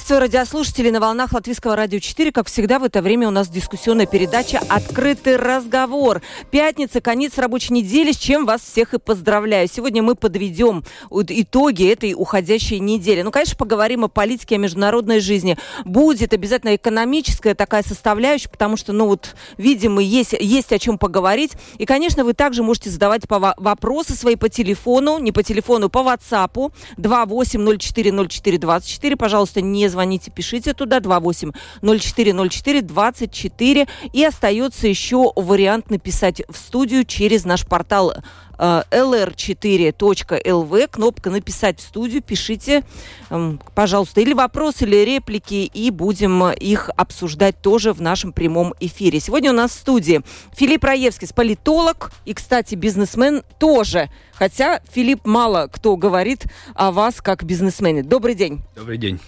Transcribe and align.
Приветствую 0.00 0.20
радиослушателей 0.20 0.90
на 0.90 0.98
волнах 0.98 1.34
Латвийского 1.34 1.76
радио 1.76 1.98
4. 1.98 2.32
Как 2.32 2.46
всегда, 2.46 2.78
в 2.78 2.84
это 2.84 3.02
время 3.02 3.28
у 3.28 3.30
нас 3.30 3.50
дискуссионная 3.50 4.06
передача 4.06 4.58
«Открытый 4.70 5.36
разговор». 5.36 6.22
Пятница, 6.50 7.02
конец 7.02 7.36
рабочей 7.36 7.74
недели, 7.74 8.12
с 8.12 8.16
чем 8.16 8.46
вас 8.46 8.62
всех 8.62 8.94
и 8.94 8.98
поздравляю. 8.98 9.68
Сегодня 9.70 10.02
мы 10.02 10.14
подведем 10.14 10.84
итоги 11.10 11.86
этой 11.86 12.14
уходящей 12.14 12.78
недели. 12.78 13.20
Ну, 13.20 13.30
конечно, 13.30 13.56
поговорим 13.56 14.04
о 14.04 14.08
политике, 14.08 14.54
о 14.54 14.58
международной 14.58 15.20
жизни. 15.20 15.58
Будет 15.84 16.32
обязательно 16.32 16.76
экономическая 16.76 17.54
такая 17.54 17.82
составляющая, 17.82 18.48
потому 18.48 18.78
что, 18.78 18.94
ну 18.94 19.06
вот, 19.06 19.36
видимо, 19.58 20.00
есть, 20.00 20.32
есть 20.32 20.72
о 20.72 20.78
чем 20.78 20.96
поговорить. 20.96 21.52
И, 21.76 21.84
конечно, 21.84 22.24
вы 22.24 22.32
также 22.32 22.62
можете 22.62 22.88
задавать 22.88 23.24
вопросы 23.28 24.14
свои 24.14 24.36
по 24.36 24.48
телефону, 24.48 25.18
не 25.18 25.30
по 25.30 25.42
телефону, 25.42 25.90
по 25.90 25.98
WhatsApp 25.98 26.72
28040424. 26.96 29.16
Пожалуйста, 29.16 29.60
Пожалуйста, 29.60 29.60
не 29.60 29.89
звоните, 29.90 30.30
пишите 30.30 30.72
туда 30.72 31.00
28 31.00 31.52
0404 31.82 32.82
24. 32.82 33.88
И 34.12 34.24
остается 34.24 34.88
еще 34.88 35.32
вариант 35.36 35.90
написать 35.90 36.42
в 36.48 36.56
студию 36.56 37.04
через 37.04 37.44
наш 37.44 37.66
портал 37.66 38.14
lr4.lv, 38.60 40.78
э, 40.78 40.86
кнопка 40.86 41.30
«Написать 41.30 41.80
в 41.80 41.82
студию», 41.82 42.22
пишите, 42.22 42.84
эм, 43.30 43.58
пожалуйста, 43.74 44.20
или 44.20 44.34
вопросы, 44.34 44.84
или 44.84 44.96
реплики, 44.96 45.70
и 45.72 45.90
будем 45.90 46.50
их 46.50 46.90
обсуждать 46.96 47.62
тоже 47.62 47.94
в 47.94 48.02
нашем 48.02 48.32
прямом 48.32 48.74
эфире. 48.80 49.20
Сегодня 49.20 49.50
у 49.50 49.54
нас 49.54 49.70
в 49.70 49.74
студии 49.74 50.22
Филипп 50.54 50.84
Раевский, 50.84 51.28
политолог 51.34 52.12
и, 52.26 52.34
кстати, 52.34 52.74
бизнесмен 52.74 53.42
тоже, 53.58 54.10
хотя 54.34 54.80
Филипп 54.92 55.26
мало 55.26 55.68
кто 55.72 55.96
говорит 55.96 56.44
о 56.74 56.92
вас 56.92 57.20
как 57.20 57.44
бизнесмене. 57.44 58.02
Добрый 58.02 58.34
день. 58.34 58.60
Добрый 58.74 58.98
день. 58.98 59.20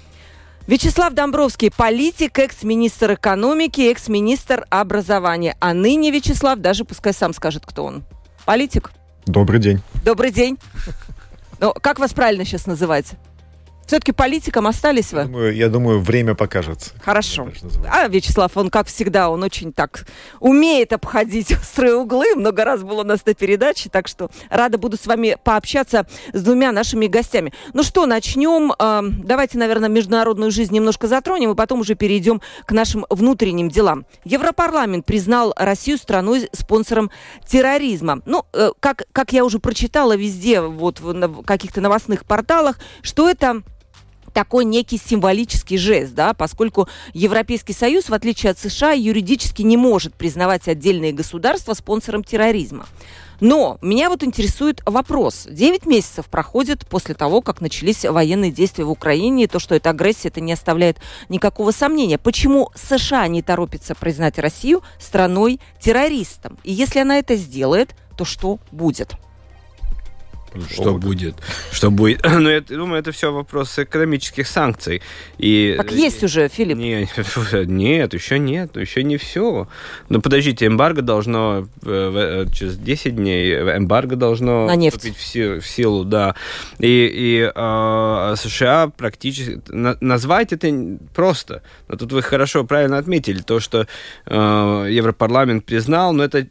Вячеслав 0.66 1.12
Домбровский, 1.12 1.70
политик, 1.70 2.38
экс-министр 2.38 3.14
экономики, 3.14 3.80
экс-министр 3.90 4.64
образования. 4.70 5.56
А 5.60 5.74
ныне 5.74 6.10
Вячеслав 6.10 6.60
даже 6.60 6.84
пускай 6.84 7.12
сам 7.12 7.34
скажет, 7.34 7.64
кто 7.66 7.84
он. 7.84 8.04
Политик? 8.44 8.92
Добрый 9.26 9.60
день. 9.60 9.80
Добрый 10.04 10.30
день. 10.30 10.58
Ну, 11.60 11.72
как 11.72 11.98
вас 11.98 12.12
правильно 12.12 12.44
сейчас 12.44 12.66
называть? 12.66 13.12
Все-таки 13.86 14.12
политиком 14.12 14.66
остались 14.66 15.12
вы? 15.12 15.20
Я 15.20 15.26
думаю, 15.26 15.56
я 15.56 15.68
думаю 15.68 16.00
время 16.00 16.34
покажет. 16.34 16.94
Хорошо. 17.02 17.48
А 17.90 18.08
Вячеслав, 18.08 18.56
он, 18.56 18.70
как 18.70 18.86
всегда, 18.86 19.30
он 19.30 19.42
очень 19.42 19.72
так 19.72 20.06
умеет 20.40 20.92
обходить 20.92 21.52
острые 21.60 21.96
углы. 21.96 22.34
Много 22.36 22.64
раз 22.64 22.82
был 22.82 23.00
у 23.00 23.04
нас 23.04 23.24
на 23.26 23.34
передаче, 23.34 23.90
так 23.90 24.08
что 24.08 24.30
рада 24.50 24.78
буду 24.78 24.96
с 24.96 25.06
вами 25.06 25.36
пообщаться 25.42 26.06
с 26.32 26.42
двумя 26.42 26.72
нашими 26.72 27.06
гостями. 27.06 27.52
Ну 27.74 27.82
что, 27.82 28.06
начнем. 28.06 28.72
Давайте, 29.24 29.58
наверное, 29.58 29.88
международную 29.88 30.50
жизнь 30.50 30.74
немножко 30.74 31.06
затронем, 31.06 31.50
и 31.50 31.54
потом 31.54 31.80
уже 31.80 31.94
перейдем 31.94 32.40
к 32.64 32.72
нашим 32.72 33.06
внутренним 33.10 33.68
делам. 33.68 34.06
Европарламент 34.24 35.04
признал 35.04 35.52
Россию 35.56 35.98
страной 35.98 36.48
спонсором 36.52 37.10
терроризма. 37.46 38.22
Ну, 38.26 38.44
э, 38.52 38.70
как, 38.80 39.04
как 39.12 39.32
я 39.32 39.44
уже 39.44 39.58
прочитала 39.58 40.16
везде, 40.16 40.60
вот 40.60 41.00
в 41.00 41.42
каких-то 41.44 41.80
новостных 41.80 42.24
порталах, 42.24 42.78
что 43.02 43.28
это 43.28 43.62
такой 44.32 44.64
некий 44.64 44.98
символический 44.98 45.78
жест, 45.78 46.14
да, 46.14 46.34
поскольку 46.34 46.88
Европейский 47.12 47.72
Союз, 47.72 48.08
в 48.08 48.14
отличие 48.14 48.50
от 48.50 48.58
США, 48.58 48.92
юридически 48.92 49.62
не 49.62 49.76
может 49.76 50.14
признавать 50.14 50.68
отдельные 50.68 51.12
государства 51.12 51.74
спонсором 51.74 52.24
терроризма. 52.24 52.86
Но 53.40 53.78
меня 53.82 54.08
вот 54.08 54.22
интересует 54.22 54.82
вопрос. 54.86 55.48
Девять 55.50 55.84
месяцев 55.84 56.26
проходит 56.26 56.86
после 56.86 57.16
того, 57.16 57.40
как 57.42 57.60
начались 57.60 58.04
военные 58.04 58.52
действия 58.52 58.84
в 58.84 58.90
Украине, 58.90 59.44
и 59.44 59.46
то, 59.48 59.58
что 59.58 59.74
это 59.74 59.90
агрессия, 59.90 60.28
это 60.28 60.40
не 60.40 60.52
оставляет 60.52 60.98
никакого 61.28 61.72
сомнения. 61.72 62.18
Почему 62.18 62.70
США 62.76 63.26
не 63.26 63.42
торопится 63.42 63.96
признать 63.96 64.38
Россию 64.38 64.82
страной-террористом? 65.00 66.56
И 66.62 66.72
если 66.72 67.00
она 67.00 67.18
это 67.18 67.34
сделает, 67.34 67.96
то 68.16 68.24
что 68.24 68.60
будет? 68.70 69.16
Что 70.70 70.94
будет? 70.94 71.36
Что 71.70 71.90
будет? 71.90 72.22
Но 72.24 72.38
ну, 72.40 72.50
я 72.50 72.60
думаю, 72.60 73.00
это 73.00 73.12
все 73.12 73.32
вопрос 73.32 73.78
экономических 73.78 74.46
санкций. 74.46 75.02
И... 75.38 75.74
Так 75.76 75.92
есть 75.92 76.22
уже, 76.22 76.48
Филипп. 76.48 76.78
Не, 76.78 77.08
нет, 77.66 78.14
еще 78.14 78.38
нет, 78.38 78.76
еще 78.76 79.02
не 79.02 79.16
все. 79.16 79.68
Но 80.08 80.20
подождите, 80.20 80.66
эмбарго 80.66 81.02
должно 81.02 81.68
э, 81.84 82.46
через 82.52 82.76
10 82.76 83.16
дней, 83.16 83.54
эмбарго 83.54 84.16
должно 84.16 84.66
На 84.66 84.76
нефть. 84.76 84.96
вступить 84.98 85.16
в, 85.16 85.60
в 85.60 85.66
силу, 85.66 86.04
да. 86.04 86.34
И, 86.78 87.10
и 87.12 87.50
э, 87.54 88.34
США 88.36 88.90
практически... 88.96 89.60
На, 89.68 89.96
назвать 90.00 90.52
это 90.52 90.70
просто. 91.14 91.62
Но 91.88 91.96
тут 91.96 92.12
вы 92.12 92.22
хорошо, 92.22 92.64
правильно 92.64 92.98
отметили, 92.98 93.40
то, 93.40 93.60
что 93.60 93.86
э, 94.26 94.86
Европарламент 94.90 95.64
признал, 95.64 96.12
но 96.12 96.24
это 96.24 96.46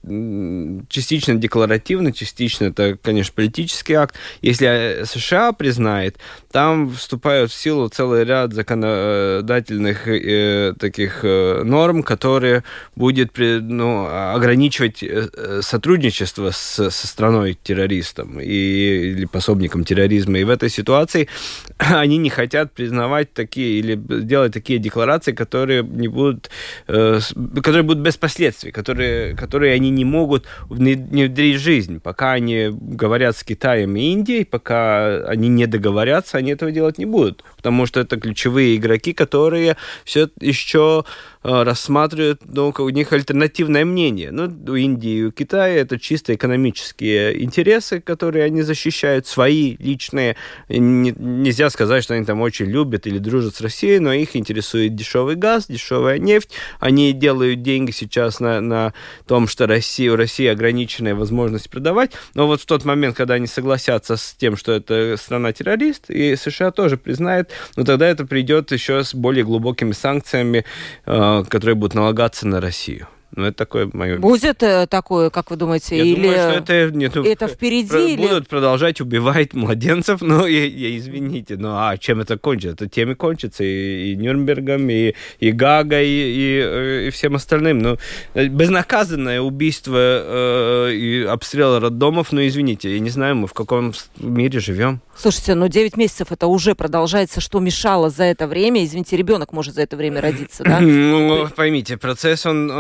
частично 0.90 1.36
декларативно, 1.36 2.12
частично 2.12 2.66
это, 2.66 2.98
конечно, 3.02 3.34
политически 3.36 3.91
акт. 3.94 4.16
Если 4.42 4.68
э, 4.68 5.06
США 5.06 5.52
признает, 5.52 6.18
там 6.52 6.92
вступают 6.92 7.52
в 7.52 7.56
силу 7.56 7.88
целый 7.90 8.26
ряд 8.26 8.54
законодательных 8.54 10.08
э, 10.08 10.74
таких 10.78 11.24
э, 11.24 11.64
норм, 11.64 12.04
которые 12.04 12.64
будет 12.96 13.32
ну, 13.38 14.08
ограничивать 14.08 15.02
э, 15.02 15.62
сотрудничество 15.62 16.52
с, 16.52 16.90
со 16.90 17.08
страной-террористом 17.08 18.40
и, 18.40 19.14
или 19.14 19.26
пособником 19.26 19.84
терроризма. 19.84 20.40
И 20.40 20.44
в 20.44 20.50
этой 20.50 20.70
ситуации 20.70 21.30
они 21.78 22.18
не 22.18 22.30
хотят 22.30 22.74
признавать 22.74 23.34
такие 23.34 23.80
или 23.80 23.96
делать 23.96 24.54
такие 24.54 24.80
декларации, 24.80 25.32
которые 25.32 25.84
не 25.84 26.10
будут, 26.10 26.50
э, 26.88 27.20
которые 27.64 27.84
будут 27.84 28.04
без 28.04 28.18
последствий, 28.18 28.72
которые, 28.72 29.36
которые 29.36 29.74
они 29.74 29.90
не 29.90 30.06
могут 30.06 30.46
внедрить 30.70 31.56
в 31.56 31.60
жизнь, 31.60 32.00
пока 32.00 32.34
они 32.34 32.70
говорят 32.72 33.38
с 33.38 33.44
Китаем 33.44 33.96
и 33.96 34.12
Индией, 34.12 34.46
пока 34.46 35.26
они 35.28 35.48
не 35.48 35.66
договорятся, 35.66 36.41
они 36.42 36.52
этого 36.52 36.72
делать 36.72 36.98
не 36.98 37.06
будут, 37.06 37.44
потому 37.56 37.86
что 37.86 38.00
это 38.00 38.20
ключевые 38.20 38.76
игроки, 38.76 39.14
которые 39.14 39.78
все 40.04 40.30
еще 40.40 41.06
рассматривают, 41.44 42.42
ну, 42.46 42.74
у 42.78 42.90
них 42.90 43.14
альтернативное 43.14 43.84
мнение. 43.86 44.32
Ну, 44.32 44.52
у 44.68 44.76
Индии 44.76 45.12
и 45.12 45.24
у 45.24 45.32
Китая 45.32 45.76
это 45.76 46.00
чисто 46.00 46.36
экономические 46.36 47.44
интересы, 47.44 48.00
которые 48.00 48.46
они 48.46 48.62
защищают, 48.62 49.26
свои 49.26 49.76
личные. 49.80 50.36
Не, 50.70 51.14
нельзя 51.18 51.70
сказать, 51.70 52.04
что 52.04 52.14
они 52.14 52.26
там 52.26 52.42
очень 52.42 52.68
любят 52.68 53.08
или 53.08 53.18
дружат 53.18 53.56
с 53.56 53.62
Россией, 53.62 54.00
но 54.00 54.14
их 54.14 54.36
интересует 54.36 54.96
дешевый 54.96 55.36
газ, 55.36 55.68
дешевая 55.68 56.20
нефть. 56.20 56.52
Они 56.80 57.12
делают 57.14 57.64
деньги 57.64 57.92
сейчас 57.92 58.40
на, 58.40 58.62
на 58.62 58.94
том, 59.26 59.48
что 59.48 59.66
Россия, 59.66 60.12
у 60.12 60.16
России 60.16 60.46
ограниченная 60.46 61.16
возможность 61.16 61.70
продавать. 61.70 62.12
Но 62.36 62.48
вот 62.48 62.62
в 62.62 62.66
тот 62.66 62.86
момент, 62.86 63.16
когда 63.16 63.36
они 63.36 63.48
согласятся 63.48 64.16
с 64.16 64.36
тем, 64.38 64.56
что 64.56 64.74
это 64.74 65.16
страна-террорист, 65.18 66.10
и 66.10 66.36
США 66.36 66.72
тоже 66.72 66.98
признает, 66.98 67.50
ну, 67.76 67.84
тогда 67.84 68.08
это 68.08 68.26
придет 68.26 68.72
еще 68.72 69.04
с 69.04 69.16
более 69.16 69.44
глубокими 69.44 69.92
санкциями 69.92 70.66
э, 71.06 71.31
которые 71.48 71.76
будут 71.76 71.96
налагаться 71.96 72.48
на 72.48 72.62
Россию. 72.62 73.08
Ну, 73.36 73.46
это 73.46 73.58
такое 73.58 73.90
мое... 73.94 74.18
Будет 74.18 74.62
э, 74.62 74.88
такое, 74.88 75.30
как 75.30 75.52
вы 75.52 75.56
думаете? 75.56 75.98
Я 75.98 76.04
или 76.04 76.16
думаю, 76.16 76.38
что 76.38 76.74
это, 76.74 76.96
нет, 76.96 77.16
ну, 77.16 77.24
это 77.24 77.48
впереди? 77.48 77.90
Про- 77.90 78.02
или... 78.02 78.22
Будут 78.22 78.48
продолжать 78.50 79.00
убивать 79.00 79.54
младенцев, 79.54 80.22
ну, 80.22 80.46
и, 80.46 80.56
и, 80.56 80.98
извините, 80.98 81.56
ну, 81.58 81.70
а 81.72 81.98
чем 81.98 82.20
это 82.20 82.38
кончится? 82.38 82.72
Это 82.72 82.90
тем 82.90 83.12
и 83.12 83.16
кончится, 83.16 83.64
и, 83.64 84.12
и 84.12 84.16
Нюрнбергом, 84.18 84.90
и, 84.90 85.14
и 85.40 85.52
Гагой, 85.52 86.08
и, 86.08 87.04
и, 87.06 87.08
и 87.08 87.10
всем 87.12 87.36
остальным. 87.36 87.80
Ну, 87.80 87.98
безнаказанное 88.36 89.40
убийство 89.40 89.98
э, 89.98 90.94
и 90.94 91.24
обстрел 91.24 91.80
роддомов, 91.80 92.34
ну, 92.34 92.46
извините, 92.46 92.94
я 92.94 93.00
не 93.00 93.10
знаю, 93.10 93.38
мы 93.38 93.48
в 93.48 93.54
каком 93.54 93.94
мире 94.18 94.60
живем. 94.60 95.02
Слушайте, 95.16 95.56
ну 95.56 95.68
9 95.68 95.98
месяцев 95.98 96.32
это 96.32 96.48
уже 96.48 96.74
продолжается. 96.74 97.42
Что 97.42 97.60
мешало 97.60 98.10
за 98.10 98.24
это 98.24 98.48
время? 98.48 98.84
Извините, 98.84 99.16
ребенок 99.18 99.54
может 99.54 99.76
за 99.76 99.84
это 99.84 99.96
время 99.96 100.20
родиться, 100.22 100.64
да? 100.64 100.80
Ну, 100.92 101.48
поймите, 101.56 101.98
процесс, 101.98 102.46
он... 102.46 102.72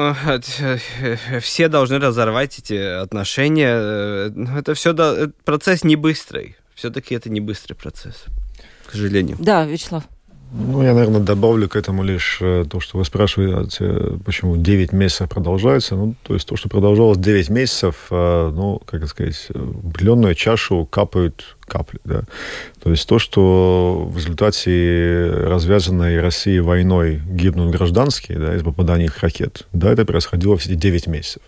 Э, 0.59 0.77
э, 0.99 1.39
все 1.39 1.67
должны 1.67 1.99
разорвать 1.99 2.59
эти 2.59 2.73
отношения. 2.73 3.73
Э, 3.73 4.31
это 4.57 4.73
все... 4.73 4.93
Процесс 5.45 5.83
не 5.83 5.95
быстрый. 5.95 6.57
Все-таки 6.75 7.15
это 7.15 7.29
не 7.29 7.41
быстрый 7.41 7.73
процесс, 7.75 8.25
к 8.87 8.91
сожалению. 8.91 9.37
Да, 9.39 9.65
Вячеслав. 9.65 10.03
Ну, 10.53 10.83
я, 10.83 10.93
наверное, 10.93 11.21
добавлю 11.21 11.69
к 11.69 11.77
этому 11.77 12.03
лишь 12.03 12.39
э, 12.41 12.65
то, 12.69 12.81
что 12.81 12.97
вы 12.97 13.05
спрашиваете, 13.05 14.17
почему 14.25 14.57
9 14.57 14.91
месяцев 14.91 15.29
продолжается. 15.29 15.95
Ну, 15.95 16.15
то 16.23 16.33
есть 16.33 16.45
то, 16.45 16.57
что 16.57 16.67
продолжалось 16.67 17.17
9 17.19 17.49
месяцев, 17.49 18.07
э, 18.11 18.51
ну, 18.53 18.81
как 18.85 19.07
сказать, 19.07 19.47
в 19.49 19.89
определенную 19.89 20.35
чашу 20.35 20.85
капают 20.85 21.55
капли, 21.67 21.99
да. 22.03 22.23
То 22.83 22.89
есть 22.89 23.07
то, 23.07 23.17
что 23.17 24.09
в 24.11 24.17
результате 24.17 25.31
развязанной 25.31 26.19
России 26.19 26.59
войной 26.59 27.21
гибнут 27.25 27.71
гражданские, 27.71 28.37
да, 28.37 28.53
из 28.53 28.61
попаданий 28.61 29.05
их 29.05 29.19
ракет, 29.19 29.67
да, 29.71 29.93
это 29.93 30.03
происходило 30.03 30.57
все 30.57 30.71
эти 30.71 30.79
9 30.79 31.07
месяцев. 31.07 31.41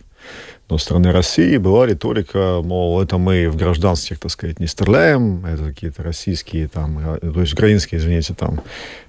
Но 0.70 0.78
со 0.78 0.86
стороны 0.86 1.12
России 1.12 1.58
была 1.58 1.86
риторика, 1.86 2.62
мол, 2.64 3.02
это 3.02 3.18
мы 3.18 3.50
в 3.50 3.58
гражданских, 3.58 4.20
так 4.20 4.32
сказать, 4.32 4.60
не 4.60 4.68
стреляем, 4.68 5.46
это 5.46 5.66
какие-то 5.66 6.04
российские, 6.04 6.68
там, 6.68 7.00
э, 7.00 7.20
то 7.20 7.42
есть 7.42 7.54
украинские, 7.54 8.00
извините, 8.00 8.34
там, 8.34 8.62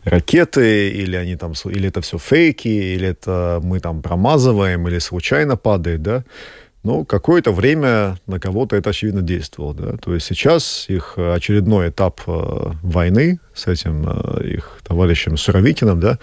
ракеты, 0.02 0.90
или 0.90 1.16
они 1.16 1.36
там, 1.36 1.52
или 1.66 1.88
это 1.88 2.00
все 2.00 2.18
фейки, 2.18 2.68
или 2.68 3.08
это 3.08 3.60
мы 3.62 3.80
там 3.80 4.02
промазываем, 4.02 4.88
или 4.88 4.98
случайно 4.98 5.56
падает, 5.56 6.02
да. 6.02 6.24
Но 6.84 7.04
какое-то 7.04 7.50
время 7.50 8.18
на 8.26 8.38
кого-то 8.38 8.76
это, 8.76 8.90
очевидно, 8.90 9.22
действовало. 9.22 9.74
Да? 9.74 9.96
То 9.96 10.14
есть 10.14 10.26
сейчас 10.26 10.84
их 10.88 11.14
очередной 11.16 11.88
этап 11.88 12.20
э, 12.26 12.72
войны 12.82 13.40
с 13.54 13.66
этим 13.66 14.04
э, 14.06 14.48
их 14.48 14.80
товарищем 14.86 15.38
Суровикиным, 15.38 15.98
да, 15.98 16.18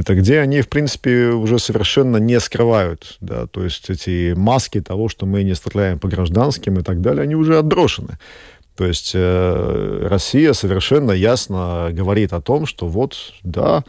это 0.00 0.14
где 0.14 0.40
они, 0.40 0.62
в 0.62 0.68
принципе, 0.68 1.26
уже 1.26 1.58
совершенно 1.58 2.16
не 2.16 2.40
скрывают, 2.40 3.18
да, 3.20 3.46
то 3.46 3.62
есть 3.62 3.90
эти 3.90 4.32
маски 4.34 4.80
того, 4.80 5.08
что 5.08 5.26
мы 5.26 5.42
не 5.42 5.54
стреляем 5.54 5.98
по 5.98 6.08
гражданским 6.08 6.78
и 6.78 6.82
так 6.82 7.00
далее, 7.00 7.22
они 7.22 7.34
уже 7.34 7.58
отброшены. 7.58 8.18
То 8.76 8.86
есть 8.86 9.12
э, 9.14 10.06
Россия 10.08 10.54
совершенно 10.54 11.12
ясно 11.12 11.90
говорит 11.92 12.32
о 12.32 12.40
том, 12.40 12.64
что 12.64 12.88
вот, 12.88 13.14
да, 13.42 13.84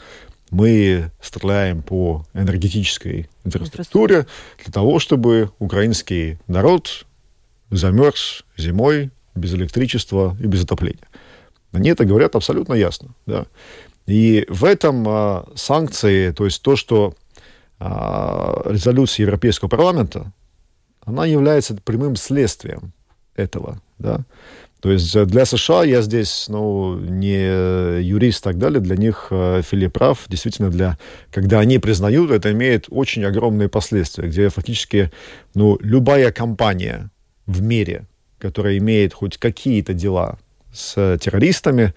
мы 0.50 1.12
стреляем 1.22 1.82
по 1.82 2.26
энергетической 2.34 3.30
инфраструктуре 3.46 4.28
для 4.64 4.74
того, 4.74 5.00
чтобы 5.00 5.52
украинский 5.60 6.40
народ 6.48 7.06
замерз 7.70 8.44
зимой 8.58 9.12
без 9.34 9.54
электричества 9.54 10.36
и 10.42 10.46
без 10.46 10.64
отопления. 10.64 11.08
Они 11.72 11.90
это 11.90 12.04
говорят 12.04 12.36
абсолютно 12.36 12.74
ясно. 12.74 13.12
Да. 13.26 13.46
И 14.08 14.46
в 14.50 14.66
этом 14.66 15.06
а, 15.08 15.46
санкции, 15.56 16.32
то 16.32 16.46
есть 16.46 16.62
то, 16.62 16.76
что 16.76 17.14
а, 17.80 18.62
резолюция 18.66 19.26
Европейского 19.26 19.70
парламента, 19.70 20.32
она 21.04 21.26
является 21.26 21.76
прямым 21.76 22.16
следствием 22.16 22.94
этого. 23.36 23.82
Да? 24.00 24.26
То 24.82 24.92
есть 24.92 25.16
для 25.28 25.46
США 25.46 25.84
я 25.84 26.02
здесь 26.02 26.48
ну, 26.50 26.98
не 26.98 28.02
юрист 28.02 28.42
и 28.42 28.44
так 28.44 28.58
далее, 28.58 28.80
для 28.80 28.96
них 28.96 29.28
э, 29.30 29.62
Филипп 29.64 29.94
прав. 29.94 30.26
Действительно, 30.28 30.72
для, 30.72 30.98
когда 31.32 31.60
они 31.60 31.78
признают, 31.78 32.32
это 32.32 32.52
имеет 32.52 32.88
очень 32.90 33.24
огромные 33.24 33.70
последствия, 33.70 34.28
где 34.28 34.50
фактически 34.50 35.12
ну, 35.54 35.78
любая 35.82 36.32
компания 36.32 37.12
в 37.46 37.62
мире, 37.62 38.08
которая 38.40 38.80
имеет 38.80 39.14
хоть 39.14 39.38
какие-то 39.38 39.94
дела 39.94 40.40
с 40.74 41.18
террористами, 41.20 41.94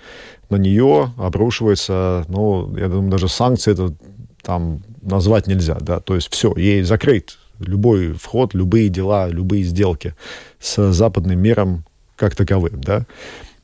на 0.51 0.57
нее 0.57 1.13
обрушивается, 1.17 2.25
ну, 2.29 2.77
я 2.77 2.89
думаю, 2.89 3.11
даже 3.11 3.29
санкции 3.29 3.73
это 3.73 3.95
там 4.43 4.83
назвать 5.03 5.47
нельзя, 5.47 5.79
да, 5.81 6.01
то 6.01 6.15
есть 6.15 6.33
все, 6.33 6.55
ей 6.57 6.83
закрыт 6.83 7.39
любой 7.59 8.13
вход, 8.13 8.55
любые 8.55 8.89
дела, 8.89 9.29
любые 9.29 9.65
сделки 9.65 10.15
с 10.61 10.93
западным 10.93 11.41
миром 11.41 11.85
как 12.17 12.37
таковым, 12.37 12.81
да. 12.81 13.07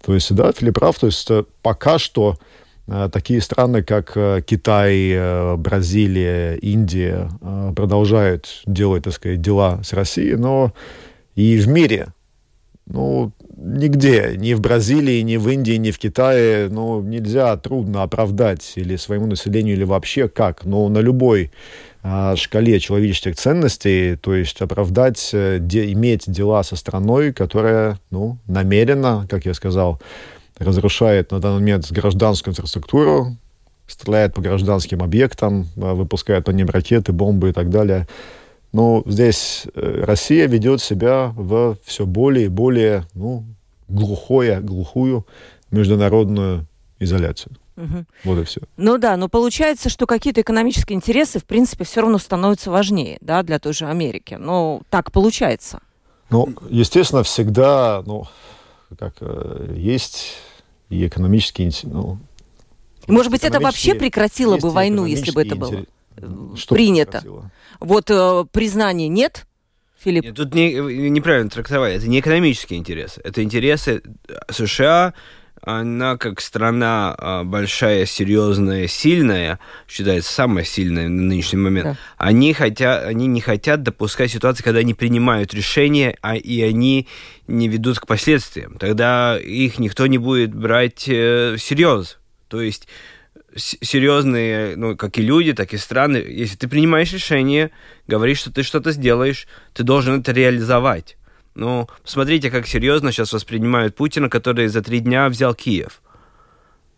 То 0.05 0.15
есть, 0.15 0.35
да, 0.35 0.53
Филипп 0.53 0.77
прав, 0.77 0.99
то 0.99 1.07
есть 1.07 1.31
э, 1.31 1.45
пока 1.63 1.99
что 1.99 2.39
э, 2.87 3.09
такие 3.13 3.41
страны, 3.41 3.83
как 3.83 4.17
э, 4.17 4.43
Китай, 4.45 5.57
Бразилия, 5.57 6.55
Индия 6.57 7.31
продолжают 7.77 8.63
делать, 8.67 9.05
так 9.05 9.13
сказать, 9.13 9.41
дела 9.41 9.81
с 9.83 9.93
Россией, 9.93 10.37
но 10.37 10.73
и 11.35 11.59
в 11.59 11.69
мире, 11.69 12.09
ну, 12.87 13.33
нигде, 13.61 14.35
ни 14.37 14.55
в 14.55 14.61
Бразилии, 14.61 15.21
ни 15.21 15.37
в 15.37 15.49
Индии, 15.49 15.75
ни 15.75 15.91
в 15.91 15.99
Китае, 15.99 16.69
ну, 16.71 17.03
нельзя 17.03 17.57
трудно 17.57 18.03
оправдать 18.03 18.73
или 18.77 18.97
своему 18.97 19.27
населению, 19.27 19.77
или 19.77 19.85
вообще 19.85 20.29
как, 20.29 20.65
но 20.65 20.89
на 20.89 20.99
любой 20.99 21.51
а, 22.03 22.35
шкале 22.37 22.81
человеческих 22.81 23.37
ценностей, 23.37 24.17
то 24.17 24.35
есть 24.35 24.61
оправдать, 24.63 25.31
э, 25.33 25.59
де, 25.61 25.93
иметь 25.93 26.31
дела 26.31 26.63
со 26.63 26.77
страной, 26.77 27.33
которая, 27.33 27.99
ну, 28.11 28.39
намеренно, 28.47 29.27
как 29.29 29.45
я 29.45 29.53
сказал, 29.53 30.01
разрушает 30.59 31.31
на 31.31 31.41
данный 31.41 31.61
момент 31.61 31.91
гражданскую 31.93 32.53
инфраструктуру, 32.53 33.37
стреляет 33.87 34.35
по 34.35 34.41
гражданским 34.41 35.03
объектам, 35.03 35.67
а, 35.77 35.95
выпускает 35.95 36.45
по 36.45 36.51
ним 36.53 36.69
ракеты, 36.69 37.13
бомбы 37.13 37.51
и 37.51 37.53
так 37.53 37.69
далее. 37.69 38.07
Но 38.73 39.03
здесь 39.07 39.67
э, 39.75 40.05
Россия 40.05 40.47
ведет 40.47 40.81
себя 40.81 41.33
в 41.35 41.77
все 41.85 42.07
более 42.07 42.47
и 42.47 42.49
более 42.49 43.05
ну, 43.15 43.45
глухое, 43.89 44.61
глухую 44.61 45.27
международную 45.71 46.67
изоляцию. 46.99 47.57
Угу. 47.77 48.05
Вот 48.25 48.39
и 48.39 48.45
все. 48.45 48.61
Ну 48.77 48.99
да, 48.99 49.17
но 49.17 49.29
получается, 49.29 49.89
что 49.89 50.07
какие-то 50.07 50.43
экономические 50.43 50.97
интересы, 50.97 51.41
в 51.41 51.45
принципе, 51.45 51.85
все 51.85 52.03
равно 52.03 52.19
становятся 52.19 52.71
важнее, 52.71 53.19
да, 53.21 53.43
для 53.43 53.59
той 53.59 53.73
же 53.73 53.87
Америки. 53.87 54.37
Но 54.39 54.83
так 54.91 55.11
получается. 55.11 55.81
Ну, 56.29 56.55
естественно, 56.69 57.23
всегда, 57.23 58.03
ну, 58.07 58.27
как 58.99 59.15
э, 59.21 59.75
есть 59.77 60.35
и 60.91 61.07
экономические, 61.07 61.71
ну, 61.85 62.19
может 63.07 63.33
быть, 63.33 63.45
это 63.45 63.61
вообще 63.61 63.95
прекратило 63.95 64.57
бы 64.57 64.71
войну, 64.71 65.05
если 65.05 65.31
бы 65.31 65.43
это 65.43 65.57
было 65.57 65.71
интерес... 65.71 65.87
Что 66.57 66.75
принято? 66.75 67.23
Вот 67.81 68.11
э, 68.11 68.45
признания 68.53 69.09
нет, 69.09 69.47
Филипп? 69.99 70.25
Нет, 70.25 70.35
тут 70.35 70.55
не, 70.55 70.75
неправильно 71.11 71.51
трактовали. 71.51 71.95
Это 71.95 72.09
не 72.09 72.21
экономические 72.21 72.79
интересы. 72.79 73.21
Это 73.23 73.43
интересы 73.43 74.03
США, 74.51 75.15
она 75.63 76.17
как 76.17 76.41
страна 76.41 77.15
а, 77.19 77.45
большая, 77.45 78.07
серьезная, 78.07 78.87
сильная, 78.87 79.59
считается 79.89 80.33
самая 80.33 80.65
сильная 80.65 81.09
на 81.09 81.23
нынешний 81.23 81.59
момент, 81.59 81.85
да. 81.85 81.97
они, 82.17 82.55
хотят, 82.55 83.05
они 83.05 83.27
не 83.27 83.41
хотят 83.41 83.83
допускать 83.83 84.31
ситуации, 84.31 84.63
когда 84.63 84.81
они 84.81 84.95
принимают 84.95 85.53
решения, 85.53 86.17
а, 86.23 86.35
и 86.35 86.63
они 86.63 87.09
не 87.47 87.69
ведут 87.69 87.99
к 87.99 88.07
последствиям. 88.07 88.79
Тогда 88.79 89.39
их 89.39 89.79
никто 89.79 90.07
не 90.07 90.19
будет 90.19 90.55
брать 90.55 91.05
э, 91.09 91.57
всерьез. 91.59 92.19
То 92.49 92.63
есть 92.63 92.89
серьезные, 93.57 94.77
ну, 94.77 94.97
как 94.97 95.19
и 95.19 95.23
люди, 95.23 95.53
так 95.53 95.73
и 95.75 95.77
страны, 95.77 96.17
если 96.17 96.57
ты 96.57 96.69
принимаешь 96.69 97.13
решение, 97.13 97.71
говоришь, 98.07 98.39
что 98.39 98.53
ты 98.53 98.63
что-то 98.63 98.93
сделаешь, 98.93 99.47
ты 99.73 99.83
должен 99.83 100.21
это 100.21 100.33
реализовать. 100.33 101.17
Ну, 101.55 101.89
посмотрите, 102.03 102.51
как 102.51 102.67
серьезно 102.67 103.13
сейчас 103.13 103.33
воспринимают 103.33 103.97
Путина, 103.97 104.29
который 104.29 104.69
за 104.69 104.83
три 104.83 105.01
дня 105.01 105.29
взял 105.29 105.55
Киев. 105.55 106.01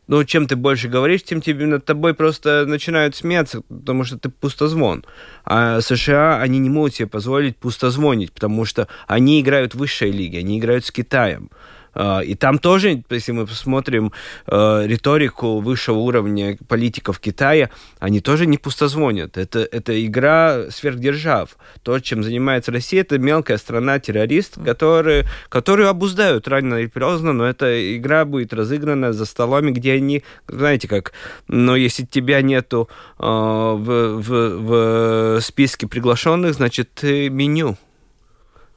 Ну, 0.09 0.25
чем 0.25 0.47
ты 0.47 0.57
больше 0.57 0.89
говоришь, 0.89 1.23
тем 1.23 1.41
тебе 1.41 1.65
над 1.65 1.85
тобой 1.85 2.13
просто 2.13 2.67
начинают 2.67 3.17
смеяться, 3.17 3.63
потому 3.63 4.05
что 4.05 4.19
ты 4.19 4.29
пустозвон. 4.29 5.05
А 5.45 5.81
США, 5.81 6.41
они 6.41 6.59
не 6.59 6.69
могут 6.69 6.95
себе 6.95 7.09
позволить 7.09 7.57
пустозвонить, 7.57 8.33
потому 8.33 8.65
что 8.65 8.89
они 9.07 9.41
играют 9.41 9.75
в 9.75 9.79
высшей 9.79 10.11
лиге, 10.11 10.41
они 10.41 10.59
играют 10.59 10.85
с 10.85 10.91
Китаем. 10.91 11.51
А, 11.95 12.21
и 12.21 12.35
там 12.35 12.59
тоже, 12.59 13.03
если 13.11 13.33
мы 13.33 13.47
посмотрим 13.47 14.13
э, 14.47 14.87
риторику 14.87 15.61
высшего 15.61 15.99
уровня 15.99 16.57
политиков 16.69 17.21
Китая, 17.21 17.71
они 17.99 18.21
тоже 18.21 18.47
не 18.47 18.59
пустозвонят. 18.59 19.37
Это, 19.37 19.61
это 19.61 20.05
игра 20.05 20.71
сверхдержав. 20.71 21.57
То, 21.83 21.99
чем 22.01 22.23
занимается 22.23 22.73
Россия, 22.73 23.03
это 23.03 23.19
мелкая 23.19 23.59
страна-террорист, 23.59 24.59
который, 24.65 25.25
которую 25.49 25.89
обуздают 25.89 26.49
рано 26.49 26.77
или 26.77 26.87
поздно, 26.87 27.33
но 27.33 27.45
эта 27.45 27.97
игра 27.97 28.25
будет 28.25 28.53
разыграна 28.53 29.13
за 29.13 29.27
столами, 29.27 29.71
где 29.71 29.93
они, 29.93 30.23
знаете 30.49 30.89
как, 30.89 31.13
но 31.49 31.77
если 31.77 32.05
тебя 32.05 32.41
нету 32.43 32.89
э, 33.19 33.25
в, 33.25 34.17
в, 34.19 35.39
в 35.39 35.41
списке 35.41 35.87
приглашенных, 35.87 36.55
значит, 36.55 36.91
ты 36.95 37.29
меню. 37.29 37.77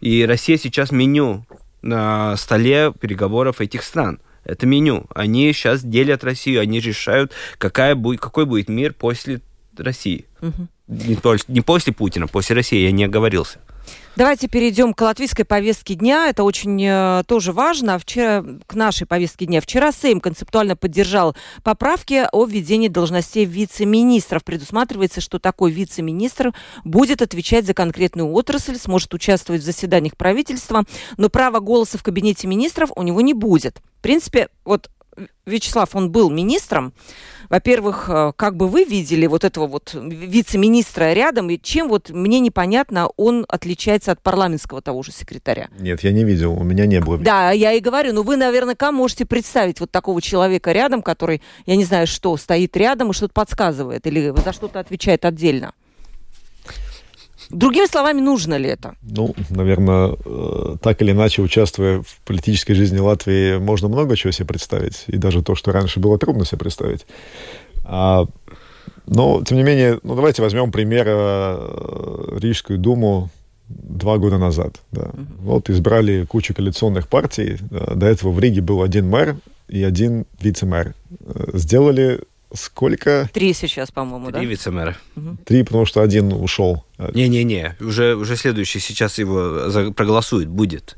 И 0.02 0.26
Россия 0.26 0.58
сейчас 0.58 0.92
меню 0.92 1.46
на 1.86 2.36
столе 2.38 2.92
переговоров 3.00 3.62
этих 3.62 3.84
стран. 3.84 4.20
Это 4.44 4.66
меню. 4.66 5.06
Они 5.14 5.52
сейчас 5.54 5.84
делят 5.84 6.24
Россию, 6.24 6.62
они 6.62 6.80
решают, 6.80 7.32
какая 7.58 7.96
будет, 7.96 8.20
какой 8.20 8.46
будет 8.46 8.70
мир 8.70 8.94
после 8.94 9.42
России. 9.78 10.26
Угу. 10.42 10.68
Не, 10.88 11.18
не 11.48 11.62
после 11.62 11.94
Путина, 11.94 12.28
после 12.28 12.56
России, 12.56 12.84
я 12.84 12.92
не 12.92 13.06
оговорился. 13.06 13.60
Давайте 14.16 14.48
перейдем 14.48 14.94
к 14.94 15.02
латвийской 15.02 15.44
повестке 15.44 15.96
дня. 15.96 16.30
Это 16.30 16.44
очень 16.44 16.82
э, 16.82 17.24
тоже 17.28 17.52
важно. 17.52 18.00
Вчера 18.00 18.46
к 18.66 18.74
нашей 18.74 19.06
повестке 19.06 19.46
дня. 19.46 19.60
Вчера 19.60 19.92
Сейм 19.92 20.22
концептуально 20.22 20.78
поддержал 20.78 21.36
поправки 21.64 22.26
о 22.32 22.46
введении 22.46 22.88
должностей 22.88 23.44
вице-министров. 23.44 24.46
Предусматривается, 24.46 25.20
что 25.20 25.38
такой 25.38 25.72
вице-министр 25.72 26.54
будет 26.86 27.22
отвечать 27.22 27.66
за 27.66 27.74
конкретную 27.74 28.32
отрасль, 28.32 28.78
сможет 28.78 29.14
участвовать 29.14 29.62
в 29.62 29.66
заседаниях 29.66 30.16
правительства, 30.16 30.86
но 31.18 31.30
права 31.30 31.60
голоса 31.60 31.98
в 31.98 32.04
кабинете 32.04 32.48
министров 32.48 32.92
у 32.96 33.04
него 33.04 33.20
не 33.20 33.34
будет. 33.34 33.82
В 34.00 34.02
принципе, 34.02 34.48
вот 34.64 34.90
Вячеслав, 35.46 35.96
он 35.96 36.12
был 36.12 36.30
министром. 36.30 36.94
Во-первых, 37.50 38.10
э, 38.10 38.34
как 38.36 38.58
бы 38.58 38.68
вы 38.68 38.84
видели 38.84 39.28
вот 39.28 39.44
этого 39.44 39.68
вот 39.68 39.94
вице-министра 39.94 41.14
рядом, 41.14 41.50
и 41.50 41.60
чем 41.62 41.88
вот 41.90 42.10
мне 42.10 42.40
непонятно, 42.40 43.10
он 43.18 43.46
отличается 43.48 44.12
от 44.12 44.22
парламентского 44.22 44.82
того 44.82 45.04
же 45.04 45.12
секретаря? 45.12 45.70
Нет, 45.80 46.04
я 46.04 46.12
не 46.12 46.24
видел, 46.24 46.54
у 46.54 46.64
меня 46.64 46.86
не 46.86 47.00
было. 47.00 47.18
Да, 47.18 47.52
я 47.52 47.74
и 47.74 47.80
говорю, 47.80 48.14
ну 48.14 48.24
вы 48.24 48.38
наверняка 48.38 48.92
можете 48.92 49.26
представить 49.26 49.80
вот 49.80 49.92
такого 49.92 50.22
человека 50.22 50.72
рядом, 50.72 51.02
который, 51.02 51.42
я 51.66 51.76
не 51.76 51.86
знаю 51.86 52.08
что, 52.08 52.36
стоит 52.38 52.76
рядом 52.76 53.12
и 53.12 53.14
что-то 53.14 53.34
подсказывает 53.34 54.08
или 54.08 54.34
за 54.44 54.54
что-то 54.54 54.80
отвечает 54.80 55.26
отдельно. 55.26 55.74
Другими 57.50 57.88
словами, 57.88 58.22
нужно 58.22 58.58
ли 58.58 58.70
это? 58.70 58.96
Ну, 59.02 59.36
наверное, 59.50 60.16
э, 60.26 60.76
так 60.82 61.02
или 61.02 61.12
иначе, 61.12 61.42
участвуя 61.42 62.02
в 62.02 62.20
политической 62.26 62.74
жизни 62.74 63.00
Латвии, 63.00 63.58
можно 63.58 63.88
много 63.88 64.16
чего 64.16 64.32
себе 64.32 64.48
представить. 64.48 65.04
И 65.08 65.18
даже 65.18 65.44
то, 65.44 65.56
что 65.56 65.72
раньше 65.72 66.00
было 66.00 66.18
трудно 66.18 66.46
себе 66.46 66.60
представить. 66.60 67.06
А, 67.84 68.26
но, 69.08 69.44
тем 69.44 69.58
не 69.58 69.64
менее, 69.64 70.00
ну, 70.04 70.16
давайте 70.16 70.42
возьмем 70.42 70.72
пример 70.72 71.06
э, 71.08 72.38
Рижскую 72.40 72.80
думу 72.80 73.30
два 73.68 74.18
года 74.18 74.38
назад. 74.38 74.82
Да. 74.92 75.12
Вот 75.40 75.70
избрали 75.70 76.26
кучу 76.26 76.54
коалиционных 76.54 77.08
партий. 77.08 77.58
До 77.70 78.06
этого 78.06 78.32
в 78.32 78.40
Риге 78.40 78.62
был 78.62 78.82
один 78.82 79.10
мэр 79.10 79.38
и 79.68 79.84
один 79.84 80.26
вице-мэр. 80.40 80.94
Э, 81.22 81.50
сделали 81.54 82.22
сколько? 82.54 83.30
Три 83.34 83.54
сейчас, 83.54 83.92
по-моему, 83.92 84.32
да? 84.32 84.40
Три 84.40 84.48
вице-мэра. 84.48 84.96
Угу. 85.16 85.38
Три, 85.46 85.64
потому 85.64 85.86
что 85.86 86.02
один 86.02 86.32
ушел. 86.34 86.86
Не-не-не, 86.98 87.76
уже, 87.80 88.16
уже 88.16 88.36
следующий 88.36 88.80
сейчас 88.80 89.18
его 89.18 89.92
проголосует, 89.94 90.48
будет. 90.48 90.98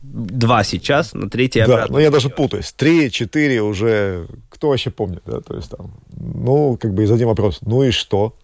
Два 0.00 0.62
сейчас, 0.62 1.12
но 1.12 1.28
третий 1.28 1.60
обратно. 1.60 1.88
Да, 1.88 1.92
но 1.94 2.00
я 2.00 2.10
даже 2.10 2.30
путаюсь. 2.30 2.72
Три, 2.72 3.10
четыре 3.10 3.62
уже... 3.62 4.28
Кто 4.48 4.68
вообще 4.68 4.90
помнит, 4.90 5.22
да? 5.26 5.40
То 5.40 5.56
есть 5.56 5.70
там... 5.70 5.92
Ну, 6.16 6.78
как 6.80 6.94
бы 6.94 7.02
и 7.02 7.06
зададим 7.06 7.28
вопрос. 7.28 7.58
Ну 7.62 7.82
и 7.82 7.90
что? 7.90 8.36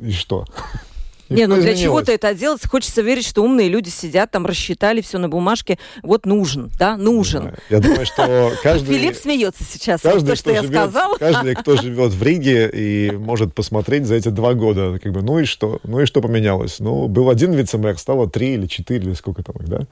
И 0.00 0.10
что? 0.12 0.46
Не, 1.28 1.46
ну 1.46 1.56
для 1.56 1.74
чего-то 1.76 2.12
это 2.12 2.34
делать. 2.34 2.66
Хочется 2.66 3.02
верить, 3.02 3.26
что 3.26 3.42
умные 3.42 3.68
люди 3.68 3.88
сидят 3.88 4.30
там, 4.30 4.46
рассчитали 4.46 5.00
все 5.00 5.18
на 5.18 5.28
бумажке. 5.28 5.78
Вот 6.02 6.26
нужен, 6.26 6.70
да, 6.78 6.96
нужен. 6.96 7.54
Я 7.70 7.80
думаю, 7.80 8.06
что 8.06 8.52
каждый... 8.62 8.98
Филипп 8.98 9.16
смеется 9.16 9.64
сейчас. 9.64 10.00
Каждый, 10.00 10.30
то, 10.30 10.36
что 10.36 10.52
я 10.52 10.62
сказал. 10.62 11.16
Каждый, 11.18 11.54
кто 11.54 11.76
живет 11.82 12.12
в 12.12 12.22
Риге 12.22 12.70
и 12.72 13.10
может 13.12 13.54
посмотреть 13.54 14.06
за 14.06 14.14
эти 14.14 14.28
два 14.28 14.54
года, 14.54 14.98
как 15.02 15.12
бы, 15.12 15.22
ну 15.22 15.38
и 15.40 15.44
что? 15.44 15.80
Ну 15.82 16.00
и 16.00 16.06
что 16.06 16.20
поменялось? 16.20 16.78
Ну, 16.78 17.08
был 17.08 17.30
один 17.30 17.52
вице-мэр, 17.52 17.98
стало 17.98 18.28
три 18.28 18.54
или 18.54 18.66
четыре, 18.66 19.06
или 19.06 19.14
сколько 19.14 19.42
там 19.42 19.56
их, 19.56 19.68
да? 19.68 19.86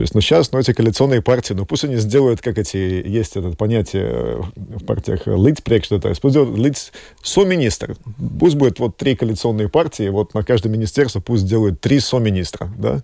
То 0.00 0.02
есть, 0.02 0.14
ну, 0.14 0.22
сейчас, 0.22 0.50
ну, 0.50 0.58
эти 0.58 0.72
коалиционные 0.72 1.20
партии, 1.20 1.52
ну, 1.52 1.66
пусть 1.66 1.84
они 1.84 1.96
сделают, 1.96 2.40
как 2.40 2.56
эти, 2.56 3.06
есть 3.06 3.36
это 3.36 3.50
понятие 3.50 4.04
э, 4.04 4.40
в 4.56 4.86
партиях 4.86 5.26
лицпрек, 5.26 5.84
что 5.84 5.96
это, 5.96 6.14
пусть 6.22 6.32
сделают 6.32 6.56
лиц, 6.56 6.90
со-министр. 7.22 7.96
Пусть 8.38 8.56
будет 8.56 8.78
вот 8.78 8.96
три 8.96 9.14
коалиционные 9.14 9.68
партии, 9.68 10.08
вот 10.08 10.32
на 10.32 10.42
каждое 10.42 10.70
министерство 10.70 11.20
пусть 11.20 11.42
сделают 11.42 11.82
три 11.82 12.00
со-министра, 12.00 12.72
да? 12.78 13.02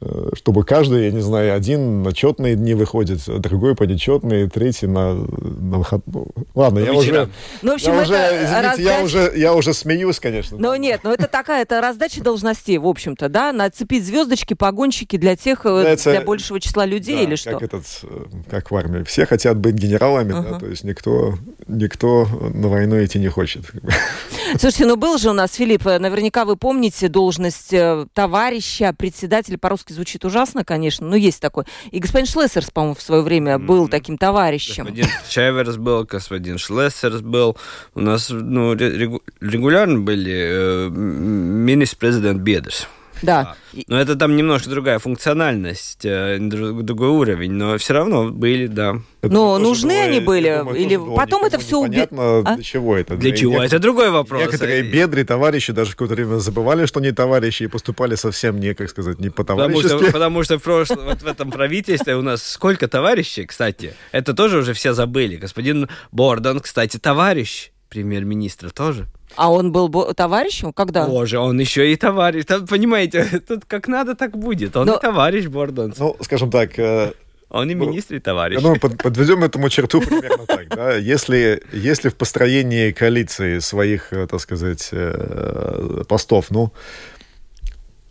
Э, 0.00 0.28
чтобы 0.34 0.62
каждый, 0.62 1.06
я 1.06 1.10
не 1.10 1.20
знаю, 1.20 1.56
один 1.56 2.04
на 2.04 2.12
четные 2.12 2.54
дни 2.54 2.74
выходит, 2.74 3.18
другой 3.26 3.74
по 3.74 3.82
нечетные, 3.82 4.48
третий 4.48 4.86
на, 4.86 5.14
на 5.14 5.84
ну, 6.06 6.26
ладно, 6.54 6.78
я 6.78 6.92
уже, 6.92 7.28
ну, 7.62 7.72
в 7.72 7.74
общем, 7.74 7.94
я, 7.94 8.02
уже, 8.02 8.14
извините, 8.14 8.60
раздача... 8.60 8.82
я 8.82 9.02
уже, 9.02 9.32
я 9.34 9.54
уже 9.54 9.74
смеюсь, 9.74 10.20
конечно. 10.20 10.56
Ну 10.56 10.76
нет, 10.76 11.00
ну 11.02 11.10
это 11.10 11.26
такая, 11.26 11.62
это 11.62 11.80
раздача 11.80 12.22
должностей, 12.22 12.78
в 12.78 12.86
общем-то, 12.86 13.28
да, 13.28 13.52
нацепить 13.52 14.06
звездочки, 14.06 14.54
погонщики 14.54 15.16
для 15.16 15.34
тех, 15.34 15.66
э, 15.66 15.70
это, 15.70 16.12
для 16.12 16.20
большего 16.20 16.60
числа 16.60 16.86
людей 16.86 17.16
да, 17.16 17.22
или 17.22 17.34
что? 17.34 17.50
Как 17.54 17.62
этот, 17.62 17.84
э, 18.04 18.24
как 18.48 18.70
в 18.70 18.76
армии, 18.76 19.02
все 19.02 19.26
хотят 19.26 19.56
быть 19.56 19.74
генералами, 19.74 20.32
uh-huh. 20.32 20.50
да, 20.52 20.58
то 20.60 20.66
есть 20.66 20.84
никто, 20.84 21.34
никто 21.66 22.24
на 22.54 22.68
войну 22.68 23.04
идти 23.04 23.18
не 23.18 23.28
хочет. 23.28 23.64
Слушайте, 24.60 24.86
ну 24.86 24.94
был 24.94 25.18
же 25.18 25.30
у 25.30 25.32
нас, 25.32 25.54
Филипп, 25.54 25.86
наверняка 25.86 26.44
вы 26.44 26.54
помните 26.54 27.08
должность 27.08 27.74
товарища, 28.14 28.94
председателя 28.96 29.58
по-русски 29.88 29.92
по 29.92 29.92
звучит 29.92 30.24
ужасно, 30.24 30.64
конечно, 30.64 31.06
но 31.06 31.16
есть 31.16 31.40
такой. 31.40 31.64
И 31.90 31.98
господин 31.98 32.26
Шлессерс, 32.26 32.70
по-моему, 32.70 32.94
в 32.94 33.02
свое 33.02 33.22
время 33.22 33.58
был 33.58 33.88
таким 33.88 34.18
товарищем. 34.18 34.84
Господин 34.84 35.08
Чайверс 35.28 35.76
был, 35.76 36.04
господин 36.04 36.58
Шлессерс 36.58 37.20
был. 37.20 37.56
У 37.94 38.00
нас 38.00 38.30
ну, 38.30 38.74
регулярно 38.74 40.00
были 40.00 40.32
э, 40.32 40.88
министр-президент 40.90 42.42
Бедерс. 42.42 42.88
Да. 43.22 43.56
Но 43.86 44.00
это 44.00 44.16
там 44.16 44.36
немножко 44.36 44.70
другая 44.70 44.98
функциональность, 44.98 46.04
э, 46.04 46.38
другой 46.38 47.08
уровень, 47.08 47.52
но 47.52 47.76
все 47.78 47.94
равно 47.94 48.30
были, 48.30 48.66
да. 48.66 49.00
Это 49.20 49.32
но 49.32 49.58
нужны 49.58 49.94
было, 49.94 50.02
они 50.02 50.20
были? 50.20 50.58
Думаю, 50.58 50.76
или 50.76 51.16
потом 51.16 51.44
это 51.44 51.58
все 51.58 51.78
убили? 51.78 52.08
А? 52.10 52.54
Для 52.54 52.62
чего 52.62 52.96
это? 52.96 53.16
Для, 53.16 53.30
для 53.30 53.36
чего? 53.36 53.52
Некоторые, 53.52 53.66
это 53.68 53.78
другой 53.78 54.10
вопрос. 54.10 54.42
Некоторые 54.42 54.82
бедры 54.82 55.24
товарищи 55.24 55.72
даже 55.72 55.90
в 55.90 55.94
какое-то 55.94 56.14
время 56.14 56.38
забывали, 56.38 56.86
что 56.86 57.00
они 57.00 57.12
товарищи, 57.12 57.64
и 57.64 57.66
поступали 57.66 58.14
совсем 58.14 58.58
не, 58.60 58.74
как 58.74 58.90
сказать, 58.90 59.18
не 59.18 59.30
по-товарищески. 59.30 59.88
Потому 59.88 60.02
что, 60.02 60.12
потому 60.12 60.42
что 60.44 60.58
в, 60.58 60.62
прошлом, 60.62 61.04
вот 61.04 61.22
в 61.22 61.26
этом 61.26 61.50
правительстве 61.50 62.16
у 62.16 62.22
нас 62.22 62.42
сколько 62.42 62.88
товарищей, 62.88 63.46
кстати, 63.46 63.94
это 64.12 64.34
тоже 64.34 64.58
уже 64.58 64.72
все 64.72 64.92
забыли. 64.92 65.36
Господин 65.36 65.88
Бордон, 66.12 66.60
кстати, 66.60 66.98
товарищ 66.98 67.70
премьер-министра 67.88 68.70
тоже. 68.70 69.06
А 69.36 69.52
он 69.52 69.72
был 69.72 69.88
товарищем? 70.14 70.72
Когда? 70.72 71.06
Боже, 71.06 71.38
он 71.38 71.58
еще 71.58 71.92
и 71.92 71.96
товарищ. 71.96 72.44
Там, 72.44 72.66
понимаете, 72.66 73.24
тут 73.48 73.64
как 73.66 73.88
надо, 73.88 74.14
так 74.14 74.36
будет. 74.36 74.76
Он 74.76 74.86
Но... 74.86 74.96
и 74.96 75.00
товарищ 75.00 75.46
Бордон. 75.46 75.94
Ну, 75.98 76.16
скажем 76.20 76.50
так... 76.50 76.78
Э... 76.78 77.12
Он 77.50 77.70
и 77.70 77.74
ну, 77.74 77.86
министр, 77.86 78.16
и 78.16 78.20
товарищ. 78.20 78.58
Ну, 78.60 78.76
под, 78.76 79.02
подведем 79.02 79.42
этому 79.42 79.70
черту 79.70 80.02
примерно 80.02 80.44
так. 80.44 80.68
Да? 80.68 80.96
Если, 80.96 81.62
если 81.72 82.10
в 82.10 82.14
построении 82.14 82.90
коалиции 82.90 83.58
своих, 83.60 84.12
э, 84.12 84.26
так 84.26 84.40
сказать, 84.40 84.90
э, 84.92 86.02
постов, 86.06 86.50
ну, 86.50 86.74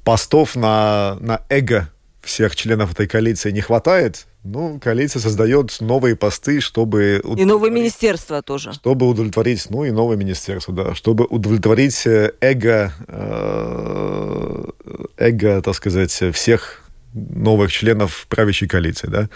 постов 0.04 0.56
на, 0.56 1.18
на 1.20 1.42
эго 1.50 1.88
всех 2.24 2.56
членов 2.56 2.94
этой 2.94 3.08
коалиции 3.08 3.52
не 3.52 3.62
хватает, 3.62 4.26
ну, 4.48 4.80
коалиция 4.80 5.20
создает 5.20 5.75
новые 5.82 6.16
посты, 6.16 6.62
чтобы... 6.62 7.22
И 7.36 7.46
новые 7.46 7.72
министерства 7.72 8.42
тоже. 8.42 8.74
Чтобы 8.74 9.08
удовлетворить, 9.08 9.70
ну, 9.70 9.84
и 9.84 9.92
новые 9.92 10.18
министерства, 10.18 10.74
да, 10.74 10.96
чтобы 10.96 11.25
удовлетворить 11.25 12.08
э, 12.08 12.34
эго, 12.39 12.94
э, 13.08 14.66
эго, 15.18 15.62
так 15.62 15.75
сказать, 15.75 16.12
всех 16.34 16.82
новых 17.13 17.72
членов 17.72 18.25
правящей 18.30 18.68
коалиции, 18.68 19.08
да. 19.08 19.30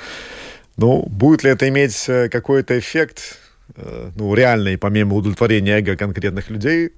Ну, 0.77 1.05
будет 1.07 1.43
ли 1.43 1.51
это 1.51 1.67
иметь 1.67 2.05
э, 2.07 2.29
какой-то 2.29 2.79
эффект, 2.79 3.37
ну, 4.15 4.33
реальный, 4.33 4.77
помимо 4.77 5.15
удовлетворения 5.15 5.77
эго 5.79 5.95
конкретных 5.95 6.49
людей, 6.49 6.91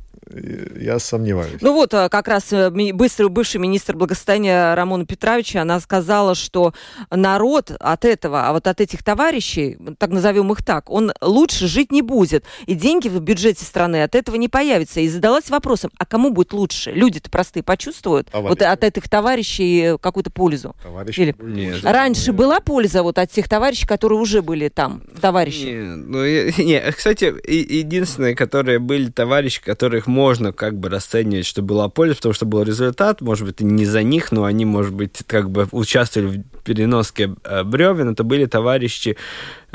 я 0.80 1.00
сомневаюсь. 1.00 1.62
Ну 1.62 1.74
вот, 1.74 1.94
а, 1.94 2.10
как 2.10 2.28
раз 2.28 2.52
э, 2.52 2.70
быстрый 2.70 3.30
бывший 3.30 3.58
министр 3.58 3.96
благосостояния 3.96 4.74
Рамона 4.76 5.06
Петровича, 5.06 5.62
она 5.62 5.80
сказала, 5.80 6.36
что 6.36 6.74
народ 7.10 7.72
от 7.80 8.06
этого, 8.06 8.48
а 8.48 8.54
вот 8.54 8.68
от 8.68 8.82
этих 8.82 9.04
товарищей, 9.04 9.78
так 9.98 10.12
назовем 10.12 10.52
их 10.52 10.64
так, 10.64 10.90
он 10.90 11.12
лучше 11.22 11.68
жить 11.68 11.92
не 11.92 12.02
будет. 12.02 12.46
И 12.66 12.74
деньги 12.74 13.08
в 13.08 13.20
бюджете 13.22 13.66
страны 13.66 14.04
от 14.04 14.16
этого 14.16 14.36
не 14.36 14.48
появятся. 14.48 15.00
И 15.00 15.10
задалась 15.10 15.50
вопросом, 15.50 15.92
а 15.98 16.06
кому 16.06 16.32
будет 16.32 16.54
лучше? 16.54 16.92
Люди-то 16.92 17.30
простые 17.30 17.64
почувствуют 17.64 18.30
Товарищи. 18.32 18.50
вот 18.50 18.62
от 18.62 18.84
этих 18.84 19.10
товарищей 19.10 19.98
какую-то 20.00 20.32
пользу? 20.32 20.76
Товарищи? 20.84 21.20
Или... 21.20 21.36
Нет. 21.40 21.84
Раньше 21.84 22.28
Нет. 22.28 22.36
была 22.36 22.60
польза 22.60 23.04
вот 23.04 23.18
от 23.18 23.32
тех 23.32 23.48
товарищей, 23.50 23.88
которые 23.88 24.20
уже 24.20 24.42
были 24.42 24.70
там, 24.70 25.04
товарищи? 25.22 25.66
Нет, 25.66 26.08
ну, 26.08 26.26
не, 26.64 26.80
кстати, 26.92 27.34
единственные, 27.50 28.36
которые 28.36 28.80
были 28.80 29.10
товарищи, 29.10 29.62
которых 29.62 30.08
можно 30.14 30.54
как 30.54 30.78
бы 30.78 30.90
расценивать, 30.90 31.46
что 31.46 31.62
была 31.62 31.90
польза, 31.90 32.16
потому 32.16 32.34
что 32.34 32.46
был 32.46 32.64
результат, 32.64 33.22
может 33.22 33.46
быть, 33.46 33.60
не 33.60 33.86
за 33.86 34.04
них, 34.04 34.32
но 34.32 34.44
они, 34.46 34.66
может 34.66 34.94
быть, 34.94 35.24
как 35.28 35.50
бы 35.50 35.68
участвовали 35.72 36.38
в 36.38 36.64
переноске 36.64 37.36
э, 37.44 37.64
бревен. 37.64 38.10
Это 38.10 38.24
были 38.24 38.46
товарищи, 38.46 39.18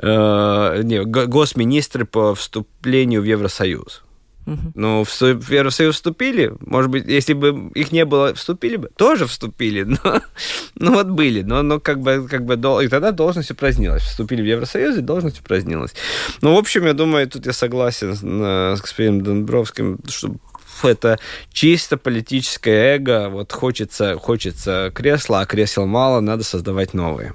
э, 0.01 0.81
не, 0.85 1.05
госминистры 1.05 2.05
по 2.05 2.35
вступлению 2.35 3.21
в 3.23 3.25
Евросоюз. 3.25 4.03
Ну, 4.75 5.05
в, 5.05 5.23
Евросоюз 5.23 5.97
вступили, 5.97 6.53
может 6.61 6.91
быть, 6.91 7.07
если 7.07 7.35
бы 7.35 7.71
их 7.75 7.93
не 7.93 8.05
было, 8.05 8.35
вступили 8.35 8.77
бы, 8.77 8.91
тоже 8.97 9.27
вступили, 9.27 9.83
но, 10.05 10.23
ну 10.75 10.95
вот 10.95 11.09
были, 11.09 11.43
но, 11.43 11.63
но 11.63 11.81
как 11.81 12.01
бы, 12.01 12.27
как 12.29 12.45
бы, 12.45 12.57
дол, 12.57 12.81
и 12.81 12.89
тогда 12.89 13.13
должность 13.13 13.51
упразднилась. 13.51 14.03
Вступили 14.03 14.43
в 14.43 14.47
Евросоюз, 14.47 14.97
и 14.97 15.01
должность 15.01 15.41
упразднилась. 15.41 15.95
Ну, 16.41 16.55
в 16.55 16.59
общем, 16.59 16.87
я 16.87 16.95
думаю, 16.95 17.29
тут 17.29 17.47
я 17.47 17.53
согласен 17.53 18.15
с, 18.15 18.21
с 18.79 18.81
господином 18.81 19.23
Домбровским, 19.23 19.99
что 20.09 20.35
это 20.85 21.19
чисто 21.53 21.97
политическое 21.97 22.97
эго, 22.97 23.29
вот 23.29 23.53
хочется, 23.53 24.17
хочется 24.17 24.91
кресла, 24.95 25.41
а 25.41 25.47
кресел 25.47 25.87
мало, 25.87 26.21
надо 26.21 26.45
создавать 26.45 26.95
новые. 26.95 27.35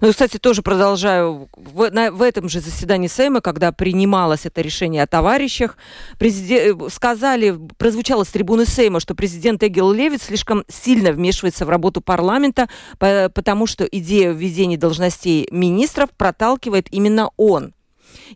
Ну, 0.00 0.10
кстати, 0.10 0.38
тоже 0.38 0.62
продолжаю. 0.62 1.48
В, 1.56 1.90
на, 1.90 2.10
в 2.10 2.22
этом 2.22 2.48
же 2.48 2.60
заседании 2.60 3.08
Сейма, 3.08 3.40
когда 3.40 3.72
принималось 3.72 4.46
это 4.46 4.60
решение 4.60 5.02
о 5.02 5.06
товарищах, 5.06 5.76
президент, 6.18 6.82
э, 6.82 6.88
сказали, 6.90 7.58
прозвучало 7.76 8.24
с 8.24 8.28
трибуны 8.28 8.64
Сейма, 8.66 9.00
что 9.00 9.14
президент 9.14 9.62
Эгил 9.62 9.92
Левит 9.92 10.22
слишком 10.22 10.64
сильно 10.68 11.12
вмешивается 11.12 11.66
в 11.66 11.68
работу 11.68 12.00
парламента, 12.00 12.68
потому 12.98 13.66
что 13.66 13.84
идея 13.84 14.32
введения 14.32 14.76
должностей 14.76 15.48
министров 15.50 16.10
проталкивает 16.16 16.86
именно 16.90 17.30
он. 17.36 17.74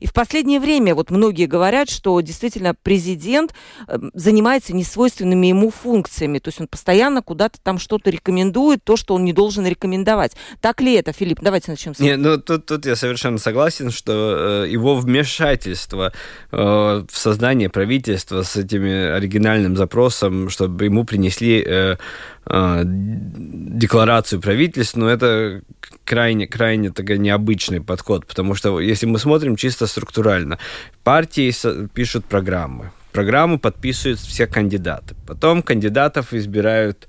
И 0.00 0.06
в 0.06 0.12
последнее 0.12 0.60
время 0.60 0.94
вот 0.94 1.10
многие 1.10 1.46
говорят, 1.46 1.90
что 1.90 2.20
действительно 2.20 2.74
президент 2.82 3.54
эм, 3.88 4.10
занимается 4.14 4.74
несвойственными 4.74 5.48
ему 5.48 5.70
функциями. 5.70 6.38
То 6.38 6.48
есть 6.48 6.60
он 6.60 6.68
постоянно 6.68 7.22
куда-то 7.22 7.58
там 7.62 7.78
что-то 7.78 8.10
рекомендует, 8.10 8.82
то, 8.84 8.96
что 8.96 9.14
он 9.14 9.24
не 9.24 9.32
должен 9.32 9.66
рекомендовать. 9.66 10.32
Так 10.60 10.80
ли 10.80 10.94
это, 10.94 11.12
Филипп? 11.12 11.40
Давайте 11.40 11.70
начнем 11.70 11.94
с 11.94 11.98
Нет, 11.98 12.18
ну 12.18 12.38
тут, 12.38 12.66
тут 12.66 12.86
я 12.86 12.96
совершенно 12.96 13.38
согласен, 13.38 13.90
что 13.90 14.64
э, 14.64 14.68
его 14.68 14.96
вмешательство 14.96 16.12
э, 16.50 16.56
в 16.56 17.16
создание 17.16 17.68
правительства 17.68 18.42
с 18.42 18.56
этим 18.56 18.84
оригинальным 18.84 19.76
запросом, 19.76 20.48
чтобы 20.50 20.84
ему 20.84 21.04
принесли 21.04 21.62
э, 21.62 21.96
э, 22.43 22.43
декларацию 22.46 24.40
правительства, 24.40 25.00
но 25.00 25.10
это 25.10 25.62
крайне, 26.04 26.46
крайне 26.46 26.90
такой 26.90 27.18
необычный 27.18 27.80
подход, 27.80 28.26
потому 28.26 28.54
что 28.54 28.80
если 28.80 29.06
мы 29.06 29.18
смотрим 29.18 29.56
чисто 29.56 29.86
структурально, 29.86 30.58
партии 31.02 31.52
пишут 31.94 32.26
программы, 32.26 32.90
программу 33.12 33.58
подписывают 33.58 34.20
все 34.20 34.46
кандидаты, 34.46 35.14
потом 35.26 35.62
кандидатов 35.62 36.34
избирают 36.34 37.08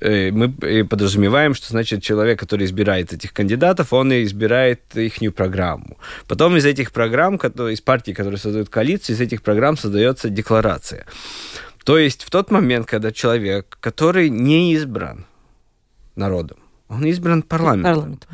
э, 0.00 0.30
мы 0.30 0.84
подразумеваем, 0.84 1.54
что 1.54 1.68
значит 1.68 2.02
человек, 2.02 2.38
который 2.38 2.64
избирает 2.64 3.12
этих 3.12 3.32
кандидатов, 3.32 3.92
он 3.92 4.12
и 4.12 4.22
избирает 4.22 4.80
их 4.94 5.20
программу. 5.34 5.98
Потом 6.28 6.56
из 6.56 6.64
этих 6.64 6.92
программ, 6.92 7.36
из 7.36 7.80
партий, 7.80 8.14
которые 8.14 8.38
создают 8.38 8.68
коалицию, 8.68 9.16
из 9.16 9.20
этих 9.20 9.42
программ 9.42 9.76
создается 9.76 10.28
декларация. 10.28 11.04
То 11.88 11.96
есть 11.96 12.22
в 12.22 12.28
тот 12.28 12.50
момент, 12.50 12.86
когда 12.86 13.12
человек, 13.12 13.78
который 13.80 14.28
не 14.28 14.74
избран 14.74 15.24
народом, 16.16 16.58
он 16.90 17.06
избран 17.06 17.42
парламентом. 17.42 17.94
Парламент. 17.94 18.28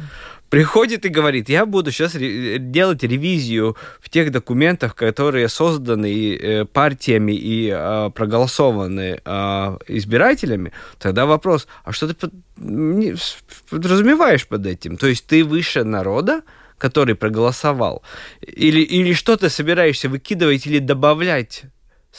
Приходит 0.49 1.07
и 1.07 1.09
говорит, 1.09 1.49
я 1.49 1.65
буду 1.65 1.93
сейчас 1.93 2.15
делать 2.15 3.05
ревизию 3.05 3.77
в 4.01 4.09
тех 4.11 4.33
документах, 4.33 4.97
которые 4.97 5.49
созданы 5.49 6.35
э, 6.35 6.65
партиями 6.65 7.31
и 7.31 7.71
э, 7.73 8.11
проголосованы 8.13 9.21
э, 9.25 9.79
избирателями. 9.87 10.73
Тогда 10.99 11.25
вопрос, 11.25 11.69
а 11.85 11.93
что 11.93 12.13
ты 12.13 12.33
подразумеваешь 13.71 14.49
под 14.49 14.67
этим? 14.67 14.97
То 14.97 15.07
есть 15.07 15.29
ты 15.29 15.45
выше 15.45 15.85
народа, 15.85 16.43
который 16.77 17.15
проголосовал? 17.15 18.03
Или, 18.41 18.81
или 18.81 19.13
что 19.13 19.37
ты 19.37 19.49
собираешься 19.49 20.09
выкидывать 20.09 20.67
или 20.67 20.81
добавлять 20.81 21.67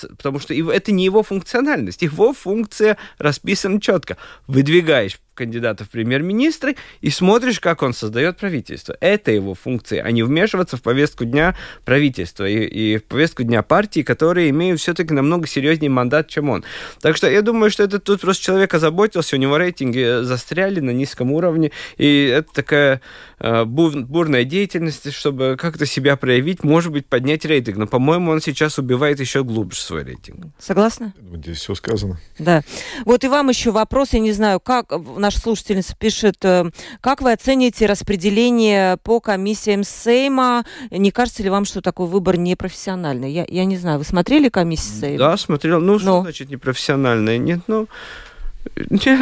потому 0.02 0.40
что 0.40 0.54
это 0.54 0.92
не 0.92 1.06
его 1.06 1.24
функциональность. 1.24 2.02
Его 2.06 2.34
функция 2.34 2.98
расписана 3.18 3.82
четко. 3.82 4.18
Выдвигаешь 4.48 5.20
кандидата 5.36 5.84
в 5.84 5.89
премьер-министры 5.89 6.75
и 7.01 7.10
смотришь, 7.10 7.60
как 7.60 7.84
он 7.84 7.94
создает 7.94 8.38
правительство. 8.38 8.98
Это 9.00 9.32
его 9.32 9.54
функция, 9.54 10.01
а 10.01 10.12
не 10.12 10.24
вмешиваться 10.24 10.77
в 10.77 10.82
повестку 10.82 11.25
дня 11.25 11.56
правительства 11.84 12.46
и, 12.46 12.65
и 12.65 12.98
в 12.98 13.04
повестку 13.04 13.44
дня 13.44 13.62
партии, 13.62 14.01
которые 14.01 14.50
имеют 14.50 14.80
все-таки 14.80 15.13
намного 15.13 15.48
серьезнее 15.48 15.89
мандат, 15.89 16.27
чем 16.27 16.50
он. 16.50 16.63
Так 17.01 17.18
что 17.18 17.30
я 17.30 17.42
думаю, 17.42 17.70
что 17.70 17.84
это 17.84 18.00
тут 18.00 18.22
просто 18.22 18.44
человек 18.44 18.74
озаботился, 18.74 19.36
у 19.36 19.39
него 19.39 19.58
рейтинги 19.58 20.24
застряли 20.24 20.80
на 20.80 20.92
низком 20.92 21.32
уровне, 21.32 21.72
и 21.98 22.25
это 22.25 22.54
такая 22.54 23.01
э, 23.39 23.65
бурная 23.65 24.44
деятельность, 24.44 25.12
чтобы 25.13 25.58
как-то 25.60 25.86
себя 25.86 26.15
проявить, 26.15 26.63
может 26.63 26.92
быть, 26.92 27.06
поднять 27.06 27.46
рейтинг. 27.46 27.77
Но, 27.77 27.88
по-моему, 27.88 28.32
он 28.32 28.42
сейчас 28.42 28.80
убивает 28.80 29.20
еще 29.20 29.44
глубже 29.44 29.80
свой 29.80 30.04
рейтинг. 30.04 30.48
Согласна? 30.60 31.13
Здесь 31.34 31.58
все 31.58 31.75
сказано. 31.75 32.20
Да. 32.39 32.63
Вот 33.06 33.24
и 33.24 33.27
вам 33.27 33.50
еще 33.50 33.72
вопрос, 33.72 34.13
я 34.13 34.20
не 34.20 34.32
знаю, 34.32 34.60
как 34.60 34.92
наша 35.25 35.39
слушательница 35.39 35.96
пишет, 35.98 36.38
э, 36.46 36.70
как 37.01 37.22
вы 37.22 37.32
оцените 37.32 37.88
распределение 37.88 38.98
по 38.98 39.20
комиссиям 39.20 39.84
Сейма? 39.84 40.65
Не 40.91 41.10
кажется 41.10 41.41
ли 41.41 41.50
вам, 41.50 41.65
что 41.65 41.82
такой 41.82 42.05
выбор 42.08 42.38
непрофессиональный? 42.38 43.32
Я, 43.32 43.46
я 43.48 43.65
не 43.65 43.77
знаю, 43.77 43.98
вы 43.98 44.03
смотрели 44.05 44.50
комиссию 44.50 45.00
Сейма? 45.00 45.17
Да, 45.17 45.38
смотрел. 45.38 45.82
Ну, 45.82 45.98
что 45.98 46.08
Но... 46.08 46.22
значит 46.22 46.51
непрофессиональный? 46.51 47.39
Нет, 47.39 47.62
ну... 47.67 47.88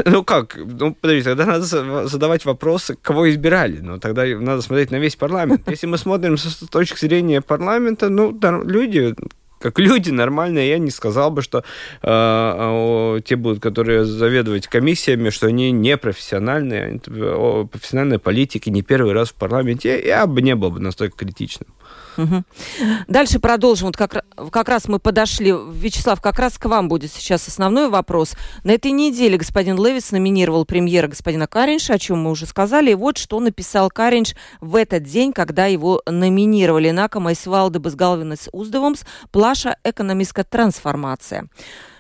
Ну 0.06 0.24
как? 0.24 0.58
Ну, 0.58 0.94
подождите, 0.94 1.36
тогда 1.36 1.46
надо 1.46 2.08
задавать 2.08 2.46
вопросы, 2.46 2.98
кого 3.02 3.30
избирали. 3.30 3.80
Ну, 3.82 4.00
тогда 4.00 4.26
надо 4.26 4.62
смотреть 4.62 4.92
на 4.92 4.96
весь 4.98 5.16
парламент. 5.16 5.70
Если 5.70 5.86
мы 5.86 5.98
смотрим 5.98 6.38
с 6.38 6.56
точки 6.70 7.00
зрения 7.00 7.42
парламента, 7.42 8.10
ну, 8.10 8.38
люди, 8.64 9.14
как 9.64 9.80
люди 9.80 10.12
нормальные, 10.12 10.68
я 10.68 10.78
не 10.78 10.92
сказал 10.92 11.32
бы, 11.32 11.42
что 11.42 11.64
э, 12.02 13.20
те 13.24 13.36
будут, 13.38 13.62
которые 13.62 14.04
заведовать 14.04 14.68
комиссиями, 14.68 15.30
что 15.30 15.48
они 15.48 15.72
не 15.72 15.96
профессиональные, 15.96 17.00
профессиональные 17.72 18.20
политики, 18.20 18.70
не 18.70 18.82
первый 18.82 19.14
раз 19.14 19.30
в 19.30 19.36
парламенте. 19.36 20.02
Я 20.06 20.28
бы 20.28 20.42
не 20.42 20.56
был 20.56 20.72
бы 20.72 20.82
настолько 20.82 21.18
критичным. 21.18 21.70
Дальше 23.08 23.40
продолжим. 23.40 23.88
Вот 23.88 23.98
как, 23.98 24.26
как 24.52 24.70
раз 24.70 24.88
мы 24.88 25.00
подошли. 25.00 25.52
Вячеслав, 25.52 26.22
как 26.22 26.40
раз 26.40 26.58
к 26.58 26.66
вам 26.66 26.88
будет 26.88 27.12
сейчас 27.12 27.48
основной 27.48 27.90
вопрос. 27.90 28.34
На 28.64 28.72
этой 28.72 28.92
неделе 28.92 29.38
господин 29.38 29.84
Левис 29.84 30.12
номинировал 30.12 30.66
премьера 30.66 31.08
господина 31.08 31.48
Каринша, 31.48 31.94
о 31.94 32.00
чем 32.00 32.22
мы 32.24 32.32
уже 32.32 32.46
сказали. 32.46 32.92
И 32.92 32.96
вот 32.96 33.18
что 33.18 33.40
написал 33.40 33.90
Каринш 33.90 34.36
в 34.62 34.76
этот 34.76 35.04
день, 35.04 35.34
когда 35.34 35.66
его 35.66 36.02
номинировали. 36.06 36.92
Накама 36.92 37.34
Исвалда 37.34 37.80
Безгалвинес 37.80 38.50
Уздовомс, 38.52 39.02
плаша 39.32 39.78
экономическая 39.84 40.44
трансформация. 40.44 41.48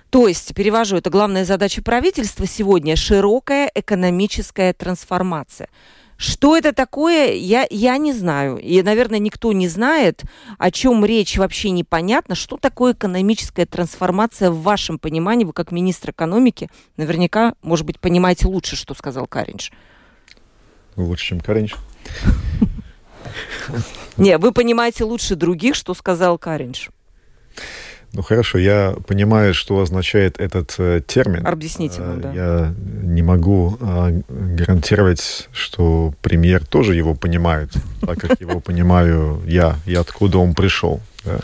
То 0.09 0.27
есть, 0.27 0.53
перевожу, 0.53 0.97
это 0.97 1.09
главная 1.09 1.43
задача 1.43 1.81
правительства 1.81 2.45
сегодня– 2.45 2.95
широкая 2.97 3.71
экономическая 3.73 4.71
трансформация– 4.73 5.69
что 6.23 6.55
это 6.55 6.71
такое, 6.71 7.33
я, 7.33 7.67
я 7.69 7.97
не 7.97 8.13
знаю. 8.13 8.57
И, 8.57 8.81
наверное, 8.81 9.19
никто 9.19 9.51
не 9.51 9.67
знает, 9.67 10.23
о 10.57 10.71
чем 10.71 11.03
речь 11.03 11.37
вообще 11.37 11.69
непонятно. 11.71 12.33
Что 12.33 12.55
такое 12.55 12.93
экономическая 12.93 13.65
трансформация 13.65 14.49
в 14.49 14.61
вашем 14.61 14.99
понимании? 14.99 15.43
Вы 15.43 15.51
как 15.51 15.73
министр 15.73 16.11
экономики 16.11 16.69
наверняка, 16.95 17.55
может 17.61 17.85
быть, 17.85 17.99
понимаете 17.99 18.47
лучше, 18.47 18.77
что 18.77 18.93
сказал 18.93 19.27
Каринч. 19.27 19.71
Лучше, 20.95 21.25
чем 21.25 21.41
Каринч. 21.41 21.75
Не, 24.15 24.37
вы 24.37 24.53
понимаете 24.53 25.03
лучше 25.03 25.35
других, 25.35 25.75
что 25.75 25.93
сказал 25.93 26.37
Каринч. 26.37 26.87
Ну 28.13 28.21
хорошо, 28.21 28.59
я 28.59 28.95
понимаю, 29.07 29.55
что 29.55 29.81
означает 29.81 30.39
этот 30.39 30.75
э, 30.77 31.01
термин. 31.05 31.45
Объясните 31.47 31.99
нам, 32.01 32.21
да. 32.21 32.31
Я 32.31 32.73
не 33.01 33.23
могу 33.23 33.75
э, 33.79 34.21
гарантировать, 34.29 35.49
что 35.51 36.13
премьер 36.21 36.63
тоже 36.63 36.93
его 36.93 37.15
понимает, 37.15 37.71
так 38.01 38.19
как 38.19 38.39
его 38.39 38.59
понимаю 38.59 39.41
я 39.47 39.77
и 39.87 39.95
откуда 39.95 40.37
он 40.37 40.53
пришел. 40.53 41.01
Да. 41.25 41.39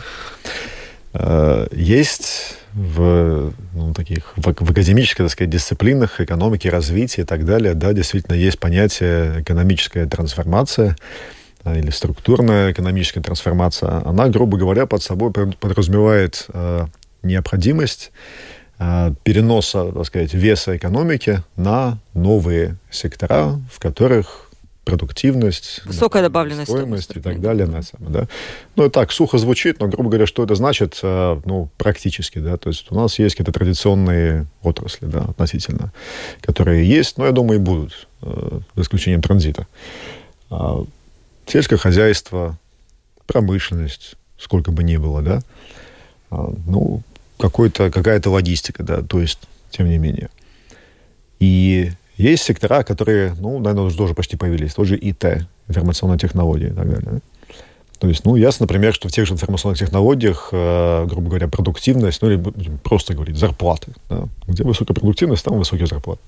Э, 1.12 1.66
есть 1.72 2.56
в 2.72 3.52
ну, 3.74 3.92
таких 3.92 4.32
в, 4.36 4.42
в 4.42 4.70
академических, 4.70 5.24
так 5.24 5.30
сказать, 5.30 5.50
дисциплинах 5.50 6.20
экономики, 6.20 6.68
развития 6.68 7.22
и 7.22 7.24
так 7.24 7.44
далее, 7.44 7.74
да, 7.74 7.92
действительно 7.92 8.36
есть 8.36 8.60
понятие 8.60 9.42
экономическая 9.42 10.06
трансформация 10.06 10.96
или 11.64 11.90
структурная 11.90 12.72
экономическая 12.72 13.20
трансформация, 13.20 14.02
она, 14.06 14.28
грубо 14.28 14.56
говоря, 14.56 14.86
под 14.86 15.02
собой 15.02 15.30
подразумевает 15.32 16.46
э, 16.52 16.86
необходимость 17.22 18.12
э, 18.78 19.12
переноса, 19.22 19.92
так 19.92 20.06
сказать, 20.06 20.34
веса 20.34 20.76
экономики 20.76 21.42
на 21.56 21.98
новые 22.14 22.76
сектора, 22.90 23.60
в 23.70 23.78
которых 23.78 24.46
продуктивность, 24.84 25.82
высокая 25.84 26.22
добавленная 26.22 26.64
стоимость, 26.64 27.14
и 27.14 27.20
так 27.20 27.40
далее. 27.40 27.66
На 27.66 27.82
самом, 27.82 28.12
да. 28.12 28.28
Ну, 28.76 28.86
и 28.86 28.90
так, 28.90 29.12
сухо 29.12 29.36
звучит, 29.36 29.78
но, 29.78 29.86
грубо 29.86 30.08
говоря, 30.08 30.26
что 30.26 30.42
это 30.42 30.54
значит, 30.54 30.98
э, 31.02 31.40
ну, 31.44 31.68
практически, 31.76 32.38
да, 32.38 32.56
то 32.56 32.70
есть 32.70 32.90
у 32.90 32.94
нас 32.94 33.18
есть 33.18 33.36
какие-то 33.36 33.52
традиционные 33.52 34.46
отрасли, 34.62 35.04
да, 35.06 35.20
относительно, 35.20 35.92
которые 36.40 36.88
есть, 36.88 37.18
но, 37.18 37.26
я 37.26 37.32
думаю, 37.32 37.60
и 37.60 37.62
будут, 37.62 38.08
за 38.22 38.82
исключением 38.82 39.20
транзита. 39.20 39.66
Сельское 41.50 41.76
хозяйство, 41.76 42.58
промышленность, 43.26 44.16
сколько 44.38 44.70
бы 44.70 44.82
ни 44.82 44.96
было, 44.96 45.22
да, 45.22 45.40
а, 46.30 46.52
ну, 46.66 47.02
какой-то, 47.38 47.90
какая-то 47.90 48.30
логистика, 48.30 48.82
да, 48.82 49.02
то 49.02 49.20
есть, 49.20 49.38
тем 49.70 49.88
не 49.88 49.98
менее. 49.98 50.30
И 51.40 51.92
есть 52.16 52.44
сектора, 52.44 52.82
которые, 52.82 53.34
ну, 53.38 53.58
наверное, 53.58 53.84
уже 53.84 53.96
тоже 53.96 54.14
почти 54.14 54.36
появились, 54.36 54.74
тоже 54.74 54.96
ИТ, 54.96 55.46
информационные 55.68 56.18
технологии 56.18 56.68
и 56.68 56.74
так 56.74 56.88
далее. 56.88 57.20
То 57.98 58.08
есть, 58.08 58.24
ну, 58.24 58.36
ясно, 58.36 58.64
например, 58.64 58.94
что 58.94 59.08
в 59.08 59.12
тех 59.12 59.26
же 59.26 59.34
информационных 59.34 59.78
технологиях, 59.78 60.48
э, 60.52 61.06
грубо 61.06 61.28
говоря, 61.28 61.48
продуктивность, 61.48 62.22
ну, 62.22 62.30
или 62.30 62.42
просто 62.82 63.14
говорить, 63.14 63.36
зарплаты. 63.36 63.92
Да? 64.08 64.26
Где 64.46 64.64
высокая 64.64 64.94
продуктивность, 64.94 65.44
там 65.44 65.58
высокие 65.58 65.86
зарплаты. 65.86 66.20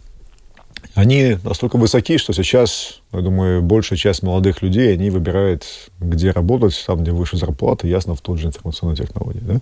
Они 0.94 1.38
настолько 1.42 1.76
высоки, 1.76 2.18
что 2.18 2.32
сейчас, 2.32 3.00
я 3.12 3.20
думаю, 3.20 3.62
большая 3.62 3.98
часть 3.98 4.22
молодых 4.22 4.62
людей, 4.62 4.92
они 4.92 5.10
выбирают, 5.10 5.64
где 5.98 6.30
работать, 6.30 6.82
там, 6.86 7.02
где 7.02 7.12
выше 7.12 7.36
зарплаты, 7.36 7.88
ясно, 7.88 8.14
в 8.14 8.20
тот 8.20 8.38
же 8.38 8.48
информационной 8.48 8.96
технологии. 8.96 9.40
Да? 9.40 9.60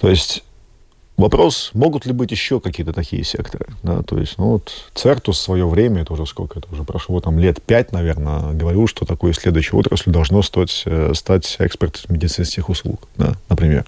То 0.00 0.08
есть 0.08 0.42
Вопрос, 1.18 1.72
могут 1.74 2.06
ли 2.06 2.12
быть 2.12 2.30
еще 2.30 2.60
какие-то 2.60 2.92
такие 2.92 3.24
секторы? 3.24 3.66
Да? 3.82 4.04
То 4.04 4.18
есть, 4.18 4.38
ну 4.38 4.52
вот 4.52 4.70
Цертус 4.94 5.38
в 5.38 5.42
свое 5.42 5.66
время, 5.66 6.02
это 6.02 6.12
уже 6.12 6.24
сколько, 6.26 6.60
это 6.60 6.68
уже 6.70 6.84
прошло 6.84 7.20
там 7.20 7.40
лет 7.40 7.60
пять, 7.60 7.90
наверное, 7.90 8.52
говорил, 8.52 8.86
что 8.86 9.04
такой 9.04 9.34
следующей 9.34 9.74
отраслью 9.74 10.12
должно 10.12 10.42
стать, 10.42 10.84
э, 10.86 11.10
стать 11.14 11.56
экспорт 11.58 12.04
медицинских 12.08 12.68
услуг, 12.68 13.08
да, 13.16 13.34
например. 13.48 13.84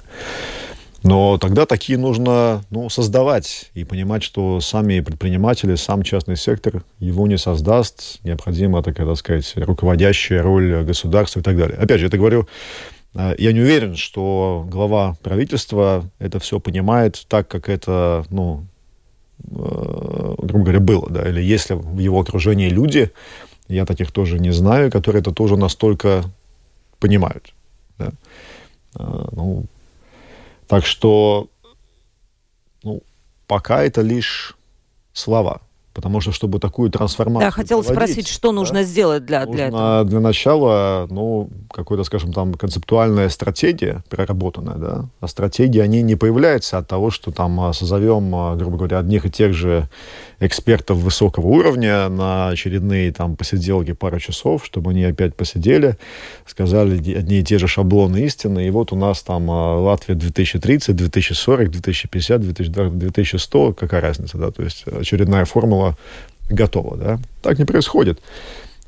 Но 1.03 1.39
тогда 1.39 1.65
такие 1.65 1.99
нужно 1.99 2.63
ну, 2.71 2.91
создавать 2.91 3.71
и 3.75 3.85
понимать, 3.85 4.23
что 4.23 4.61
сами 4.61 5.01
предприниматели, 5.01 5.75
сам 5.75 6.03
частный 6.03 6.37
сектор 6.37 6.85
его 6.99 7.27
не 7.27 7.39
создаст. 7.39 8.23
Необходима, 8.23 8.83
так, 8.83 8.97
так 8.97 9.17
сказать, 9.17 9.53
руководящая 9.57 10.43
роль 10.43 10.85
государства 10.85 11.41
и 11.41 11.43
так 11.43 11.57
далее. 11.57 11.79
Опять 11.79 12.01
же, 12.01 12.07
это 12.07 12.19
говорю 12.19 12.47
а, 13.15 13.35
я 13.39 13.53
не 13.53 13.61
уверен, 13.61 13.97
что 13.97 14.65
глава 14.69 15.17
правительства 15.23 16.09
это 16.19 16.39
все 16.39 16.61
понимает 16.61 17.25
так, 17.29 17.49
как 17.49 17.69
это, 17.69 18.25
ну, 18.31 18.65
э, 19.51 20.35
грубо 20.39 20.65
говоря, 20.65 20.81
было, 20.81 21.11
да, 21.11 21.29
или 21.29 21.43
если 21.43 21.75
в 21.75 21.99
его 21.99 22.21
окружении 22.21 22.69
люди, 22.69 23.11
я 23.69 23.85
таких 23.85 24.13
тоже 24.13 24.39
не 24.39 24.53
знаю, 24.53 24.91
которые 24.93 25.21
это 25.21 25.33
тоже 25.33 25.57
настолько 25.57 26.25
понимают, 27.01 27.53
да. 27.99 28.13
А, 28.95 29.29
ну, 29.33 29.65
так 30.71 30.87
что, 30.87 31.49
ну, 32.85 33.03
пока 33.49 33.83
это 33.83 34.03
лишь 34.03 34.57
слова. 35.13 35.63
Потому 35.93 36.21
что, 36.21 36.31
чтобы 36.31 36.61
такую 36.61 36.89
трансформацию 36.89 37.51
Да, 37.51 37.51
хотел 37.51 37.83
спросить, 37.83 38.29
что 38.29 38.51
да, 38.51 38.55
нужно 38.55 38.85
сделать 38.85 39.27
для, 39.27 39.41
нужно 39.41 39.55
для 39.57 39.67
этого? 39.67 40.05
Для 40.05 40.21
начала, 40.21 41.09
ну, 41.11 41.51
какой-то, 41.73 42.05
скажем, 42.05 42.33
там, 42.33 42.55
концептуальная 42.55 43.29
стратегия 43.29 44.05
проработанная, 44.09 44.77
да. 44.77 45.09
А 45.19 45.27
стратегии, 45.27 45.81
они 45.81 46.03
не 46.03 46.15
появляются 46.15 46.79
от 46.79 46.87
того, 46.87 47.11
что 47.11 47.33
там 47.33 47.61
а, 47.61 47.73
созовем, 47.73 48.33
а, 48.33 48.55
грубо 48.55 48.77
говоря, 48.77 49.01
одних 49.01 49.27
и 49.27 49.31
тех 49.31 49.53
же 49.53 49.89
экспертов 50.41 50.99
высокого 50.99 51.47
уровня 51.47 52.09
на 52.09 52.49
очередные 52.49 53.13
там 53.13 53.37
посиделки 53.37 53.93
пару 53.93 54.19
часов, 54.19 54.65
чтобы 54.65 54.91
они 54.91 55.05
опять 55.05 55.35
посидели, 55.35 55.97
сказали 56.47 56.97
одни 57.15 57.41
и 57.41 57.45
те 57.45 57.59
же 57.59 57.69
шаблоны 57.69 58.23
истины, 58.25 58.67
и 58.67 58.71
вот 58.71 58.93
у 58.93 58.97
нас 58.97 59.23
там 59.23 59.51
а, 59.51 59.79
Латвия 59.79 60.15
2030, 60.15 60.97
2040, 60.97 61.71
2050, 61.71 62.41
2100, 62.41 63.73
какая 63.75 64.01
разница, 64.01 64.39
да, 64.39 64.51
то 64.51 64.63
есть 64.63 64.85
очередная 64.87 65.45
формула 65.45 65.97
готова. 66.49 66.97
Да? 66.97 67.19
Так 67.43 67.59
не 67.59 67.65
происходит. 67.67 68.21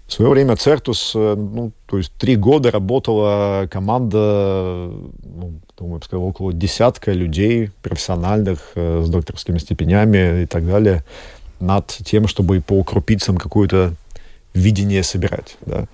В 0.06 0.14
свое 0.14 0.30
время 0.30 0.56
Цертус, 0.56 1.12
э, 1.14 1.34
ну, 1.36 1.72
то 1.86 1.96
есть 1.96 2.12
три 2.18 2.36
года 2.36 2.70
работала 2.70 3.66
команда, 3.70 4.90
ну, 5.22 5.54
думаю, 5.78 6.00
я 6.00 6.04
сказал, 6.04 6.26
около 6.26 6.52
десятка 6.52 7.12
людей 7.12 7.70
профессиональных 7.82 8.72
э, 8.74 9.02
с 9.04 9.08
докторскими 9.08 9.58
степенями 9.58 10.42
и 10.42 10.46
так 10.46 10.66
далее 10.66 11.04
над 11.62 11.86
тем, 11.86 12.26
чтобы 12.26 12.60
по 12.60 12.82
крупицам 12.84 13.36
какое-то 13.38 13.94
видение 14.52 15.02
собирать. 15.02 15.56
Да. 15.64 15.86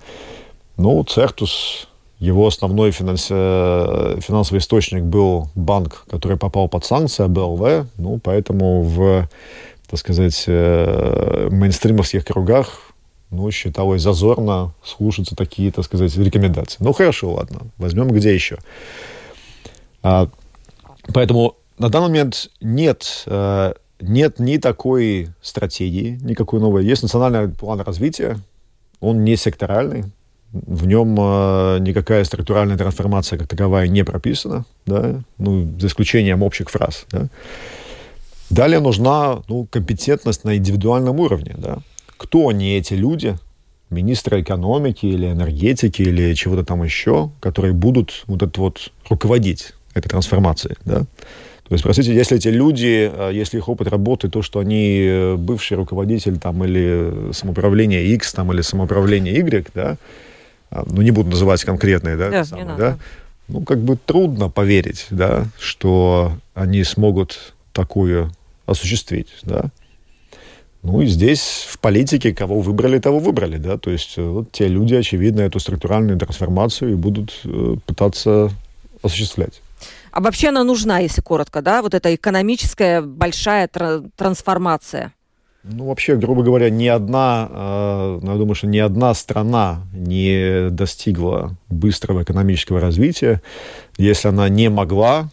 Ну, 0.77 1.03
Цертус, 1.03 1.87
его 2.19 2.47
основной 2.47 2.91
финанс... 2.91 3.27
Э, 3.29 4.17
финансовый 4.21 4.57
источник 4.57 5.03
был 5.03 5.49
банк, 5.55 6.05
который 6.09 6.37
попал 6.37 6.67
под 6.67 6.85
санкции, 6.85 7.27
БЛВ, 7.27 7.87
ну, 7.97 8.19
поэтому 8.21 8.81
в 8.81 9.29
так 9.89 9.99
сказать, 9.99 10.43
э, 10.45 11.47
мейнстримовских 11.51 12.23
кругах 12.23 12.91
ну, 13.31 13.49
считалось 13.49 14.03
зазорно 14.03 14.73
слушаться 14.83 15.35
такие, 15.35 15.71
так 15.71 15.85
сказать, 15.85 16.15
рекомендации. 16.15 16.77
Ну, 16.79 16.93
хорошо, 16.93 17.33
ладно, 17.33 17.61
возьмем 17.77 18.07
где 18.09 18.33
еще. 18.33 18.59
А, 20.03 20.29
поэтому 21.13 21.55
на 21.79 21.89
данный 21.89 22.09
момент 22.09 22.51
нет, 22.61 23.23
э, 23.25 23.73
нет 23.99 24.39
ни 24.39 24.57
такой 24.57 25.29
стратегии, 25.41 26.19
никакой 26.21 26.59
новой. 26.59 26.85
Есть 26.85 27.03
национальный 27.03 27.49
план 27.49 27.81
развития, 27.81 28.39
он 28.99 29.23
не 29.23 29.35
секторальный, 29.35 30.05
в 30.51 30.87
нем 30.87 31.15
э, 31.19 31.77
никакая 31.79 32.23
структуральная 32.23 32.77
трансформация 32.77 33.37
как 33.37 33.47
таковая 33.47 33.87
не 33.87 34.03
прописана, 34.03 34.65
да, 34.85 35.21
ну, 35.37 35.71
за 35.79 35.87
исключением 35.87 36.41
общих 36.41 36.69
фраз, 36.69 37.05
да. 37.11 37.27
Далее 38.49 38.79
нужна 38.79 39.41
ну, 39.47 39.67
компетентность 39.69 40.43
на 40.43 40.57
индивидуальном 40.57 41.19
уровне. 41.19 41.55
Да? 41.57 41.79
Кто 42.17 42.47
они, 42.47 42.75
эти 42.75 42.95
люди, 42.95 43.37
министры 43.89 44.41
экономики 44.41 45.05
или 45.05 45.27
энергетики 45.27 46.01
или 46.01 46.33
чего-то 46.33 46.65
там 46.65 46.83
еще, 46.83 47.31
которые 47.39 47.73
будут 47.73 48.23
вот 48.27 48.41
это 48.41 48.59
вот 48.59 48.91
руководить 49.09 49.73
этой 49.93 50.09
трансформацией. 50.09 50.77
Да? 50.83 51.03
То 51.69 51.75
есть, 51.75 51.83
простите, 51.83 52.15
если 52.15 52.35
эти 52.37 52.47
люди, 52.47 53.11
э, 53.13 53.29
если 53.31 53.57
их 53.57 53.69
опыт 53.69 53.87
работы, 53.89 54.27
то, 54.27 54.41
что 54.41 54.57
они 54.57 55.01
э, 55.03 55.35
бывший 55.35 55.77
руководитель 55.77 56.39
там, 56.39 56.63
или 56.63 57.31
самоуправление 57.31 58.03
X 58.15 58.33
там, 58.33 58.51
или 58.51 58.61
самоуправление 58.61 59.35
Y, 59.35 59.67
да, 59.75 59.97
а, 60.71 60.83
ну, 60.87 61.03
не 61.03 61.11
буду 61.11 61.29
называть 61.29 61.63
конкретные, 61.63 62.15
да, 62.15 62.29
да, 62.31 62.43
самые, 62.43 62.75
да, 62.75 62.97
ну, 63.47 63.61
как 63.61 63.79
бы 63.79 63.97
трудно 64.03 64.49
поверить, 64.49 65.05
да, 65.11 65.45
что 65.59 66.33
они 66.55 66.83
смогут 66.83 67.53
такую 67.71 68.31
осуществить, 68.65 69.29
да. 69.43 69.65
Ну 70.81 71.01
и 71.01 71.05
здесь 71.05 71.67
в 71.69 71.77
политике 71.77 72.33
кого 72.33 72.61
выбрали, 72.61 72.97
того 72.97 73.19
выбрали, 73.19 73.57
да, 73.57 73.77
то 73.77 73.91
есть 73.91 74.17
э, 74.17 74.23
вот 74.23 74.51
те 74.51 74.67
люди, 74.67 74.95
очевидно, 74.95 75.41
эту 75.41 75.59
структуральную 75.59 76.17
трансформацию 76.17 76.93
и 76.93 76.95
будут 76.95 77.41
э, 77.43 77.75
пытаться 77.85 78.49
осуществлять. 79.03 79.61
А 80.11 80.21
вообще 80.21 80.49
она 80.49 80.63
нужна, 80.63 80.99
если 80.99 81.21
коротко, 81.21 81.61
да, 81.61 81.81
вот 81.81 81.93
эта 81.93 82.13
экономическая 82.13 83.01
большая 83.01 83.67
тр- 83.67 84.09
трансформация? 84.15 85.13
Ну, 85.63 85.87
вообще, 85.87 86.15
грубо 86.15 86.41
говоря, 86.41 86.69
ни 86.69 86.87
одна, 86.87 87.49
э, 87.51 88.19
ну, 88.23 88.31
я 88.31 88.37
думаю, 88.37 88.55
что 88.55 88.67
ни 88.67 88.77
одна 88.77 89.13
страна 89.13 89.81
не 89.93 90.69
достигла 90.69 91.55
быстрого 91.67 92.23
экономического 92.23 92.79
развития, 92.79 93.41
если 93.97 94.29
она 94.29 94.47
не 94.49 94.69
могла 94.69 95.29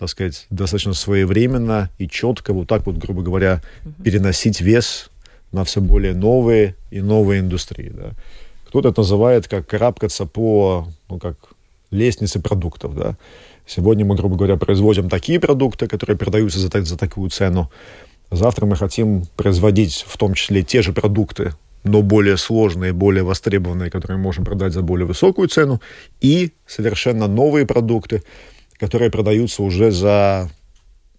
так 0.00 0.08
сказать, 0.08 0.46
достаточно 0.48 0.94
своевременно 0.94 1.90
и 1.98 2.08
четко, 2.08 2.54
вот 2.54 2.66
так 2.66 2.86
вот, 2.86 2.96
грубо 2.96 3.20
говоря, 3.20 3.60
переносить 4.02 4.62
вес 4.62 5.10
на 5.52 5.62
все 5.64 5.82
более 5.82 6.14
новые 6.14 6.74
и 6.90 7.02
новые 7.02 7.40
индустрии. 7.40 7.92
Да. 7.94 8.12
Кто-то 8.68 8.88
это 8.88 9.02
называет 9.02 9.46
как 9.46 9.66
карабкаться 9.66 10.24
по, 10.24 10.88
ну, 11.10 11.18
как 11.18 11.36
лестнице 11.90 12.40
продуктов, 12.40 12.94
да. 12.94 13.16
Сегодня 13.72 14.04
мы, 14.04 14.16
грубо 14.16 14.34
говоря, 14.34 14.56
производим 14.56 15.08
такие 15.08 15.38
продукты, 15.38 15.86
которые 15.86 16.16
продаются 16.16 16.58
за, 16.58 16.82
за 16.82 16.98
такую 16.98 17.30
цену. 17.30 17.70
Завтра 18.28 18.66
мы 18.66 18.74
хотим 18.74 19.26
производить 19.36 20.04
в 20.08 20.16
том 20.18 20.34
числе 20.34 20.64
те 20.64 20.82
же 20.82 20.92
продукты, 20.92 21.52
но 21.84 22.02
более 22.02 22.36
сложные, 22.36 22.92
более 22.92 23.22
востребованные, 23.22 23.88
которые 23.88 24.18
мы 24.18 24.24
можем 24.24 24.44
продать 24.44 24.72
за 24.72 24.82
более 24.82 25.06
высокую 25.06 25.46
цену, 25.46 25.80
и 26.20 26.50
совершенно 26.66 27.28
новые 27.28 27.64
продукты, 27.64 28.24
которые 28.76 29.08
продаются 29.08 29.62
уже 29.62 29.92
за 29.92 30.50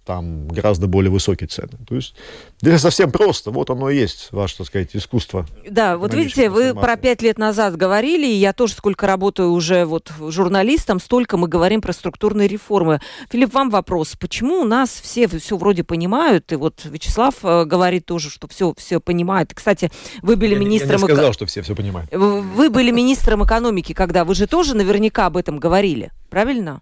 там 0.05 0.47
гораздо 0.47 0.87
более 0.87 1.11
высокие 1.11 1.47
цены. 1.47 1.77
То 1.87 1.95
есть 1.95 2.15
здесь 2.61 2.81
совсем 2.81 3.11
просто. 3.11 3.51
Вот 3.51 3.69
оно 3.69 3.89
и 3.89 3.97
есть, 3.97 4.29
ваше, 4.31 4.57
так 4.57 4.67
сказать, 4.67 4.89
искусство. 4.95 5.45
Да, 5.69 5.97
вот 5.97 6.13
видите, 6.13 6.49
вы 6.49 6.73
про 6.73 6.97
пять 6.97 7.21
лет 7.21 7.37
назад 7.37 7.75
говорили, 7.75 8.27
и 8.27 8.35
я 8.35 8.53
тоже 8.53 8.73
сколько 8.73 9.07
работаю 9.07 9.51
уже 9.51 9.85
вот 9.85 10.11
журналистом, 10.19 10.99
столько 10.99 11.37
мы 11.37 11.47
говорим 11.47 11.81
про 11.81 11.93
структурные 11.93 12.47
реформы. 12.47 12.99
Филипп, 13.29 13.53
вам 13.53 13.69
вопрос. 13.69 14.15
Почему 14.19 14.61
у 14.61 14.65
нас 14.65 14.89
все 14.89 15.27
все 15.27 15.57
вроде 15.57 15.83
понимают, 15.83 16.51
и 16.51 16.55
вот 16.55 16.85
Вячеслав 16.85 17.35
э, 17.43 17.65
говорит 17.65 18.05
тоже, 18.05 18.29
что 18.29 18.47
все, 18.47 18.73
все 18.77 18.99
понимают. 18.99 19.53
Кстати, 19.53 19.91
вы 20.21 20.35
были 20.35 20.53
я, 20.53 20.59
министром... 20.59 21.01
Я 21.01 21.07
не 21.07 21.13
сказал, 21.13 21.33
что 21.33 21.45
все 21.45 21.61
все 21.61 21.75
понимают. 21.75 22.11
Вы 22.11 22.69
были 22.69 22.91
министром 22.91 23.43
экономики, 23.45 23.93
когда 23.93 24.25
вы 24.25 24.35
же 24.35 24.47
тоже 24.47 24.75
наверняка 24.75 25.27
об 25.27 25.37
этом 25.37 25.59
говорили, 25.59 26.11
правильно? 26.29 26.81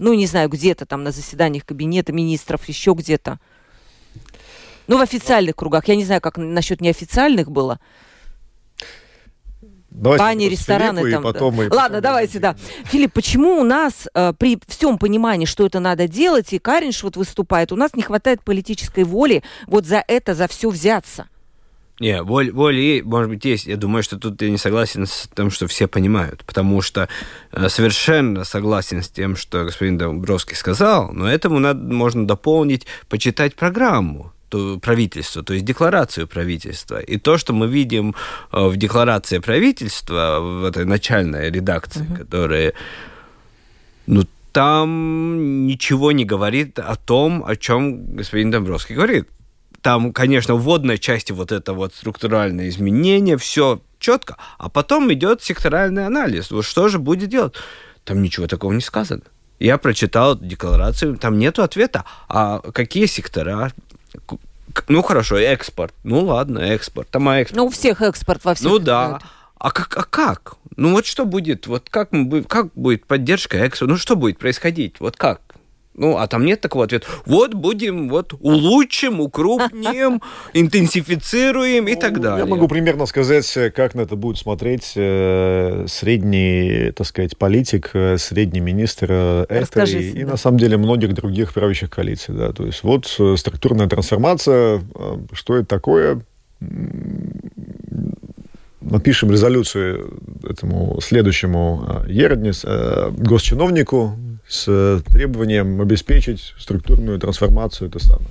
Ну, 0.00 0.14
не 0.14 0.26
знаю, 0.26 0.48
где-то 0.48 0.86
там 0.86 1.04
на 1.04 1.12
заседаниях 1.12 1.64
кабинета 1.64 2.12
министров, 2.12 2.68
еще 2.68 2.94
где-то. 2.94 3.38
Ну, 4.86 4.98
в 4.98 5.02
официальных 5.02 5.54
кругах. 5.54 5.86
Я 5.86 5.94
не 5.94 6.04
знаю, 6.04 6.20
как 6.20 6.36
насчет 6.36 6.80
неофициальных 6.80 7.50
было. 7.50 7.78
Давайте 9.90 10.22
Бани, 10.22 10.44
рестораны 10.46 11.10
там. 11.10 11.22
Потом 11.22 11.50
да. 11.50 11.56
мы, 11.56 11.62
Ладно, 11.64 11.98
потом 11.98 12.02
давайте, 12.02 12.38
да. 12.38 12.56
Филипп, 12.84 13.12
почему 13.12 13.60
у 13.60 13.64
нас 13.64 14.08
э, 14.14 14.32
при 14.38 14.58
всем 14.68 14.98
понимании, 14.98 15.46
что 15.46 15.66
это 15.66 15.80
надо 15.80 16.08
делать, 16.08 16.52
и 16.52 16.58
Каринш 16.58 17.02
вот 17.02 17.16
выступает, 17.16 17.72
у 17.72 17.76
нас 17.76 17.94
не 17.94 18.02
хватает 18.02 18.42
политической 18.42 19.04
воли 19.04 19.42
вот 19.66 19.86
за 19.86 20.02
это, 20.06 20.34
за 20.34 20.46
все 20.46 20.70
взяться? 20.70 21.28
Не, 22.00 22.22
воля, 22.22 22.50
воля, 22.50 23.04
может 23.04 23.28
быть, 23.28 23.44
есть. 23.44 23.66
Я 23.66 23.76
думаю, 23.76 24.02
что 24.02 24.18
тут 24.18 24.40
я 24.40 24.50
не 24.50 24.56
согласен 24.56 25.06
с 25.06 25.28
тем, 25.36 25.50
что 25.50 25.66
все 25.66 25.86
понимают. 25.86 26.42
Потому 26.46 26.80
что 26.80 27.08
э, 27.52 27.68
совершенно 27.68 28.44
согласен 28.44 29.02
с 29.02 29.10
тем, 29.10 29.36
что 29.36 29.64
господин 29.64 29.98
Домбровский 29.98 30.56
сказал, 30.56 31.12
но 31.12 31.30
этому 31.30 31.58
надо, 31.58 31.80
можно 31.80 32.26
дополнить, 32.26 32.86
почитать 33.08 33.54
программу 33.54 34.32
правительства, 34.82 35.44
то 35.44 35.52
есть 35.52 35.64
декларацию 35.64 36.26
правительства. 36.26 36.98
И 36.98 37.18
то, 37.18 37.38
что 37.38 37.52
мы 37.52 37.68
видим 37.68 38.16
э, 38.50 38.66
в 38.66 38.76
декларации 38.76 39.38
правительства, 39.38 40.40
в 40.40 40.64
этой 40.64 40.86
начальной 40.86 41.50
редакции, 41.50 42.02
uh-huh. 42.02 42.16
которая, 42.16 42.72
ну, 44.06 44.24
там 44.52 45.66
ничего 45.66 46.12
не 46.12 46.24
говорит 46.24 46.78
о 46.78 46.96
том, 46.96 47.44
о 47.46 47.54
чем 47.56 48.16
господин 48.16 48.50
Домбровский 48.50 48.94
говорит. 48.96 49.28
Там, 49.82 50.12
конечно, 50.12 50.54
в 50.54 50.62
вводной 50.62 50.98
части 50.98 51.32
вот 51.32 51.52
это 51.52 51.72
вот 51.72 51.94
структуральное 51.94 52.68
изменение, 52.68 53.36
все 53.36 53.80
четко, 53.98 54.36
а 54.58 54.68
потом 54.68 55.12
идет 55.12 55.42
секторальный 55.42 56.06
анализ. 56.06 56.50
Вот 56.50 56.64
что 56.64 56.88
же 56.88 56.98
будет 56.98 57.28
делать? 57.28 57.54
Там 58.04 58.22
ничего 58.22 58.46
такого 58.46 58.72
не 58.72 58.80
сказано. 58.80 59.22
Я 59.58 59.78
прочитал 59.78 60.38
декларацию, 60.38 61.16
там 61.18 61.38
нет 61.38 61.58
ответа. 61.58 62.04
А 62.28 62.60
какие 62.72 63.06
сектора? 63.06 63.72
Ну 64.88 65.02
хорошо, 65.02 65.38
экспорт. 65.38 65.94
Ну 66.02 66.24
ладно, 66.24 66.58
экспорт. 66.58 67.08
Там 67.10 67.28
а 67.28 67.38
экспорт. 67.38 67.58
Ну 67.58 67.66
у 67.66 67.70
всех 67.70 68.02
экспорт 68.02 68.44
во 68.44 68.54
всех. 68.54 68.70
Ну 68.70 68.78
да. 68.78 69.20
А 69.58 69.70
как, 69.70 69.96
а 69.96 70.04
как? 70.04 70.56
Ну 70.76 70.92
вот 70.92 71.04
что 71.04 71.26
будет? 71.26 71.66
Вот 71.66 71.88
как, 71.90 72.12
мы, 72.12 72.42
как 72.42 72.72
будет 72.74 73.06
поддержка 73.06 73.58
экспорта? 73.58 73.92
Ну 73.92 73.98
что 73.98 74.16
будет 74.16 74.38
происходить? 74.38 74.96
Вот 75.00 75.16
как? 75.16 75.42
Ну, 76.00 76.16
а 76.16 76.26
там 76.26 76.46
нет 76.46 76.62
такого 76.62 76.86
ответа. 76.86 77.06
Вот 77.26 77.52
будем, 77.52 78.08
вот 78.08 78.32
улучшим, 78.40 79.20
укрупним, 79.20 80.22
интенсифицируем 80.54 81.88
и 81.88 81.94
так 81.94 82.22
далее. 82.22 82.38
Я 82.38 82.46
могу 82.46 82.68
примерно 82.68 83.04
сказать, 83.04 83.52
как 83.76 83.94
на 83.94 84.00
это 84.00 84.16
будет 84.16 84.38
смотреть 84.38 84.94
э, 84.96 85.84
средний, 85.88 86.90
так 86.92 87.06
сказать, 87.06 87.36
политик, 87.36 87.90
э, 87.92 88.16
средний 88.16 88.60
министр 88.60 89.06
э, 89.10 89.46
это 89.50 89.84
и, 89.84 90.24
на 90.24 90.38
самом 90.38 90.56
деле, 90.56 90.78
многих 90.78 91.12
других 91.12 91.52
правящих 91.52 91.90
коалиций. 91.90 92.34
Да. 92.34 92.54
То 92.54 92.64
есть 92.64 92.82
вот 92.82 93.06
структурная 93.36 93.86
трансформация, 93.86 94.80
что 95.32 95.56
это 95.56 95.66
такое? 95.66 96.22
напишем 98.80 99.30
резолюцию 99.30 100.18
этому 100.42 100.98
следующему 101.02 102.02
еродне, 102.08 102.52
госчиновнику, 103.18 104.16
с 104.50 105.00
требованием 105.06 105.80
обеспечить 105.80 106.54
структурную 106.58 107.20
трансформацию. 107.20 107.88
Это 107.88 108.00
самое. 108.00 108.26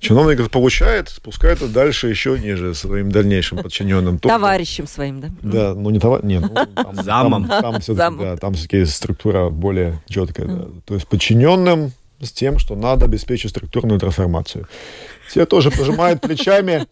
Чиновник 0.00 0.38
это 0.38 0.50
получает, 0.50 1.08
спускает 1.08 1.62
это 1.62 1.68
дальше 1.68 2.08
еще 2.08 2.38
ниже 2.38 2.74
своим 2.74 3.10
дальнейшим 3.10 3.58
подчиненным. 3.58 4.18
Товарищем 4.18 4.86
своим, 4.86 5.22
да? 5.22 5.28
Да, 5.42 5.74
ну 5.74 5.88
не 5.88 5.98
товарищем, 5.98 6.28
нет. 6.28 6.42
Ну, 6.42 6.66
там, 6.74 6.94
Замом. 7.02 7.48
Там, 7.48 7.62
там, 7.62 7.80
все-таки, 7.80 8.18
да, 8.18 8.36
там 8.36 8.52
все-таки 8.52 8.84
структура 8.84 9.48
более 9.48 10.02
четкая. 10.08 10.46
Да. 10.46 10.66
То 10.84 10.94
есть 10.94 11.08
подчиненным 11.08 11.92
с 12.20 12.32
тем, 12.32 12.58
что 12.58 12.76
надо 12.76 13.06
обеспечить 13.06 13.50
структурную 13.50 13.98
трансформацию. 13.98 14.68
Те 15.32 15.46
тоже 15.46 15.70
пожимают 15.70 16.20
плечами. 16.20 16.86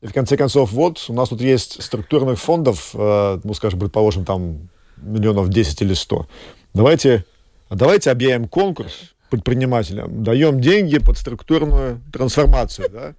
И 0.00 0.06
в 0.06 0.14
конце 0.14 0.38
концов, 0.38 0.72
вот, 0.72 1.04
у 1.08 1.12
нас 1.12 1.28
тут 1.28 1.42
есть 1.42 1.82
структурных 1.82 2.38
фондов, 2.38 2.90
э, 2.94 3.40
ну, 3.44 3.52
скажем, 3.52 3.80
предположим, 3.80 4.24
там 4.24 4.70
миллионов 4.96 5.50
10 5.50 5.82
или 5.82 5.92
100. 5.92 6.26
Давайте 6.72 7.24
давайте 7.70 8.10
объявим 8.10 8.48
конкурс 8.48 9.14
предпринимателям, 9.30 10.22
даем 10.22 10.60
деньги 10.60 10.98
под 10.98 11.18
структурную 11.18 12.00
трансформацию, 12.12 12.88
да, 12.90 13.14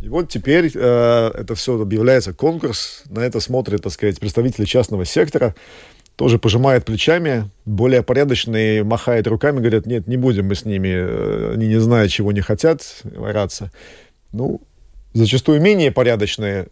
и 0.00 0.08
вот 0.08 0.28
теперь 0.28 0.70
э, 0.74 1.30
это 1.34 1.54
все 1.54 1.80
объявляется 1.80 2.32
конкурс, 2.32 3.02
на 3.08 3.20
это 3.20 3.40
смотрят, 3.40 3.82
так 3.82 3.92
сказать, 3.92 4.20
представители 4.20 4.64
частного 4.64 5.04
сектора, 5.04 5.54
тоже 6.14 6.38
пожимают 6.38 6.84
плечами, 6.84 7.50
более 7.64 8.02
порядочные 8.02 8.84
махают 8.84 9.26
руками, 9.26 9.58
говорят, 9.58 9.86
нет, 9.86 10.06
не 10.06 10.16
будем 10.16 10.46
мы 10.46 10.54
с 10.54 10.64
ними, 10.64 10.88
э, 10.88 11.52
они 11.54 11.68
не 11.68 11.80
знают, 11.80 12.12
чего 12.12 12.32
не 12.32 12.40
хотят, 12.40 13.02
ораться. 13.16 13.72
Ну, 14.32 14.60
зачастую 15.14 15.60
менее 15.60 15.90
порядочные 15.90 16.68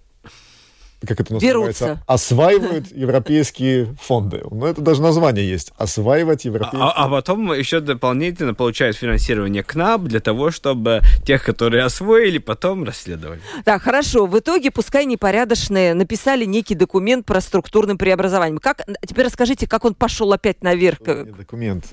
как 1.05 1.21
это 1.21 1.35
называется, 1.35 1.85
Берутся. 1.85 2.03
осваивают 2.07 2.93
европейские 2.93 3.95
фонды. 4.01 4.43
Ну, 4.51 4.67
это 4.67 4.81
даже 4.81 5.03
название 5.03 5.49
есть. 5.49 5.73
Осваивать 5.77 6.45
европейские 6.45 6.83
а, 6.83 6.93
а 7.05 7.09
потом 7.09 7.53
еще 7.53 7.81
дополнительно 7.81 8.55
получают 8.55 8.97
финансирование 8.97 9.63
КНАП 9.63 10.03
для 10.03 10.21
того, 10.21 10.51
чтобы 10.51 11.03
тех, 11.25 11.45
которые 11.45 11.85
освоили, 11.85 12.39
потом 12.39 12.85
расследовали. 12.85 13.41
Да, 13.65 13.79
хорошо. 13.79 14.27
В 14.27 14.39
итоге, 14.39 14.71
пускай 14.71 15.05
непорядочные, 15.05 15.95
написали 15.95 16.45
некий 16.45 16.75
документ 16.75 17.27
про 17.27 17.41
структурное 17.41 17.97
преобразование. 17.97 18.59
Как, 18.59 18.83
теперь 19.07 19.27
расскажите, 19.27 19.67
как 19.67 19.85
он 19.85 19.95
пошел 19.95 20.33
опять 20.33 20.63
наверх? 20.63 20.99
Документ. 21.01 21.85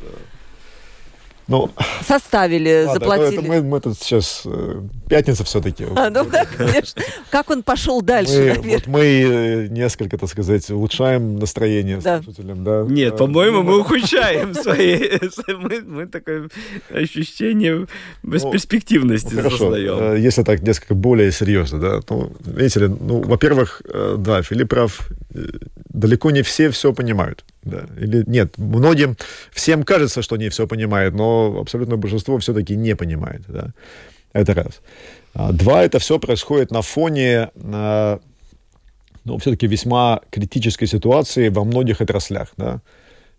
Ну, 1.47 1.69
Составили, 2.05 2.85
ладно, 2.85 2.93
заплатили. 2.93 3.39
Это 3.39 3.47
мы, 3.47 3.61
мы 3.61 3.81
тут 3.81 3.97
сейчас 3.97 4.43
э, 4.45 4.81
пятница 5.09 5.43
все-таки. 5.43 5.85
А, 5.95 6.09
ну 6.09 6.23
да, 6.23 6.45
конечно. 6.45 7.01
Как 7.29 7.49
он 7.49 7.63
пошел 7.63 8.01
дальше? 8.01 8.59
Мы, 8.63 8.71
вот 8.71 8.87
мы 8.87 9.01
э, 9.01 9.67
несколько, 9.67 10.17
так 10.17 10.29
сказать, 10.29 10.69
улучшаем 10.69 11.39
настроение 11.39 11.97
да. 11.97 12.21
слушателям. 12.21 12.63
Да. 12.63 12.85
Нет, 12.87 13.17
по-моему, 13.17 13.61
мы 13.63 13.79
ухудшаем 13.79 14.53
свои. 14.53 14.93
Мы, 15.47 15.81
мы 15.81 16.07
такое 16.07 16.49
ощущение 16.89 17.87
бесперспективности 18.23 19.33
ну, 19.35 19.49
создаем. 19.49 20.13
Э, 20.13 20.19
если 20.19 20.43
так 20.43 20.61
несколько 20.61 20.95
более 20.95 21.31
серьезно, 21.31 21.79
да, 21.79 21.99
ну, 22.09 22.31
видите 22.45 22.81
ли, 22.81 22.87
ну, 22.87 23.21
во-первых, 23.21 23.81
да, 24.17 24.41
Филипп 24.41 24.69
прав, 24.69 25.09
далеко 25.89 26.31
не 26.31 26.41
все 26.41 26.69
все 26.69 26.93
понимают. 26.93 27.43
Да. 27.63 27.85
Или 27.97 28.23
нет, 28.27 28.57
многим, 28.57 29.17
всем 29.51 29.83
кажется, 29.83 30.21
что 30.21 30.35
они 30.35 30.49
все 30.49 30.67
понимают, 30.67 31.15
но 31.15 31.59
абсолютное 31.59 31.97
большинство 31.97 32.37
все-таки 32.37 32.75
не 32.75 32.95
понимает. 32.95 33.41
Да. 33.47 33.73
Это 34.33 34.53
раз. 34.53 34.81
А, 35.33 35.51
два, 35.51 35.83
это 35.83 35.99
все 35.99 36.19
происходит 36.19 36.71
на 36.71 36.81
фоне 36.81 37.49
а, 37.55 38.19
ну, 39.25 39.37
все-таки 39.37 39.67
весьма 39.67 40.21
критической 40.29 40.87
ситуации 40.87 41.49
во 41.49 41.63
многих 41.63 42.01
отраслях. 42.01 42.49
Да. 42.57 42.81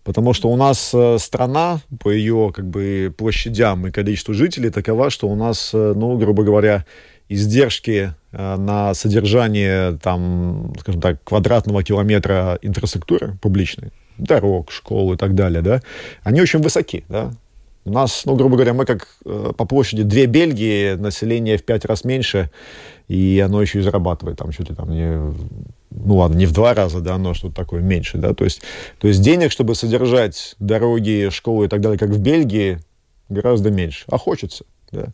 Потому 0.03 0.35
что 0.35 0.51
у 0.51 0.57
нас 0.57 0.91
э, 0.95 1.17
страна 1.19 1.81
по 2.01 2.11
ее 2.11 2.53
как 2.55 2.67
бы, 2.67 3.13
площадям 3.17 3.87
и 3.87 3.91
количеству 3.91 4.35
жителей 4.35 4.71
такова, 4.71 5.09
что 5.09 5.29
у 5.29 5.35
нас, 5.35 5.71
э, 5.73 5.95
ну, 5.97 6.19
грубо 6.19 6.43
говоря, 6.43 6.85
издержки 7.31 8.15
э, 8.33 8.57
на 8.57 8.93
содержание, 8.93 9.99
там, 10.03 10.75
скажем 10.81 11.01
так, 11.01 11.25
квадратного 11.25 11.83
километра 11.83 12.59
инфраструктуры 12.61 13.39
публичной, 13.41 13.93
дорог, 14.19 14.71
школ 14.71 15.15
и 15.15 15.17
так 15.17 15.35
далее, 15.35 15.63
да, 15.63 15.81
они 16.23 16.41
очень 16.41 16.61
высоки, 16.61 17.05
да. 17.09 17.33
У 17.87 17.91
нас, 17.91 18.23
ну, 18.25 18.35
грубо 18.35 18.57
говоря, 18.57 18.73
мы 18.73 18.87
как 18.87 19.09
э, 19.27 19.53
по 19.57 19.67
площади 19.67 20.05
две 20.05 20.25
Бельгии, 20.25 20.95
население 20.95 21.59
в 21.59 21.65
пять 21.65 21.85
раз 21.85 22.05
меньше, 22.05 22.51
и 23.09 23.43
оно 23.45 23.61
еще 23.61 23.81
и 23.81 23.83
зарабатывает 23.83 24.39
там 24.39 24.49
ли 24.51 24.75
там 24.75 24.91
не, 24.91 25.35
ну 25.91 26.17
ладно, 26.17 26.37
не 26.37 26.47
в 26.47 26.53
два 26.53 26.73
раза, 26.73 27.01
да, 27.01 27.19
но 27.19 27.35
что-то 27.35 27.55
такое 27.55 27.83
меньше, 27.83 28.17
да, 28.17 28.33
то 28.33 28.45
есть, 28.45 28.63
то 28.99 29.07
есть 29.07 29.21
денег, 29.21 29.53
чтобы 29.53 29.75
содержать 29.75 30.57
дороги, 30.59 31.29
школы 31.31 31.67
и 31.67 31.69
так 31.69 31.83
далее, 31.83 31.99
как 31.99 32.09
в 32.09 32.19
Бельгии, 32.19 32.79
гораздо 33.29 33.71
меньше, 33.71 34.05
а 34.09 34.17
хочется, 34.17 34.65
да. 34.91 35.09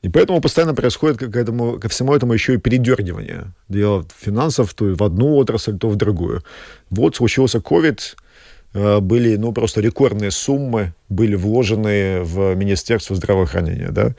И 0.00 0.08
поэтому 0.08 0.40
постоянно 0.40 0.74
происходит 0.74 1.18
к 1.18 1.36
этому, 1.36 1.80
ко 1.80 1.88
всему 1.88 2.14
этому 2.14 2.32
еще 2.32 2.54
и 2.54 2.58
передергивание. 2.58 3.52
Дело 3.68 4.06
финансов 4.16 4.72
то 4.72 4.84
в 4.84 5.02
одну 5.02 5.34
отрасль, 5.34 5.76
то 5.76 5.88
в 5.88 5.96
другую. 5.96 6.44
Вот 6.88 7.16
случился 7.16 7.58
COVID, 7.58 7.98
Э, 7.98 8.27
были, 8.74 9.36
ну, 9.36 9.52
просто 9.52 9.80
рекордные 9.80 10.30
суммы 10.30 10.94
были 11.08 11.34
вложены 11.34 12.20
в 12.22 12.54
Министерство 12.54 13.16
здравоохранения, 13.16 13.90
да. 13.90 14.14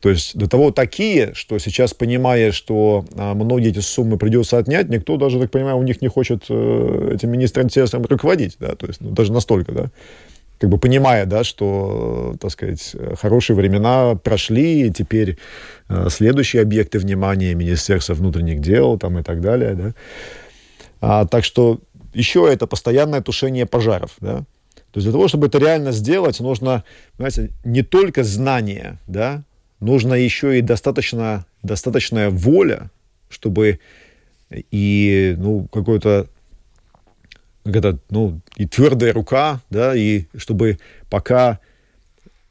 То 0.00 0.10
есть 0.10 0.36
до 0.36 0.48
того 0.48 0.70
такие, 0.70 1.32
что 1.34 1.58
сейчас, 1.58 1.94
понимая, 1.94 2.52
что 2.52 3.04
а, 3.16 3.34
многие 3.34 3.70
эти 3.70 3.80
суммы 3.80 4.18
придется 4.18 4.58
отнять, 4.58 4.88
никто 4.88 5.16
даже, 5.16 5.40
так 5.40 5.50
понимаю, 5.50 5.78
у 5.78 5.82
них 5.82 6.02
не 6.02 6.08
хочет 6.08 6.44
э, 6.48 7.10
этим 7.14 7.30
министерством 7.30 8.04
руководить, 8.04 8.56
да, 8.60 8.76
то 8.76 8.86
есть 8.86 9.00
ну, 9.00 9.10
даже 9.10 9.32
настолько, 9.32 9.72
да, 9.72 9.90
как 10.58 10.70
бы 10.70 10.78
понимая, 10.78 11.24
да, 11.26 11.44
что, 11.44 12.36
так 12.40 12.50
сказать, 12.50 12.94
хорошие 13.18 13.56
времена 13.56 14.14
прошли, 14.14 14.86
и 14.86 14.90
теперь 14.92 15.38
э, 15.88 16.08
следующие 16.10 16.62
объекты 16.62 16.98
внимания 16.98 17.54
Министерства 17.54 18.14
внутренних 18.14 18.60
дел 18.60 18.98
там 18.98 19.18
и 19.18 19.22
так 19.22 19.40
далее, 19.40 19.74
да. 19.74 19.94
А, 21.00 21.26
так 21.26 21.44
что 21.44 21.80
еще 22.16 22.50
это 22.50 22.66
постоянное 22.66 23.20
тушение 23.20 23.66
пожаров, 23.66 24.12
да. 24.20 24.38
То 24.92 24.98
есть 24.98 25.04
для 25.04 25.12
того, 25.12 25.28
чтобы 25.28 25.48
это 25.48 25.58
реально 25.58 25.92
сделать, 25.92 26.40
нужно, 26.40 26.84
знаете, 27.16 27.50
не 27.64 27.82
только 27.82 28.24
знание, 28.24 28.98
да, 29.06 29.42
нужно 29.80 30.14
еще 30.14 30.58
и 30.58 30.62
достаточно, 30.62 31.44
достаточная 31.62 32.30
воля, 32.30 32.90
чтобы 33.28 33.80
и, 34.50 35.34
ну, 35.38 35.68
какой-то 35.72 36.28
это, 37.64 37.98
ну, 38.10 38.40
и 38.56 38.66
твердая 38.66 39.12
рука, 39.12 39.60
да, 39.70 39.94
и 39.94 40.26
чтобы 40.36 40.78
пока 41.10 41.58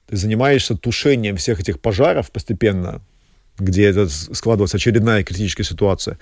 ты 0.08 0.18
занимаешься 0.18 0.78
тушением 0.78 1.38
всех 1.38 1.60
этих 1.60 1.80
пожаров 1.80 2.32
постепенно, 2.32 3.02
где 3.58 3.86
это 3.88 4.10
складывается 4.10 4.78
очередная 4.78 5.24
критическая 5.24 5.64
ситуация, 5.64 6.18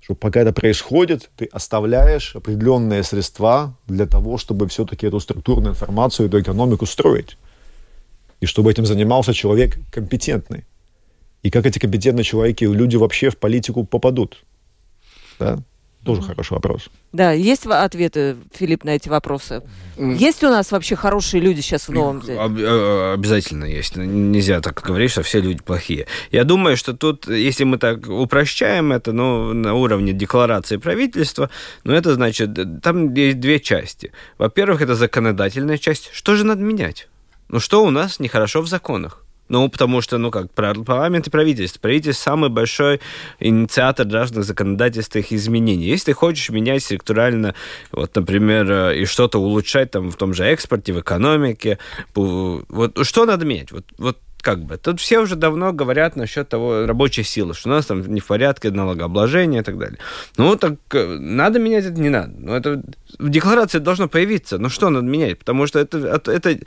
что 0.00 0.14
пока 0.14 0.40
это 0.40 0.52
происходит, 0.52 1.30
ты 1.36 1.44
оставляешь 1.46 2.34
определенные 2.34 3.02
средства 3.02 3.76
для 3.86 4.06
того, 4.06 4.38
чтобы 4.38 4.66
все-таки 4.68 5.06
эту 5.06 5.20
структурную 5.20 5.72
информацию, 5.72 6.28
эту 6.28 6.40
экономику 6.40 6.86
строить. 6.86 7.36
И 8.40 8.46
чтобы 8.46 8.70
этим 8.70 8.86
занимался 8.86 9.34
человек 9.34 9.78
компетентный. 9.92 10.64
И 11.42 11.50
как 11.50 11.66
эти 11.66 11.78
компетентные 11.78 12.24
человеки, 12.24 12.64
люди 12.64 12.96
вообще 12.96 13.30
в 13.30 13.36
политику 13.36 13.84
попадут. 13.84 14.44
Да? 15.38 15.58
Тоже 16.04 16.22
хороший 16.22 16.52
вопрос. 16.52 16.88
Да, 17.12 17.32
есть 17.32 17.66
ответы, 17.66 18.36
Филипп, 18.54 18.84
на 18.84 18.90
эти 18.90 19.08
вопросы? 19.08 19.62
Есть 19.96 20.44
у 20.44 20.48
нас 20.48 20.70
вообще 20.70 20.96
хорошие 20.96 21.40
люди 21.40 21.60
сейчас 21.60 21.88
в 21.88 21.92
новом 21.92 22.20
деле? 22.20 22.38
Об, 22.38 22.56
э, 22.56 23.12
обязательно 23.14 23.64
есть. 23.64 23.96
Нельзя 23.96 24.60
так 24.60 24.80
говорить, 24.80 25.10
что 25.10 25.22
все 25.22 25.40
люди 25.40 25.62
плохие. 25.62 26.06
Я 26.30 26.44
думаю, 26.44 26.76
что 26.76 26.94
тут, 26.94 27.28
если 27.28 27.64
мы 27.64 27.78
так 27.78 28.08
упрощаем 28.08 28.92
это, 28.92 29.12
ну, 29.12 29.52
на 29.52 29.74
уровне 29.74 30.12
декларации 30.12 30.76
правительства, 30.76 31.50
ну, 31.84 31.92
это 31.92 32.14
значит, 32.14 32.50
там 32.82 33.12
есть 33.14 33.40
две 33.40 33.58
части. 33.58 34.12
Во-первых, 34.38 34.80
это 34.80 34.94
законодательная 34.94 35.78
часть. 35.78 36.10
Что 36.12 36.36
же 36.36 36.44
надо 36.44 36.62
менять? 36.62 37.08
Ну, 37.48 37.60
что 37.60 37.84
у 37.84 37.90
нас 37.90 38.20
нехорошо 38.20 38.62
в 38.62 38.68
законах? 38.68 39.24
Ну, 39.48 39.68
потому 39.68 40.00
что, 40.00 40.18
ну 40.18 40.30
как, 40.30 40.50
парламент 40.52 41.26
и 41.26 41.30
правительство. 41.30 41.80
Правительство 41.80 42.30
самый 42.30 42.50
большой 42.50 43.00
инициатор 43.40 44.06
разных 44.08 44.44
законодательственных 44.44 45.32
изменений. 45.32 45.86
Если 45.86 46.06
ты 46.06 46.12
хочешь 46.12 46.50
менять 46.50 46.82
структурально, 46.82 47.54
вот, 47.92 48.14
например, 48.14 48.70
э, 48.70 49.00
и 49.00 49.04
что-то 49.04 49.38
улучшать 49.38 49.90
там 49.90 50.10
в 50.10 50.16
том 50.16 50.34
же 50.34 50.44
экспорте, 50.44 50.92
в 50.92 51.00
экономике, 51.00 51.78
вот 52.14 52.98
что 53.06 53.24
надо 53.24 53.46
менять? 53.46 53.72
Вот, 53.72 53.84
вот 53.98 54.18
как 54.42 54.64
бы. 54.64 54.76
Тут 54.76 55.00
все 55.00 55.18
уже 55.18 55.36
давно 55.36 55.72
говорят 55.72 56.16
насчет 56.16 56.48
того 56.48 56.86
рабочей 56.86 57.22
силы, 57.22 57.54
что 57.54 57.68
у 57.68 57.72
нас 57.72 57.86
там 57.86 58.02
не 58.02 58.20
в 58.20 58.26
порядке 58.26 58.70
налогообложения 58.70 59.60
и 59.60 59.62
так 59.62 59.78
далее. 59.78 59.98
Ну, 60.36 60.56
так 60.56 60.74
э, 60.92 61.16
надо 61.18 61.58
менять 61.58 61.84
это, 61.84 62.00
не 62.00 62.08
надо. 62.08 62.34
Но 62.38 62.56
это 62.56 62.82
в 63.18 63.28
декларации 63.28 63.78
должно 63.78 64.08
появиться. 64.08 64.58
Ну, 64.58 64.68
что 64.68 64.90
надо 64.90 65.06
менять? 65.06 65.38
Потому 65.38 65.66
что 65.66 65.78
это, 65.78 66.20
это, 66.26 66.58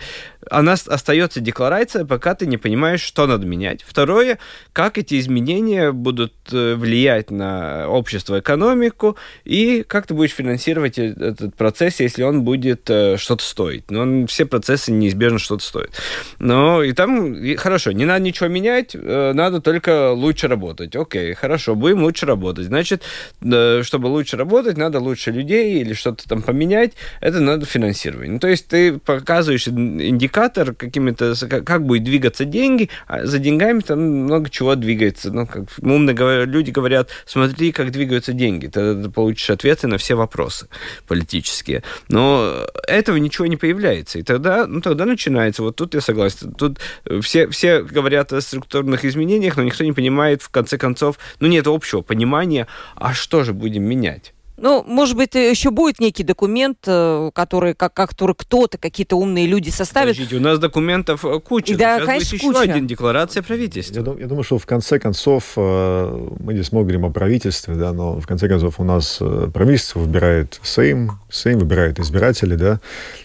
она 0.49 0.73
остается 0.73 1.39
декларация, 1.39 2.05
пока 2.05 2.36
ты 2.36 2.45
не 2.45 2.57
понимаешь, 2.57 3.01
что 3.01 3.25
надо 3.25 3.45
менять. 3.45 3.84
Второе, 3.88 4.38
как 4.73 4.97
эти 4.97 5.19
изменения 5.19 5.91
будут 5.91 6.34
э, 6.51 6.75
влиять 6.75 7.31
на 7.31 7.88
общество, 7.88 8.39
экономику, 8.39 9.17
и 9.45 9.84
как 9.88 10.07
ты 10.07 10.13
будешь 10.13 10.31
финансировать 10.31 10.99
э, 10.99 11.13
этот 11.17 11.55
процесс, 11.55 11.99
если 11.99 12.23
он 12.23 12.43
будет 12.43 12.84
что-то 12.84 13.43
стоить. 13.43 13.89
Но 13.89 14.01
он, 14.01 14.27
все 14.27 14.45
процессы 14.45 14.91
неизбежно 14.91 15.39
что-то 15.39 15.63
стоят. 15.63 15.91
Но 16.39 16.84
и 16.84 16.91
там 16.93 17.41
хорошо, 17.62 17.91
не 17.91 18.06
надо 18.06 18.24
ничего 18.24 18.50
менять, 18.50 18.95
э, 18.95 19.32
надо 19.34 19.62
только 19.62 20.12
лучше 20.12 20.47
работать. 20.47 20.95
Окей, 20.95 21.34
хорошо, 21.34 21.76
будем 21.76 22.04
лучше 22.04 22.26
работать. 22.26 22.65
Значит, 22.65 23.04
чтобы 23.39 24.08
лучше 24.08 24.38
работать, 24.38 24.78
надо 24.78 25.00
лучше 25.00 25.32
людей 25.32 25.80
или 25.82 25.93
что-то 25.93 26.28
там 26.28 26.41
поменять, 26.41 26.93
это 27.21 27.39
надо 27.39 27.65
финансировать. 27.65 28.30
Ну, 28.30 28.39
то 28.39 28.47
есть 28.47 28.67
ты 28.67 28.97
показываешь 28.97 29.67
индикатор 29.67 30.74
какими-то, 30.74 31.36
как 31.47 31.86
будет 31.86 32.04
двигаться 32.04 32.45
деньги, 32.45 32.89
а 33.08 33.26
за 33.26 33.39
деньгами 33.39 33.82
там 33.82 34.00
много 34.00 34.50
чего 34.50 34.76
двигается. 34.76 35.32
Ну, 35.32 35.45
как 35.45 35.65
умные 35.82 36.45
люди 36.45 36.71
говорят, 36.71 37.10
смотри, 37.26 37.71
как 37.71 37.91
двигаются 37.91 38.34
деньги, 38.34 38.67
ты 38.67 39.10
получишь 39.10 39.50
ответы 39.50 39.88
на 39.88 39.97
все 39.97 40.15
вопросы 40.15 40.67
политические. 41.08 41.84
Но 42.10 42.65
этого 42.88 43.17
ничего 43.17 43.47
не 43.47 43.58
появляется. 43.58 44.19
И 44.19 44.24
тогда, 44.24 44.65
ну, 44.67 44.82
тогда 44.82 45.06
начинается, 45.06 45.62
вот 45.62 45.76
тут 45.76 45.93
я 45.93 46.02
согласен, 46.02 46.54
тут 46.54 46.80
все, 47.21 47.51
все 47.52 47.82
говорят 47.84 48.34
о 48.34 48.42
структурных 48.42 49.06
изменениях, 49.06 49.58
но 49.58 49.64
никто 49.64 49.84
не 49.84 49.94
понимает, 49.94 50.42
в 50.42 50.50
конце 50.50 50.78
концов, 50.78 51.18
ну, 51.40 51.48
нет 51.48 51.68
общего 51.68 52.02
понимания, 52.02 52.68
а 52.96 53.14
что 53.14 53.44
же 53.44 53.54
будем 53.54 53.84
менять? 53.84 54.34
Ну, 54.62 54.84
может 54.88 55.18
быть, 55.18 55.34
еще 55.34 55.72
будет 55.72 56.00
некий 56.00 56.24
документ, 56.24 56.78
э, 56.86 57.32
который, 57.34 57.74
как, 57.74 57.96
который 57.96 58.36
кто-то, 58.36 58.78
какие-то 58.78 59.16
умные 59.16 59.48
люди 59.48 59.72
составят. 59.72 60.16
Подождите, 60.16 60.36
у 60.36 60.40
нас 60.40 60.60
документов 60.60 61.26
э, 61.26 61.40
куча. 61.40 61.76
Да, 61.76 61.98
Сейчас 61.98 62.06
конечно, 62.06 62.30
будет 62.30 62.42
еще 62.42 62.48
куча. 62.48 62.72
один 62.72 62.88
декларация 62.88 63.42
правительства. 63.42 63.96
Я, 63.96 64.22
я 64.22 64.28
думаю, 64.28 64.44
что 64.44 64.60
в 64.60 64.66
конце 64.68 65.00
концов, 65.00 65.54
э, 65.56 66.28
мы 66.40 66.54
здесь 66.54 66.72
много 66.72 66.90
говорим 66.90 67.06
о 67.06 67.10
правительстве, 67.10 67.74
да, 67.74 67.92
но 67.92 68.20
в 68.20 68.28
конце 68.28 68.48
концов 68.48 68.80
у 68.80 68.84
нас 68.84 69.20
правительство 69.52 70.00
выбирает 70.00 70.60
Сейм, 70.62 71.14
Сейм 71.32 71.58
выбирает 71.58 72.00
избирателей, 72.00 72.56
да. 72.56 72.80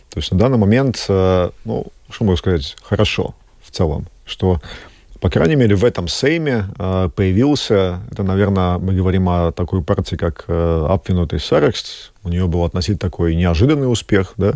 То 0.09 0.21
есть 0.21 0.33
на 0.33 0.39
данный 0.39 0.57
момент, 0.57 1.05
ну, 1.09 1.87
что 2.09 2.25
могу 2.25 2.37
сказать, 2.39 2.77
хорошо 2.83 3.35
в 3.62 3.71
целом 3.71 4.07
что, 4.27 4.61
по 5.21 5.31
крайней 5.31 5.57
мере, 5.57 5.77
в 5.77 5.85
этом 5.85 6.09
Сейме 6.09 6.67
э, 6.79 7.09
появился, 7.15 8.01
это, 8.11 8.23
наверное, 8.23 8.79
мы 8.79 8.93
говорим 8.93 9.29
о 9.29 9.53
такой 9.53 9.83
партии, 9.83 10.17
как 10.17 10.45
э, 10.49 10.87
Апвинутый 10.91 11.41
Сарекст, 11.41 12.12
у 12.23 12.29
нее 12.29 12.47
был 12.47 12.65
относительно 12.65 12.99
такой 12.99 13.35
неожиданный 13.35 13.91
успех, 13.91 14.35
да, 14.37 14.55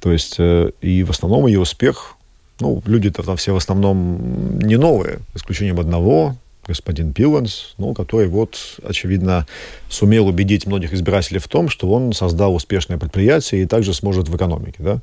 то 0.00 0.10
есть, 0.10 0.36
э, 0.38 0.70
и 0.80 1.02
в 1.02 1.10
основном 1.10 1.46
ее 1.46 1.60
успех, 1.60 2.14
ну, 2.60 2.82
люди-то 2.86 3.22
там 3.22 3.36
все 3.36 3.52
в 3.52 3.56
основном 3.56 4.58
не 4.60 4.76
новые, 4.76 5.18
исключением 5.34 5.80
одного, 5.80 6.36
господин 6.66 7.12
Пиланс, 7.12 7.74
ну, 7.76 7.92
который 7.92 8.28
вот, 8.28 8.78
очевидно, 8.84 9.46
сумел 9.88 10.28
убедить 10.28 10.64
многих 10.64 10.92
избирателей 10.92 11.40
в 11.40 11.48
том, 11.48 11.68
что 11.68 11.90
он 11.90 12.12
создал 12.12 12.54
успешное 12.54 12.98
предприятие 12.98 13.62
и 13.62 13.66
также 13.66 13.92
сможет 13.92 14.28
в 14.28 14.36
экономике, 14.36 14.76
да. 14.78 15.00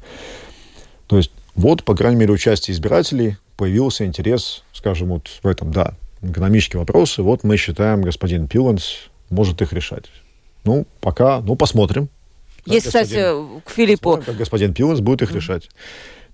То 1.08 1.18
есть 1.18 1.32
вот, 1.56 1.84
по 1.84 1.96
крайней 1.96 2.18
мере, 2.18 2.32
участие 2.32 2.74
избирателей 2.74 3.38
появился 3.60 4.06
интерес, 4.06 4.64
скажем, 4.72 5.10
вот 5.10 5.28
в 5.44 5.46
этом, 5.46 5.74
да, 5.74 5.94
экономические 6.22 6.80
вопросы. 6.80 7.22
Вот 7.22 7.44
мы 7.44 7.58
считаем, 7.58 8.02
господин 8.02 8.48
Пиланс 8.48 9.10
может 9.30 9.62
их 9.62 9.74
решать. 9.74 10.06
Ну, 10.64 10.88
пока, 11.02 11.42
ну, 11.42 11.58
посмотрим. 11.58 12.08
Есть, 12.66 12.86
кстати, 12.86 13.20
к 13.66 13.70
Филиппу... 13.70 14.12
Посмотрим, 14.12 14.26
как 14.26 14.38
господин 14.38 14.74
Пиланс 14.74 15.02
будет 15.02 15.24
их 15.24 15.32
mm-hmm. 15.32 15.36
решать. 15.36 15.70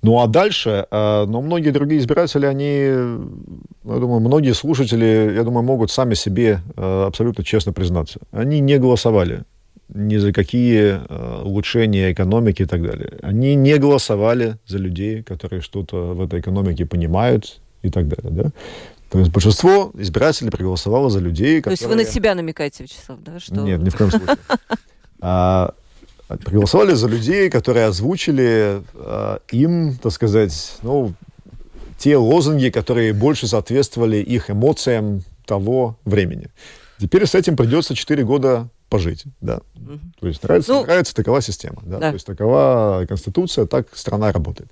Ну, 0.03 0.19
а 0.19 0.27
дальше, 0.27 0.85
э, 0.91 1.25
но 1.27 1.41
многие 1.41 1.71
другие 1.71 1.99
избиратели, 1.99 2.45
они, 2.45 2.75
я 2.75 3.99
думаю, 3.99 4.19
многие 4.19 4.53
слушатели, 4.53 5.33
я 5.35 5.43
думаю, 5.43 5.63
могут 5.63 5.89
сами 5.89 6.13
себе 6.13 6.61
э, 6.75 7.03
абсолютно 7.07 7.43
честно 7.43 7.73
признаться. 7.73 8.19
Они 8.31 8.59
не 8.59 8.77
голосовали 8.77 9.45
ни 9.89 10.17
за 10.17 10.33
какие 10.33 10.99
э, 11.07 11.41
улучшения 11.43 12.11
экономики 12.11 12.63
и 12.63 12.65
так 12.65 12.81
далее. 12.81 13.13
Они 13.21 13.55
не 13.55 13.77
голосовали 13.77 14.57
за 14.65 14.77
людей, 14.77 15.23
которые 15.23 15.61
что-то 15.61 16.13
в 16.13 16.21
этой 16.21 16.39
экономике 16.39 16.85
понимают 16.85 17.61
и 17.83 17.89
так 17.89 18.07
далее. 18.07 18.31
Да? 18.31 18.51
То 19.11 19.19
есть 19.19 19.31
большинство 19.31 19.91
избирателей 19.95 20.49
проголосовало 20.49 21.09
за 21.09 21.19
людей, 21.19 21.61
которые... 21.61 21.77
То 21.77 21.83
есть 21.83 21.85
вы 21.85 21.95
на 21.95 22.05
себя 22.05 22.35
намекаете, 22.35 22.83
Вячеслав, 22.83 23.19
да? 23.23 23.39
Что... 23.39 23.55
Нет, 23.55 23.81
ни 23.81 23.89
в 23.89 23.95
коем 23.95 24.11
случае. 24.11 24.37
А, 25.21 25.73
проголосовали 26.27 26.93
за 26.93 27.07
людей, 27.07 27.49
которые 27.49 27.85
озвучили 27.85 28.83
а, 28.93 29.39
им, 29.49 29.97
так 29.97 30.11
сказать, 30.11 30.77
ну, 30.83 31.13
те 31.97 32.17
лозунги, 32.17 32.69
которые 32.69 33.13
больше 33.13 33.47
соответствовали 33.47 34.17
их 34.17 34.51
эмоциям 34.51 35.23
того 35.45 35.97
времени. 36.05 36.49
Теперь 36.99 37.25
с 37.25 37.33
этим 37.33 37.55
придется 37.55 37.95
4 37.95 38.23
года 38.23 38.69
пожить, 38.89 39.23
да. 39.41 39.61
Угу. 39.75 39.99
То 40.19 40.27
есть 40.27 40.43
нравится, 40.43 40.73
ну, 40.73 40.83
нравится, 40.83 41.15
такова 41.15 41.41
система, 41.41 41.81
да? 41.85 41.99
да. 41.99 42.09
То 42.09 42.13
есть 42.13 42.25
такова 42.25 43.05
конституция, 43.07 43.65
так 43.65 43.95
страна 43.95 44.31
работает. 44.31 44.71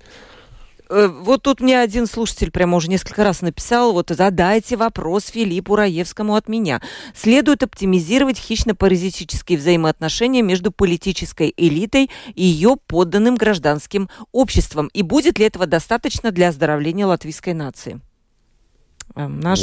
Э, 0.90 1.08
вот 1.08 1.42
тут 1.42 1.60
мне 1.60 1.80
один 1.80 2.06
слушатель 2.06 2.50
прямо 2.50 2.76
уже 2.76 2.88
несколько 2.88 3.24
раз 3.24 3.42
написал, 3.42 3.92
вот 3.92 4.10
задайте 4.10 4.76
вопрос 4.76 5.26
Филиппу 5.26 5.76
Раевскому 5.76 6.36
от 6.36 6.48
меня. 6.48 6.80
Следует 7.14 7.62
оптимизировать 7.62 8.38
хищно-паразитические 8.38 9.58
взаимоотношения 9.58 10.42
между 10.42 10.70
политической 10.70 11.52
элитой 11.56 12.10
и 12.34 12.44
ее 12.44 12.76
подданным 12.86 13.36
гражданским 13.36 14.08
обществом. 14.32 14.88
И 14.88 15.02
будет 15.02 15.38
ли 15.38 15.46
этого 15.46 15.66
достаточно 15.66 16.30
для 16.30 16.48
оздоровления 16.48 17.06
латвийской 17.06 17.54
нации? 17.54 18.00
Эм, 19.16 19.40
наш... 19.40 19.60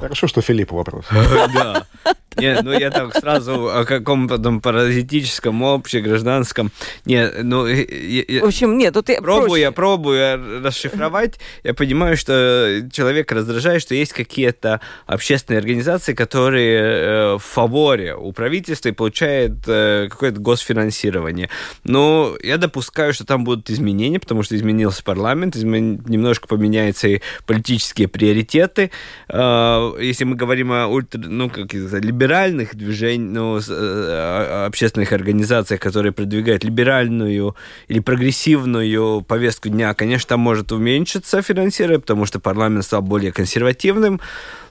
Хорошо, 0.00 0.26
что 0.26 0.40
Филиппу 0.40 0.76
вопрос. 0.76 1.06
Да. 1.54 1.86
Не, 2.36 2.60
ну 2.62 2.72
я 2.72 2.90
так 2.90 3.16
сразу 3.16 3.68
о 3.68 3.84
каком-то 3.84 4.38
там 4.38 4.60
паразитическом, 4.60 5.62
общегражданском. 5.64 6.70
Не, 7.04 7.28
ну... 7.42 7.64
В 7.64 8.44
общем, 8.44 8.78
нет, 8.78 8.94
тут 8.94 9.08
я 9.08 9.20
пробую, 9.20 9.60
я 9.60 9.72
пробую 9.72 10.62
расшифровать. 10.62 11.38
Я 11.62 11.74
понимаю, 11.74 12.16
что 12.16 12.88
человек 12.92 13.32
раздражает, 13.32 13.82
что 13.82 13.94
есть 13.94 14.12
какие-то 14.12 14.80
общественные 15.06 15.58
организации, 15.58 16.14
которые 16.14 16.78
э, 16.80 17.34
в 17.34 17.40
фаворе 17.40 18.14
у 18.14 18.32
правительства 18.32 18.88
и 18.88 18.92
получают 18.92 19.52
э, 19.66 20.08
какое-то 20.10 20.40
госфинансирование. 20.40 21.48
Но 21.84 22.36
я 22.42 22.58
допускаю, 22.58 23.12
что 23.12 23.24
там 23.24 23.44
будут 23.44 23.70
изменения, 23.70 24.20
потому 24.20 24.42
что 24.42 24.56
изменился 24.56 25.02
парламент, 25.02 25.56
измен... 25.56 26.02
немножко 26.06 26.48
поменяются 26.48 27.08
и 27.08 27.20
политические 27.46 28.08
приоритеты. 28.08 28.90
Э, 29.28 29.92
если 30.00 30.24
мы 30.24 30.36
говорим 30.36 30.72
о 30.72 30.86
ультра, 30.86 31.18
ну, 31.18 31.50
как 31.50 31.70
сказать, 31.70 32.04
либеральных 32.22 32.76
движений, 32.76 33.24
ну, 33.24 33.58
э, 33.58 34.64
общественных 34.66 35.12
организациях, 35.12 35.80
которые 35.80 36.12
продвигают 36.12 36.64
либеральную 36.64 37.56
или 37.88 38.00
прогрессивную 38.00 39.22
повестку 39.22 39.68
дня, 39.68 39.94
конечно, 39.94 40.28
там 40.28 40.40
может 40.40 40.72
уменьшиться 40.72 41.42
финансирование, 41.42 42.00
потому 42.00 42.26
что 42.26 42.40
парламент 42.40 42.84
стал 42.84 43.02
более 43.02 43.32
консервативным. 43.32 44.20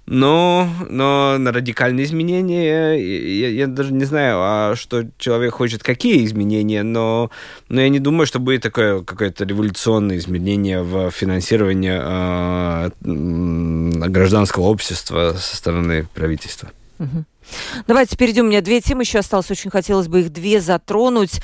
Но, 0.07 0.67
но 0.89 1.37
на 1.37 1.51
радикальные 1.51 2.05
изменения, 2.05 2.95
я, 2.95 3.49
я 3.49 3.67
даже 3.67 3.93
не 3.93 4.05
знаю, 4.05 4.37
а 4.39 4.75
что 4.75 5.03
человек 5.19 5.53
хочет, 5.53 5.83
какие 5.83 6.25
изменения, 6.25 6.81
но, 6.81 7.29
но 7.69 7.81
я 7.81 7.89
не 7.89 7.99
думаю, 7.99 8.25
что 8.25 8.39
будет 8.39 8.63
такое 8.63 9.03
какое-то 9.03 9.45
революционное 9.45 10.17
изменение 10.17 10.81
в 10.81 11.11
финансировании 11.11 11.99
э, 12.01 12.89
гражданского 14.09 14.63
общества 14.63 15.35
со 15.37 15.55
стороны 15.55 16.07
правительства. 16.15 16.71
Давайте 17.87 18.17
перейдем. 18.17 18.45
У 18.45 18.49
меня 18.49 18.61
две 18.61 18.81
темы 18.81 19.03
еще 19.03 19.19
осталось. 19.19 19.51
Очень 19.51 19.71
хотелось 19.71 20.07
бы 20.07 20.21
их 20.21 20.31
две 20.31 20.61
затронуть. 20.61 21.41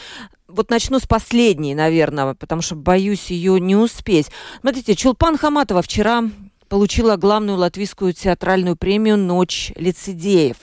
Вот 0.47 0.69
начну 0.69 0.99
с 0.99 1.05
последней, 1.05 1.75
наверное, 1.75 2.33
потому 2.33 2.61
что 2.61 2.75
боюсь 2.75 3.31
ее 3.31 3.59
не 3.59 3.75
успеть. 3.75 4.29
Смотрите, 4.61 4.95
Чулпан 4.95 5.37
Хаматова 5.37 5.81
вчера 5.81 6.23
получила 6.67 7.15
главную 7.15 7.57
латвийскую 7.57 8.13
театральную 8.13 8.75
премию 8.75 9.17
«Ночь 9.17 9.71
лицедеев». 9.75 10.57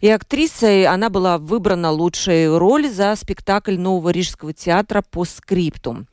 И 0.00 0.08
актрисой 0.08 0.86
она 0.86 1.08
была 1.08 1.38
выбрана 1.38 1.90
лучшей 1.90 2.56
роли 2.56 2.88
за 2.88 3.14
спектакль 3.16 3.78
Нового 3.78 4.10
Рижского 4.10 4.52
театра 4.52 5.02
по 5.02 5.24
скрипту. 5.24 6.06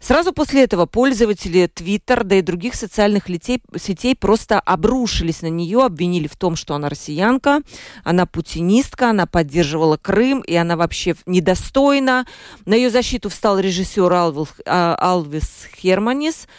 Сразу 0.00 0.32
после 0.32 0.64
этого 0.64 0.86
пользователи 0.86 1.70
Twitter, 1.72 2.24
да 2.24 2.36
и 2.36 2.42
других 2.42 2.74
социальных 2.74 3.24
сетей, 3.26 4.16
просто 4.16 4.60
обрушились 4.60 5.42
на 5.42 5.46
нее, 5.46 5.84
обвинили 5.84 6.26
в 6.26 6.36
том, 6.36 6.56
что 6.56 6.74
она 6.74 6.88
россиянка, 6.88 7.62
она 8.04 8.26
путинистка, 8.26 9.10
она 9.10 9.26
поддерживала 9.26 9.96
Крым, 9.96 10.40
и 10.40 10.54
она 10.54 10.76
вообще 10.76 11.14
недостойна. 11.26 12.26
На 12.66 12.74
ее 12.74 12.90
защиту 12.90 13.28
встал 13.30 13.58
режиссер 13.58 14.12
а, 14.12 14.96
Алвис 14.98 15.68
Херманис– 15.80 16.46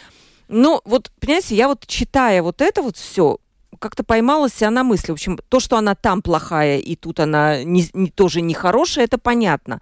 ну, 0.48 0.80
вот, 0.84 1.10
понимаете, 1.20 1.54
я 1.54 1.68
вот 1.68 1.86
читая 1.86 2.42
вот 2.42 2.60
это 2.60 2.82
вот 2.82 2.96
все, 2.96 3.38
как-то 3.78 4.04
поймала 4.04 4.48
себя 4.48 4.70
на 4.70 4.82
мысли. 4.84 5.08
В 5.08 5.14
общем, 5.14 5.38
то, 5.48 5.60
что 5.60 5.76
она 5.76 5.94
там 5.94 6.22
плохая 6.22 6.78
и 6.78 6.96
тут 6.96 7.20
она 7.20 7.62
не, 7.62 7.88
не, 7.92 8.10
тоже 8.10 8.40
нехорошая, 8.40 9.04
это 9.04 9.18
понятно. 9.18 9.80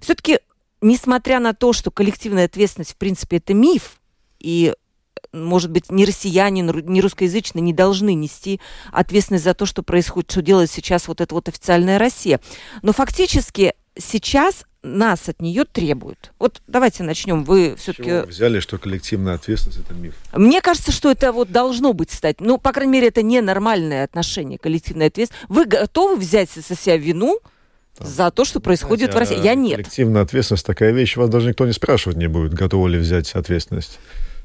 Все-таки, 0.00 0.40
несмотря 0.80 1.40
на 1.40 1.54
то, 1.54 1.72
что 1.72 1.90
коллективная 1.90 2.46
ответственность, 2.46 2.92
в 2.92 2.96
принципе, 2.96 3.38
это 3.38 3.54
миф, 3.54 4.00
и 4.38 4.74
может 5.32 5.70
быть, 5.70 5.90
ни 5.90 6.04
россияне, 6.04 6.62
ни 6.62 7.00
русскоязычные 7.00 7.62
не 7.62 7.72
должны 7.72 8.14
нести 8.14 8.60
ответственность 8.92 9.44
за 9.44 9.54
то, 9.54 9.66
что 9.66 9.82
происходит, 9.82 10.30
что 10.30 10.42
делает 10.42 10.70
сейчас 10.70 11.08
вот 11.08 11.20
эта 11.20 11.34
вот 11.34 11.48
официальная 11.48 11.98
Россия. 11.98 12.40
Но 12.82 12.92
фактически 12.92 13.74
сейчас 13.98 14.65
нас 14.86 15.28
от 15.28 15.40
нее 15.40 15.64
требуют. 15.64 16.32
Вот 16.38 16.62
давайте 16.66 17.02
начнем. 17.02 17.44
Вы 17.44 17.74
все-таки... 17.76 18.26
взяли, 18.26 18.60
что 18.60 18.78
коллективная 18.78 19.34
ответственность– 19.34 19.80
это 19.84 19.94
миф? 19.94 20.14
Мне 20.32 20.60
кажется, 20.60 20.92
что 20.92 21.10
это 21.10 21.32
вот 21.32 21.50
должно 21.50 21.92
быть 21.92 22.10
стать. 22.10 22.40
Ну, 22.40 22.58
по 22.58 22.72
крайней 22.72 22.92
мере, 22.92 23.08
это 23.08 23.22
ненормальное 23.22 24.04
отношение, 24.04 24.58
коллективная 24.58 25.08
ответственность. 25.08 25.46
Вы 25.48 25.66
готовы 25.66 26.16
взять 26.16 26.50
со 26.50 26.74
себя 26.74 26.96
вину 26.96 27.40
там. 27.98 28.06
за 28.06 28.30
то, 28.30 28.44
что 28.44 28.60
происходит 28.60 29.12
Знаете, 29.12 29.32
в 29.32 29.32
России? 29.32 29.44
Я 29.44 29.52
а 29.52 29.54
нет. 29.54 29.76
Коллективная 29.76 30.22
ответственность– 30.22 30.66
такая 30.66 30.92
вещь, 30.92 31.16
вас 31.16 31.28
даже 31.28 31.48
никто 31.48 31.66
не 31.66 31.72
спрашивать 31.72 32.16
не 32.16 32.28
будет, 32.28 32.54
готовы 32.54 32.90
ли 32.90 32.98
взять 32.98 33.32
ответственность. 33.34 33.98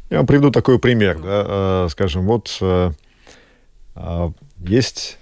Я 0.09 0.17
вам 0.17 0.27
приведу 0.27 0.51
такой 0.51 0.79
пример. 0.79 1.17
Да? 1.19 1.23
А, 1.25 1.87
скажем, 1.89 2.25
вот 2.25 2.57
а, 2.61 4.31
есть 4.57 5.17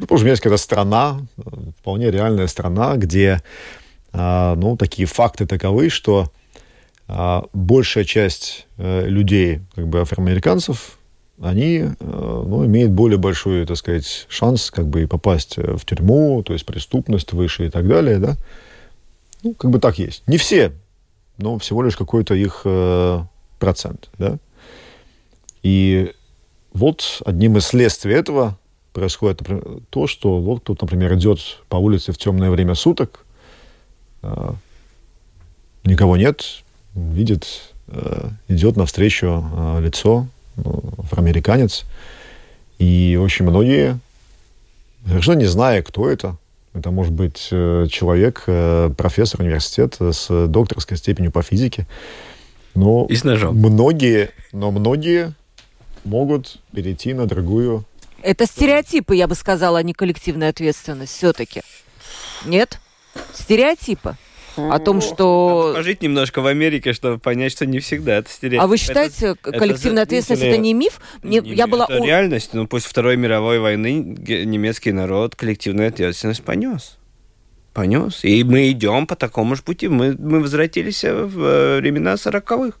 Предположим, 0.00 0.28
есть 0.28 0.40
какая-то 0.40 0.62
страна, 0.62 1.20
вполне 1.78 2.10
реальная 2.10 2.46
страна, 2.46 2.96
где 2.96 3.42
ну, 4.12 4.76
такие 4.76 5.06
факты 5.06 5.46
таковы, 5.46 5.88
что 5.88 6.30
а, 7.12 7.46
большая 7.52 8.04
часть 8.04 8.68
э, 8.76 9.08
людей, 9.08 9.62
как 9.74 9.88
бы 9.88 10.00
афроамериканцев, 10.00 10.96
они 11.42 11.78
э, 11.78 11.92
ну, 11.98 12.64
имеют 12.66 12.92
более 12.92 13.18
большой, 13.18 13.66
так 13.66 13.76
сказать, 13.78 14.26
шанс 14.28 14.70
как 14.70 14.86
бы 14.86 15.08
попасть 15.08 15.58
э, 15.58 15.76
в 15.76 15.84
тюрьму, 15.84 16.40
то 16.44 16.52
есть 16.52 16.64
преступность 16.64 17.32
выше 17.32 17.66
и 17.66 17.68
так 17.68 17.88
далее, 17.88 18.18
да. 18.18 18.36
Ну, 19.42 19.54
как 19.54 19.72
бы 19.72 19.80
так 19.80 19.98
есть. 19.98 20.22
Не 20.28 20.36
все, 20.36 20.70
но 21.36 21.58
всего 21.58 21.82
лишь 21.82 21.96
какой-то 21.96 22.34
их 22.34 22.64
процент, 23.58 24.08
да. 24.16 24.38
И 25.64 26.12
вот 26.72 27.22
одним 27.26 27.56
из 27.56 27.66
следствий 27.66 28.14
этого 28.14 28.56
происходит 28.92 29.42
то, 29.90 30.06
что 30.06 30.40
вот 30.40 30.60
кто-то, 30.60 30.84
например, 30.84 31.14
идет 31.14 31.40
по 31.68 31.76
улице 31.76 32.12
в 32.12 32.18
темное 32.18 32.50
время 32.50 32.76
суток, 32.76 33.24
а, 33.24 33.29
никого 35.84 36.16
нет, 36.16 36.62
видит, 36.94 37.72
э, 37.88 38.30
идет 38.48 38.76
навстречу 38.76 39.44
а, 39.52 39.80
лицо, 39.80 40.26
афроамериканец, 40.98 41.84
и 42.78 43.18
очень 43.20 43.44
многие, 43.44 43.98
совершенно 45.06 45.38
не 45.38 45.46
зная, 45.46 45.82
кто 45.82 46.08
это, 46.08 46.36
это 46.74 46.90
может 46.90 47.12
быть 47.12 47.48
э, 47.50 47.86
человек, 47.90 48.44
э, 48.46 48.90
профессор 48.96 49.40
университета 49.40 50.12
с 50.12 50.46
докторской 50.46 50.96
степенью 50.96 51.32
по 51.32 51.42
физике, 51.42 51.86
но 52.74 53.06
и 53.08 53.16
с 53.16 53.24
ножом. 53.24 53.56
многие, 53.56 54.30
но 54.52 54.70
многие 54.70 55.34
могут 56.04 56.58
перейти 56.72 57.14
на 57.14 57.26
другую. 57.26 57.84
Это 58.22 58.46
стереотипы, 58.46 59.16
я 59.16 59.26
бы 59.26 59.34
сказала, 59.34 59.78
а 59.78 59.82
не 59.82 59.94
коллективная 59.94 60.50
ответственность 60.50 61.12
все-таки. 61.12 61.62
Нет? 62.44 62.78
Стереотипа 63.34 64.16
о 64.56 64.78
том, 64.78 65.00
что... 65.00 65.72
Пожить 65.74 66.02
немножко 66.02 66.40
в 66.40 66.46
Америке, 66.46 66.92
чтобы 66.92 67.18
понять, 67.18 67.52
что 67.52 67.66
не 67.66 67.78
всегда 67.78 68.16
это 68.16 68.30
стереотип. 68.30 68.62
А 68.62 68.66
вы 68.66 68.76
считаете, 68.76 69.36
это, 69.40 69.52
коллективная 69.52 70.02
это, 70.02 70.10
ответственность 70.10 70.42
это 70.42 70.56
не 70.58 70.74
миф? 70.74 71.00
Мне, 71.22 71.40
не, 71.40 71.54
я 71.54 71.66
была... 71.66 71.86
Это 71.88 72.04
реальность. 72.04 72.52
Ну, 72.52 72.66
после 72.66 72.90
Второй 72.90 73.16
мировой 73.16 73.58
войны 73.60 73.92
немецкий 73.92 74.92
народ 74.92 75.36
коллективную 75.36 75.88
ответственность 75.88 76.42
понес 76.42 76.98
понес. 77.72 78.24
И 78.24 78.44
мы 78.44 78.70
идем 78.70 79.06
по 79.06 79.16
такому 79.16 79.56
же 79.56 79.62
пути. 79.62 79.88
Мы, 79.88 80.16
мы 80.18 80.40
возвратились 80.40 81.04
в 81.04 81.40
э, 81.40 81.80
времена 81.80 82.16
сороковых. 82.16 82.74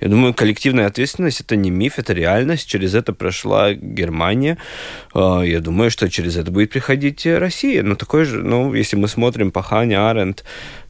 Я 0.00 0.08
думаю, 0.08 0.34
коллективная 0.34 0.86
ответственность 0.86 1.40
это 1.40 1.56
не 1.56 1.70
миф, 1.70 1.98
это 1.98 2.12
реальность. 2.12 2.68
Через 2.68 2.94
это 2.94 3.12
прошла 3.12 3.72
Германия. 3.72 4.58
А, 5.14 5.42
я 5.42 5.60
думаю, 5.60 5.90
что 5.90 6.08
через 6.10 6.36
это 6.36 6.50
будет 6.50 6.70
приходить 6.70 7.26
Россия. 7.26 7.82
Но 7.82 7.94
такой 7.94 8.24
же, 8.24 8.42
ну, 8.42 8.74
если 8.74 8.96
мы 8.96 9.08
смотрим 9.08 9.50
по 9.50 9.62
Хане 9.62 9.98
Аренд, 9.98 10.44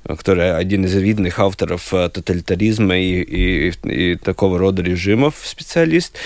который 0.07 0.57
один 0.57 0.85
из 0.85 0.95
видных 0.95 1.39
авторов 1.39 1.93
э, 1.95 2.09
тоталитаризма 2.09 2.99
и, 2.99 3.23
и, 3.23 3.73
и 3.85 4.17
такого 4.17 4.59
рода 4.59 4.83
режимов, 4.83 5.37
специалист, 5.45 6.17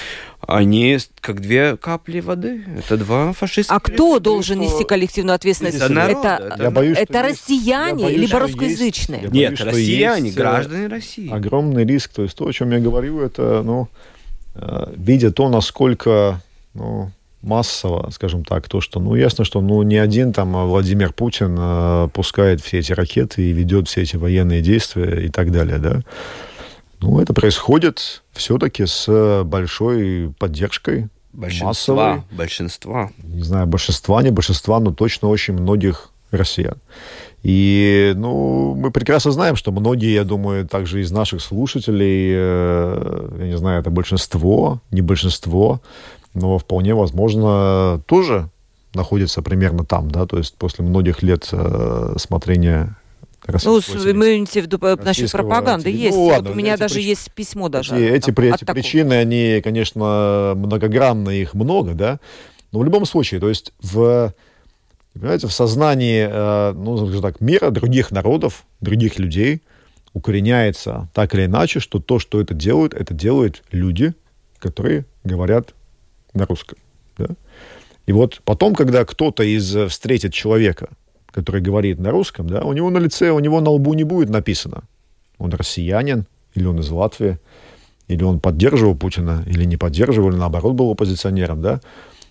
они 0.47 0.99
как 1.21 1.41
две 1.41 1.77
капли 1.77 2.21
воды. 2.21 2.65
Это 2.79 2.97
два 2.97 3.33
фашистских. 3.33 3.75
А 3.75 3.81
кто 3.81 4.19
должен 4.19 4.61
нести 4.61 4.85
коллективную 4.85 5.35
ответственность? 5.35 5.77
Это, 5.77 5.89
народ, 5.89 6.25
это, 6.25 6.45
это, 6.55 6.63
я 6.63 6.71
боюсь, 6.71 6.99
это 6.99 7.23
россияне 7.23 8.05
боюсь, 8.05 8.21
либо 8.21 8.39
русскоязычные? 8.41 9.21
Есть, 9.23 9.33
Нет, 9.33 9.61
россияне, 9.61 10.27
есть 10.27 10.37
граждане 10.37 10.87
России. 10.89 11.31
Огромный 11.31 11.85
риск. 11.85 12.13
То 12.13 12.23
есть 12.23 12.37
то, 12.37 12.47
о 12.47 12.53
чем 12.53 12.71
я 12.73 12.81
говорю, 12.81 13.21
это, 13.21 13.63
ну, 13.63 13.89
э, 14.55 14.93
видя 14.97 15.31
то, 15.31 15.49
насколько 15.49 16.41
ну, 16.75 17.11
массово, 17.43 18.11
скажем 18.11 18.45
так, 18.45 18.69
то, 18.69 18.81
что, 18.81 19.01
ну, 19.01 19.15
ясно, 19.15 19.45
что, 19.45 19.61
ну, 19.61 19.83
не 19.83 19.97
один 19.97 20.33
там 20.33 20.53
Владимир 20.67 21.13
Путин 21.13 21.57
э, 21.59 22.09
пускает 22.13 22.61
все 22.61 22.79
эти 22.79 22.93
ракеты 22.93 23.43
и 23.43 23.53
ведет 23.53 23.89
все 23.89 24.03
эти 24.03 24.17
военные 24.17 24.61
действия 24.61 25.25
и 25.25 25.29
так 25.29 25.53
далее, 25.53 25.79
да. 25.79 26.03
Ну, 27.01 27.21
это 27.21 27.33
происходит 27.33 28.23
все-таки 28.33 28.87
с 28.87 29.43
большой 29.45 30.35
поддержкой 30.39 31.09
большинства, 31.33 31.67
массовой. 31.69 32.23
Большинства. 32.33 33.11
Не 33.23 33.43
знаю, 33.43 33.67
большинства, 33.67 34.23
не 34.23 34.31
большинства, 34.31 34.81
но 34.81 34.93
точно 34.93 35.29
очень 35.29 35.55
многих 35.55 36.11
россиян. 36.31 36.77
И, 37.43 38.13
ну, 38.17 38.75
мы 38.75 38.91
прекрасно 38.91 39.31
знаем, 39.31 39.55
что 39.55 39.71
многие, 39.71 40.13
я 40.13 40.25
думаю, 40.25 40.67
также 40.67 41.01
из 41.01 41.13
наших 41.13 41.41
слушателей, 41.41 42.33
э, 42.35 43.37
я 43.39 43.47
не 43.47 43.57
знаю, 43.57 43.81
это 43.81 43.91
большинство, 43.91 44.81
не 44.91 45.03
большинство, 45.03 45.81
но 46.39 46.59
вполне 46.59 46.95
возможно 46.95 48.03
тоже 48.07 48.51
находится 48.95 49.43
примерно 49.43 49.85
там, 49.85 50.11
да, 50.11 50.27
то 50.27 50.39
есть 50.39 50.55
после 50.57 50.85
многих 50.85 51.23
лет 51.23 51.49
э, 51.53 52.15
смотрения 52.19 52.97
ну, 53.65 53.81
вы 53.81 54.11
имеете 54.11 54.61
в 54.61 54.65
виду 54.65 54.79
насчет 55.03 55.33
пропаганды? 55.33 55.91
Есть. 55.91 56.17
Ну, 56.17 56.25
ладно, 56.25 56.51
вот 56.51 56.55
у 56.55 56.59
меня 56.59 56.77
даже 56.77 56.95
прич... 56.95 57.07
есть 57.07 57.33
письмо 57.33 57.69
даже. 57.69 57.97
Эти, 57.97 58.31
эти, 58.31 58.55
эти 58.55 58.65
причины, 58.65 59.15
они, 59.15 59.61
конечно, 59.65 60.53
многогранные, 60.55 61.43
их 61.43 61.55
много, 61.55 61.95
да. 61.95 62.21
Но 62.73 62.81
в 62.81 62.85
любом 62.85 63.07
случае, 63.07 63.41
то 63.41 63.49
есть 63.49 63.73
в, 63.81 64.35
понимаете, 65.15 65.47
в 65.47 65.53
сознании, 65.53 66.29
э, 66.31 66.73
ну, 66.75 66.99
скажем 66.99 67.23
так, 67.23 67.41
мира, 67.41 67.71
других 67.71 68.11
народов, 68.11 68.65
других 68.81 69.19
людей 69.19 69.63
укореняется 70.13 71.09
так 71.15 71.35
или 71.35 71.47
иначе, 71.47 71.81
что 71.81 72.01
то, 72.01 72.19
что 72.19 72.41
это 72.41 72.53
делают, 72.53 72.93
это 72.93 73.15
делают 73.15 73.63
люди, 73.71 74.15
которые 74.59 75.07
говорят 75.25 75.75
на 76.35 76.47
русском. 76.47 76.79
Да? 77.17 77.29
И 78.07 78.13
вот 78.13 78.41
потом, 78.45 78.75
когда 78.75 79.05
кто-то 79.05 79.43
из 79.43 79.75
э, 79.77 79.89
встретит 79.89 80.33
человека, 80.33 80.89
который 81.31 81.61
говорит 81.61 81.99
на 81.99 82.11
русском, 82.11 82.49
да, 82.49 82.63
у 82.63 82.73
него 82.73 82.91
на 82.91 82.99
лице, 82.99 83.31
у 83.31 83.39
него 83.39 83.61
на 83.61 83.71
лбу 83.71 83.95
не 83.95 84.05
будет 84.05 84.31
написано, 84.31 84.85
он 85.39 85.53
россиянин, 85.53 86.27
или 86.55 86.65
он 86.65 86.81
из 86.81 86.91
Латвии, 86.91 87.39
или 88.09 88.25
он 88.25 88.41
поддерживал 88.41 88.97
Путина, 88.97 89.45
или 89.47 89.65
не 89.65 89.77
поддерживал, 89.77 90.31
или 90.31 90.37
наоборот 90.37 90.75
был 90.75 90.91
оппозиционером, 90.91 91.61
да. 91.61 91.81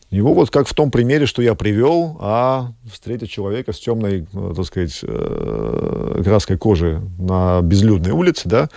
Его 0.09 0.33
вот 0.33 0.49
как 0.49 0.67
в 0.67 0.73
том 0.73 0.89
примере, 0.89 1.25
что 1.25 1.41
я 1.41 1.53
привел, 1.53 2.17
а 2.21 2.71
встретить 2.91 3.29
человека 3.29 3.73
с 3.73 3.79
темной, 3.79 4.25
э, 4.33 4.53
так 4.55 4.65
сказать, 4.65 4.99
э, 5.03 6.21
краской 6.23 6.57
кожи 6.57 7.01
на 7.19 7.61
безлюдной 7.61 8.11
улице, 8.11 8.43
да, 8.45 8.69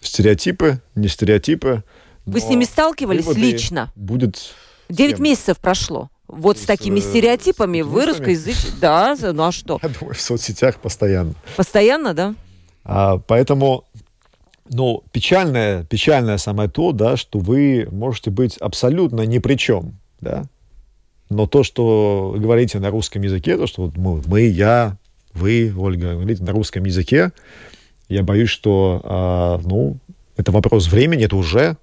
стереотипы, 0.00 0.80
не 0.94 1.08
стереотипы. 1.08 1.84
Вы 2.26 2.40
с 2.40 2.48
ними 2.48 2.64
сталкивались 2.64 3.26
лично? 3.34 3.92
Будет... 3.94 4.54
Девять 4.88 5.18
месяцев 5.18 5.58
прошло. 5.58 6.10
Вот 6.26 6.58
с, 6.58 6.62
с 6.62 6.64
такими 6.64 6.98
э, 6.98 7.02
стереотипами 7.02 7.82
с 7.82 7.86
вы 7.86 8.06
русскоязычные... 8.06 8.72
Да, 8.80 9.16
ну 9.20 9.44
а 9.44 9.52
что? 9.52 9.78
Я 9.82 9.88
думаю, 9.88 10.14
в 10.14 10.20
соцсетях 10.20 10.78
постоянно. 10.78 11.34
Постоянно, 11.56 12.14
да? 12.14 12.34
А, 12.82 13.18
поэтому, 13.18 13.84
ну, 14.70 15.02
печальное, 15.12 15.84
печальное 15.84 16.38
самое 16.38 16.68
то, 16.68 16.92
да, 16.92 17.16
что 17.16 17.38
вы 17.38 17.88
можете 17.90 18.30
быть 18.30 18.56
абсолютно 18.56 19.22
ни 19.22 19.38
при 19.38 19.56
чем, 19.56 19.98
да, 20.20 20.44
но 21.30 21.46
то, 21.46 21.62
что 21.62 22.34
говорите 22.38 22.78
на 22.78 22.90
русском 22.90 23.22
языке, 23.22 23.56
то, 23.56 23.66
что 23.66 23.82
вот 23.82 23.96
мы, 23.96 24.22
мы 24.26 24.42
я, 24.42 24.96
вы, 25.32 25.74
Ольга, 25.76 26.12
говорите 26.12 26.42
на 26.42 26.52
русском 26.52 26.84
языке, 26.84 27.32
я 28.08 28.22
боюсь, 28.22 28.50
что, 28.50 29.00
а, 29.04 29.60
ну, 29.64 29.98
это 30.36 30.52
вопрос 30.52 30.88
времени, 30.88 31.24
это 31.24 31.36
уже 31.36 31.76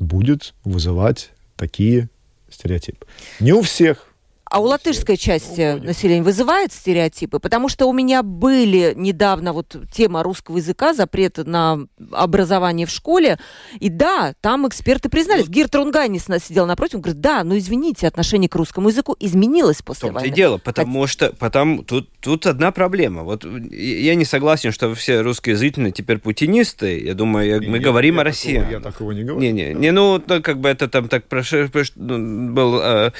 будет 0.00 0.54
вызывать 0.64 1.30
такие 1.56 2.08
стереотипы. 2.50 3.06
Не 3.38 3.52
у 3.52 3.62
всех, 3.62 4.09
а 4.50 4.58
у 4.58 4.64
латышской 4.64 5.16
части 5.16 5.76
ну, 5.78 5.84
населения 5.84 6.22
вызывает 6.22 6.72
стереотипы? 6.72 7.38
Потому 7.38 7.68
что 7.68 7.86
у 7.86 7.92
меня 7.92 8.24
были 8.24 8.94
недавно 8.96 9.52
вот 9.52 9.76
тема 9.92 10.24
русского 10.24 10.56
языка, 10.56 10.92
запрет 10.92 11.38
на 11.38 11.86
образование 12.10 12.84
в 12.84 12.90
школе. 12.90 13.38
И 13.78 13.88
да, 13.88 14.34
там 14.40 14.66
эксперты 14.66 15.08
признались. 15.08 15.46
Ну, 15.46 15.52
Гирт 15.52 15.74
Рунганис 15.76 16.26
сидел 16.44 16.66
напротив, 16.66 16.96
он 16.96 17.00
говорит, 17.02 17.20
да, 17.20 17.44
но 17.44 17.56
извините, 17.56 18.08
отношение 18.08 18.48
к 18.48 18.54
русскому 18.56 18.88
языку 18.88 19.16
изменилось 19.20 19.82
после 19.82 20.08
в 20.08 20.12
том 20.12 20.14
войны. 20.14 20.34
дело, 20.34 20.58
потому 20.58 21.02
Хоть... 21.02 21.10
что 21.10 21.32
потому, 21.38 21.84
тут, 21.84 22.10
тут 22.20 22.46
одна 22.46 22.72
проблема. 22.72 23.22
Вот 23.22 23.44
я 23.70 24.16
не 24.16 24.24
согласен, 24.24 24.72
что 24.72 24.92
все 24.96 25.20
русскоязычные 25.20 25.92
теперь 25.92 26.18
путинисты. 26.18 27.00
Я 27.00 27.14
думаю, 27.14 27.46
я, 27.46 27.56
мы 27.58 27.78
не, 27.78 27.84
говорим 27.84 28.16
я 28.16 28.22
о 28.22 28.24
России. 28.24 28.56
Такого, 28.56 28.72
я 28.72 28.80
такого 28.80 29.12
не 29.12 29.22
говорю. 29.22 29.40
Не, 29.40 29.52
не, 29.52 29.74
не 29.74 29.92
ну, 29.92 30.20
как 30.20 30.58
бы 30.58 30.68
это 30.68 30.88
там 30.88 31.08
так 31.08 31.26
прош... 31.26 31.52
Ну, 31.94 32.52
был 32.52 32.80
э, 32.80 33.12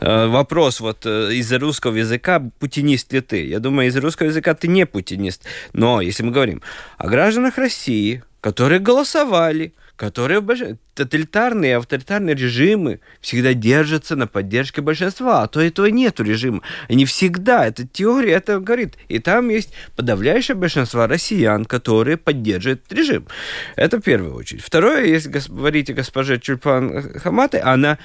э, 0.00 0.26
вопрос 0.28 0.77
вот 0.80 1.06
э, 1.06 1.34
из-за 1.34 1.58
русского 1.58 1.96
языка, 1.96 2.40
путинист 2.58 3.12
ли 3.12 3.20
ты? 3.20 3.46
Я 3.46 3.58
думаю, 3.58 3.88
из-за 3.88 4.00
русского 4.00 4.28
языка 4.28 4.54
ты 4.54 4.68
не 4.68 4.86
путинист. 4.86 5.44
Но 5.72 6.00
если 6.00 6.22
мы 6.22 6.32
говорим 6.32 6.62
о 6.96 7.08
гражданах 7.08 7.58
России, 7.58 8.22
которые 8.40 8.78
голосовали, 8.78 9.72
которые 9.98 10.40
тоталитарные, 10.94 11.76
авторитарные 11.76 12.36
режимы 12.36 13.00
всегда 13.20 13.52
держатся 13.52 14.14
на 14.14 14.28
поддержке 14.28 14.80
большинства, 14.80 15.42
а 15.42 15.48
то 15.48 15.60
этого 15.60 15.86
нету 15.86 16.22
режима. 16.22 16.62
Они 16.88 17.04
всегда, 17.04 17.66
эта 17.66 17.84
теория 17.86 18.34
это 18.34 18.60
говорит. 18.60 18.94
И 19.08 19.18
там 19.18 19.48
есть 19.48 19.72
подавляющее 19.96 20.54
большинство 20.56 21.06
россиян, 21.08 21.64
которые 21.64 22.16
поддерживают 22.16 22.82
режим. 22.92 23.26
Это 23.74 23.98
в 23.98 24.02
первую 24.02 24.36
очередь. 24.36 24.62
Второе, 24.62 25.04
если 25.04 25.30
говорите 25.48 25.94
госпоже 25.94 26.38
Чульпан 26.38 27.18
Хаматы, 27.18 27.58
она 27.58 27.98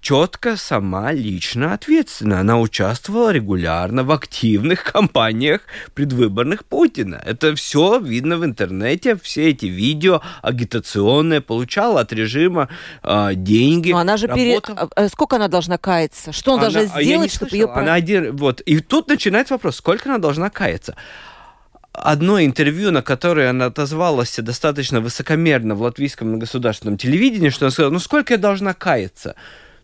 четко 0.00 0.56
сама 0.56 1.12
лично 1.12 1.74
ответственна. 1.74 2.40
Она 2.40 2.58
участвовала 2.58 3.30
регулярно 3.30 4.04
в 4.04 4.10
активных 4.10 4.84
кампаниях 4.92 5.62
предвыборных 5.94 6.64
Путина. 6.64 7.22
Это 7.24 7.54
все 7.54 7.98
видно 7.98 8.38
в 8.38 8.44
интернете, 8.44 9.16
все 9.22 9.50
эти 9.50 9.66
видео 9.66 10.22
агитационные, 10.42 11.40
получала 11.40 12.00
от 12.00 12.12
режима 12.12 12.68
э, 13.02 13.30
деньги. 13.34 13.92
Но 13.92 13.98
она 13.98 14.16
же 14.16 14.28
пере... 14.28 14.60
А, 14.68 14.88
а 14.94 15.08
сколько 15.08 15.36
она 15.36 15.48
должна 15.48 15.78
каяться? 15.78 16.32
Что 16.32 16.54
она, 16.54 16.66
она 16.66 16.72
должна 16.72 17.02
сделать, 17.02 17.32
чтобы 17.32 17.56
ее... 17.56 17.66
Она 17.66 17.94
один... 17.94 18.36
Вот. 18.36 18.60
И 18.62 18.80
тут 18.80 19.08
начинается 19.08 19.54
вопрос, 19.54 19.76
сколько 19.76 20.08
она 20.08 20.18
должна 20.18 20.50
каяться? 20.50 20.96
одно 21.92 22.40
интервью, 22.40 22.92
на 22.92 23.02
которое 23.02 23.50
она 23.50 23.66
отозвалась 23.66 24.36
достаточно 24.38 25.00
высокомерно 25.00 25.74
в 25.74 25.82
латвийском 25.82 26.38
государственном 26.38 26.96
телевидении, 26.96 27.50
что 27.50 27.66
она 27.66 27.72
сказала, 27.72 27.92
ну 27.92 27.98
сколько 27.98 28.34
я 28.34 28.38
должна 28.38 28.74
каяться? 28.74 29.34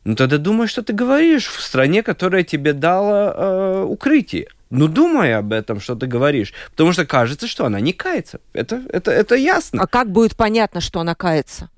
Ну 0.07 0.15
тогда 0.15 0.39
думай, 0.39 0.69
что 0.69 0.85
ты 0.85 0.93
говоришь 0.93 1.49
в 1.49 1.61
стране, 1.61 2.05
которая 2.05 2.45
тебе 2.45 2.73
дала 2.73 3.35
э, 3.37 3.83
укрытие. 3.83 4.47
Ну, 4.71 4.87
думай 4.87 5.35
об 5.35 5.53
этом, 5.53 5.81
что 5.81 5.97
ты 5.97 6.07
говоришь. 6.07 6.55
Потому 6.71 6.93
что 6.93 7.05
кажется, 7.05 7.49
что 7.49 7.67
она 7.67 7.81
не 7.81 7.93
кается. 7.93 8.39
Это, 8.53 8.83
это, 8.91 9.11
это 9.11 9.35
ясно. 9.35 9.83
А 9.83 9.89
как 9.89 10.13
будет 10.13 10.37
понятно, 10.37 10.81
что 10.81 11.01
она 11.01 11.17
кается? 11.17 11.71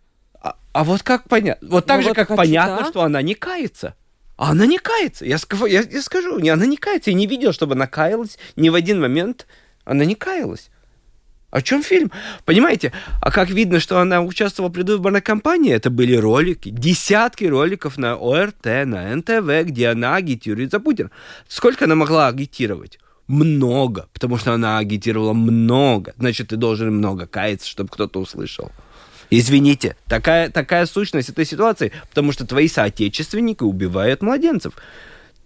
А, 0.43 0.57
а 0.75 0.85
вот 0.85 1.03
как 1.03 1.27
понятно? 1.27 1.69
Вот 1.71 1.87
так 1.87 1.97
ну, 1.97 2.03
же, 2.03 2.09
вот 2.09 2.17
как 2.17 2.29
хочу, 2.29 2.37
понятно, 2.37 2.83
да? 2.83 2.91
что 2.91 3.03
она 3.03 3.23
не 3.23 3.33
кается. 3.33 3.95
А 4.37 4.51
она 4.51 4.67
не 4.67 4.77
кается. 4.77 5.25
Я, 5.25 5.39
я, 5.67 5.81
я 5.81 6.03
скажу, 6.03 6.37
она 6.37 6.67
не 6.67 6.77
кается. 6.77 7.11
Я 7.11 7.17
не 7.17 7.27
видел, 7.27 7.55
чтобы 7.55 7.77
она 7.77 7.87
каялась. 7.87 8.39
Ни 8.57 8.69
в 8.69 8.75
один 8.75 9.01
момент 9.01 9.47
она 9.87 10.05
не 10.05 10.15
каялась. 10.15 10.69
О 11.51 11.63
чем 11.63 11.83
фильм? 11.83 12.13
Понимаете? 12.45 12.93
А 13.23 13.31
как 13.31 13.49
видно, 13.49 13.81
что 13.81 14.01
она 14.01 14.21
участвовала 14.21 14.71
в 14.71 14.75
предвыборной 14.75 15.23
кампании? 15.23 15.73
Это 15.73 15.89
были 15.89 16.15
ролики, 16.15 16.69
десятки 16.69 17.45
роликов 17.45 17.97
на 17.97 18.17
ОРТ, 18.17 18.67
на 18.85 19.17
НТВ, 19.17 19.67
где 19.67 19.89
она 19.89 20.17
агитирует 20.17 20.73
за 20.73 20.81
Путина. 20.81 21.11
Сколько 21.49 21.87
она 21.87 21.95
могла 21.95 22.29
агитировать? 22.29 22.99
Много, 23.29 24.09
потому 24.13 24.37
что 24.37 24.53
она 24.53 24.79
агитировала 24.79 25.33
много. 25.33 26.13
Значит, 26.19 26.49
ты 26.49 26.57
должен 26.57 26.95
много 26.95 27.27
каяться, 27.27 27.67
чтобы 27.67 27.89
кто-то 27.89 28.21
услышал. 28.21 28.71
Извините, 29.31 29.97
такая, 30.07 30.51
такая 30.51 30.85
сущность 30.87 31.31
этой 31.31 31.45
ситуации, 31.47 31.93
потому 32.11 32.33
что 32.33 32.47
твои 32.47 32.69
соотечественники 32.69 33.63
убивают 33.63 34.23
младенцев 34.23 34.75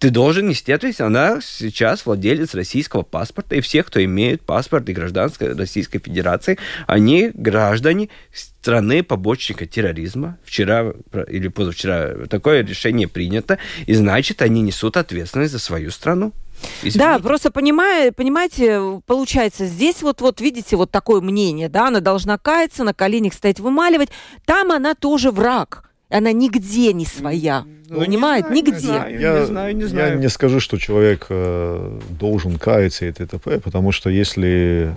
ты 0.03 0.09
должен 0.09 0.49
нести 0.49 0.69
ответственность. 0.73 1.15
Она 1.15 1.39
сейчас 1.39 2.05
владелец 2.05 2.53
российского 2.53 3.03
паспорта, 3.03 3.55
и 3.55 3.61
все, 3.61 3.83
кто 3.83 4.03
имеет 4.03 4.41
паспорт 4.41 4.89
и 4.89 4.93
гражданской 4.93 5.53
Российской 5.53 5.99
Федерации, 5.99 6.59
они 6.87 7.31
граждане 7.33 8.09
страны 8.33 9.01
побочника 9.03 9.65
терроризма. 9.65 10.37
Вчера 10.43 10.91
или 11.29 11.47
позавчера 11.47 12.27
такое 12.29 12.65
решение 12.65 13.07
принято, 13.07 13.59
и 13.85 13.93
значит, 13.93 14.41
они 14.41 14.61
несут 14.61 14.97
ответственность 14.97 15.53
за 15.53 15.59
свою 15.59 15.89
страну. 15.89 16.33
Извините. 16.81 16.99
Да, 16.99 17.19
просто 17.19 17.49
понимая, 17.49 18.11
понимаете, 18.11 19.01
получается, 19.07 19.65
здесь 19.67 20.01
вот, 20.01 20.19
вот 20.19 20.41
видите, 20.41 20.75
вот 20.75 20.91
такое 20.91 21.21
мнение, 21.21 21.69
да, 21.69 21.87
она 21.87 22.01
должна 22.01 22.37
каяться, 22.37 22.83
на 22.83 22.93
коленях 22.93 23.33
стоять, 23.33 23.61
вымаливать. 23.61 24.09
Там 24.43 24.73
она 24.73 24.95
тоже 24.95 25.31
враг. 25.31 25.85
Она 26.13 26.31
нигде 26.31 26.93
не 26.93 27.05
своя. 27.05 27.65
Ну, 27.89 27.99
Понимает? 27.99 28.49
Не 28.49 28.61
Нигде. 28.61 28.73
Не 28.73 28.79
знаю, 28.79 29.19
я, 29.19 29.39
не 29.39 29.45
знаю, 29.45 29.75
не 29.75 29.83
знаю. 29.85 30.13
Я 30.13 30.19
не 30.19 30.29
скажу, 30.29 30.59
что 30.59 30.77
человек 30.77 31.25
э, 31.29 31.99
должен 32.19 32.57
каяться 32.57 33.05
и 33.05 33.11
т.д. 33.11 33.59
потому 33.59 33.91
что 33.91 34.09
если... 34.09 34.93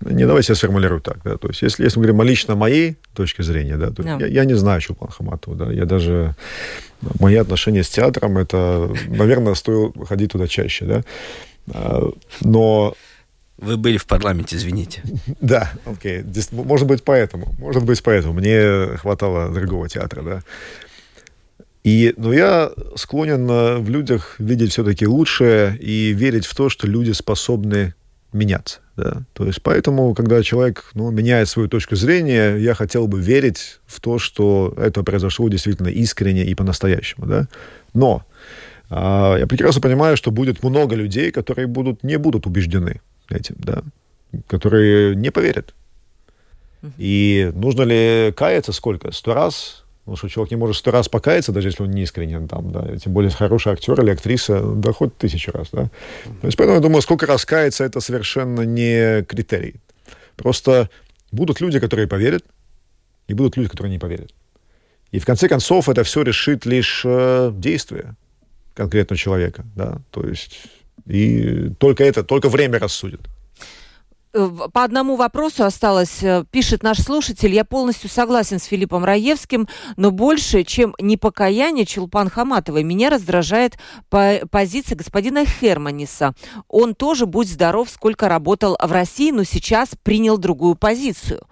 Э, 0.00 0.10
не 0.12 0.26
давайте 0.26 0.52
я 0.52 0.56
сформулирую 0.56 1.00
так, 1.00 1.18
да, 1.24 1.36
то 1.36 1.48
есть 1.48 1.62
если, 1.62 1.84
если 1.84 1.98
мы 1.98 2.04
говорим 2.04 2.20
о 2.20 2.24
лично 2.24 2.56
моей 2.56 2.96
точке 3.14 3.42
зрения, 3.42 3.76
да, 3.76 3.90
то 3.90 4.02
yeah. 4.02 4.20
я, 4.20 4.26
я 4.26 4.44
не 4.44 4.54
знаю 4.54 4.80
Чулпан 4.80 5.08
Хаматову, 5.08 5.56
да, 5.56 5.72
я 5.72 5.84
даже... 5.84 6.34
Мои 7.20 7.36
отношения 7.36 7.82
с 7.82 7.88
театром, 7.88 8.38
это, 8.38 8.90
наверное, 9.08 9.54
стоило 9.54 9.92
ходить 10.06 10.32
туда 10.32 10.46
чаще, 10.46 10.84
да, 10.86 11.02
а, 11.72 12.10
но 12.40 12.94
вы 13.64 13.76
были 13.76 13.96
в 13.96 14.06
парламенте, 14.06 14.56
извините. 14.56 15.02
Да, 15.40 15.72
окей. 15.84 16.24
Может 16.52 16.86
быть, 16.86 17.02
поэтому. 17.02 17.54
Может 17.58 17.84
быть, 17.84 18.02
поэтому. 18.02 18.34
Мне 18.34 18.96
хватало 18.96 19.52
другого 19.52 19.88
театра, 19.88 20.22
да. 20.22 20.42
И, 21.82 22.14
но 22.16 22.32
я 22.32 22.70
склонен 22.96 23.50
э, 23.50 23.78
в 23.78 23.90
людях 23.90 24.36
видеть 24.38 24.72
все-таки 24.72 25.06
лучшее 25.06 25.76
и 25.76 26.12
верить 26.12 26.46
в 26.46 26.54
то, 26.54 26.70
что 26.70 26.86
люди 26.86 27.12
способны 27.12 27.94
меняться. 28.32 28.80
Да? 28.96 29.22
То 29.34 29.44
есть 29.46 29.62
поэтому, 29.62 30.14
когда 30.14 30.42
человек 30.42 30.90
ну, 30.94 31.10
меняет 31.10 31.48
свою 31.48 31.68
точку 31.68 31.94
зрения, 31.96 32.56
я 32.56 32.74
хотел 32.74 33.06
бы 33.06 33.20
верить 33.20 33.80
в 33.86 34.00
то, 34.00 34.18
что 34.18 34.74
это 34.78 35.02
произошло 35.02 35.48
действительно 35.48 35.88
искренне 35.88 36.44
и 36.44 36.54
по-настоящему. 36.54 37.26
Да? 37.26 37.48
Но 37.92 38.24
а, 38.88 39.36
я 39.36 39.46
прекрасно 39.46 39.82
понимаю, 39.82 40.16
что 40.16 40.30
будет 40.30 40.62
много 40.62 40.96
людей, 40.96 41.30
которые 41.32 41.66
будут, 41.66 42.02
не 42.02 42.16
будут 42.16 42.46
убеждены 42.46 43.02
этим, 43.28 43.56
да? 43.58 43.82
которые 44.46 45.14
не 45.16 45.30
поверят. 45.30 45.74
И 46.98 47.50
нужно 47.54 47.82
ли 47.82 48.32
каяться 48.36 48.72
сколько? 48.72 49.10
Сто 49.12 49.32
раз? 49.32 49.84
Потому 50.04 50.18
что 50.18 50.28
человек 50.28 50.50
не 50.50 50.58
может 50.58 50.76
сто 50.76 50.90
раз 50.90 51.08
покаяться, 51.08 51.50
даже 51.50 51.68
если 51.68 51.82
он 51.82 51.90
не 51.90 52.02
искренен 52.02 52.46
там, 52.46 52.72
да. 52.72 52.96
Тем 52.98 53.14
более 53.14 53.30
хороший 53.30 53.72
актер 53.72 53.98
или 54.02 54.10
актриса, 54.10 54.60
да 54.60 54.92
хоть 54.92 55.16
тысячу 55.16 55.50
раз, 55.50 55.68
да. 55.72 55.88
То 56.42 56.46
есть 56.46 56.58
поэтому 56.58 56.76
я 56.76 56.82
думаю, 56.82 57.00
сколько 57.00 57.24
раз 57.24 57.46
каяться, 57.46 57.84
это 57.84 58.00
совершенно 58.00 58.62
не 58.62 59.22
критерий. 59.22 59.76
Просто 60.36 60.90
будут 61.32 61.62
люди, 61.62 61.80
которые 61.80 62.06
поверят, 62.06 62.44
и 63.28 63.34
будут 63.34 63.56
люди, 63.56 63.70
которые 63.70 63.92
не 63.92 63.98
поверят. 63.98 64.34
И 65.10 65.18
в 65.18 65.24
конце 65.24 65.48
концов 65.48 65.88
это 65.88 66.04
все 66.04 66.20
решит 66.20 66.66
лишь 66.66 67.02
э, 67.06 67.50
действие. 67.54 68.14
конкретного 68.74 69.16
человека, 69.16 69.64
да, 69.74 70.02
то 70.10 70.26
есть 70.26 70.66
и 71.06 71.70
только 71.78 72.04
это, 72.04 72.22
только 72.22 72.48
время 72.48 72.78
рассудит. 72.78 73.28
Э, 74.34 74.50
по 74.72 74.82
одному 74.82 75.14
вопросу 75.14 75.64
осталось, 75.64 76.22
э, 76.22 76.44
пишет 76.50 76.82
наш 76.82 76.98
слушатель, 76.98 77.54
я 77.54 77.64
полностью 77.64 78.10
согласен 78.10 78.58
с 78.58 78.64
Филиппом 78.64 79.04
Раевским, 79.04 79.68
но 79.96 80.10
больше, 80.10 80.64
чем 80.64 80.94
непокаяние 81.00 81.86
Чулпан 81.86 82.28
Хаматовой, 82.28 82.82
меня 82.82 83.10
раздражает 83.10 83.78
по 84.10 84.40
позиция 84.50 84.96
господина 84.96 85.44
Херманиса. 85.44 86.34
Он 86.68 86.96
тоже, 86.96 87.26
будь 87.26 87.48
здоров, 87.48 87.88
сколько 87.88 88.28
работал 88.28 88.76
в 88.82 88.90
России, 88.90 89.30
но 89.30 89.44
сейчас 89.44 89.90
принял 90.02 90.36
другую 90.36 90.74
позицию. 90.74 91.46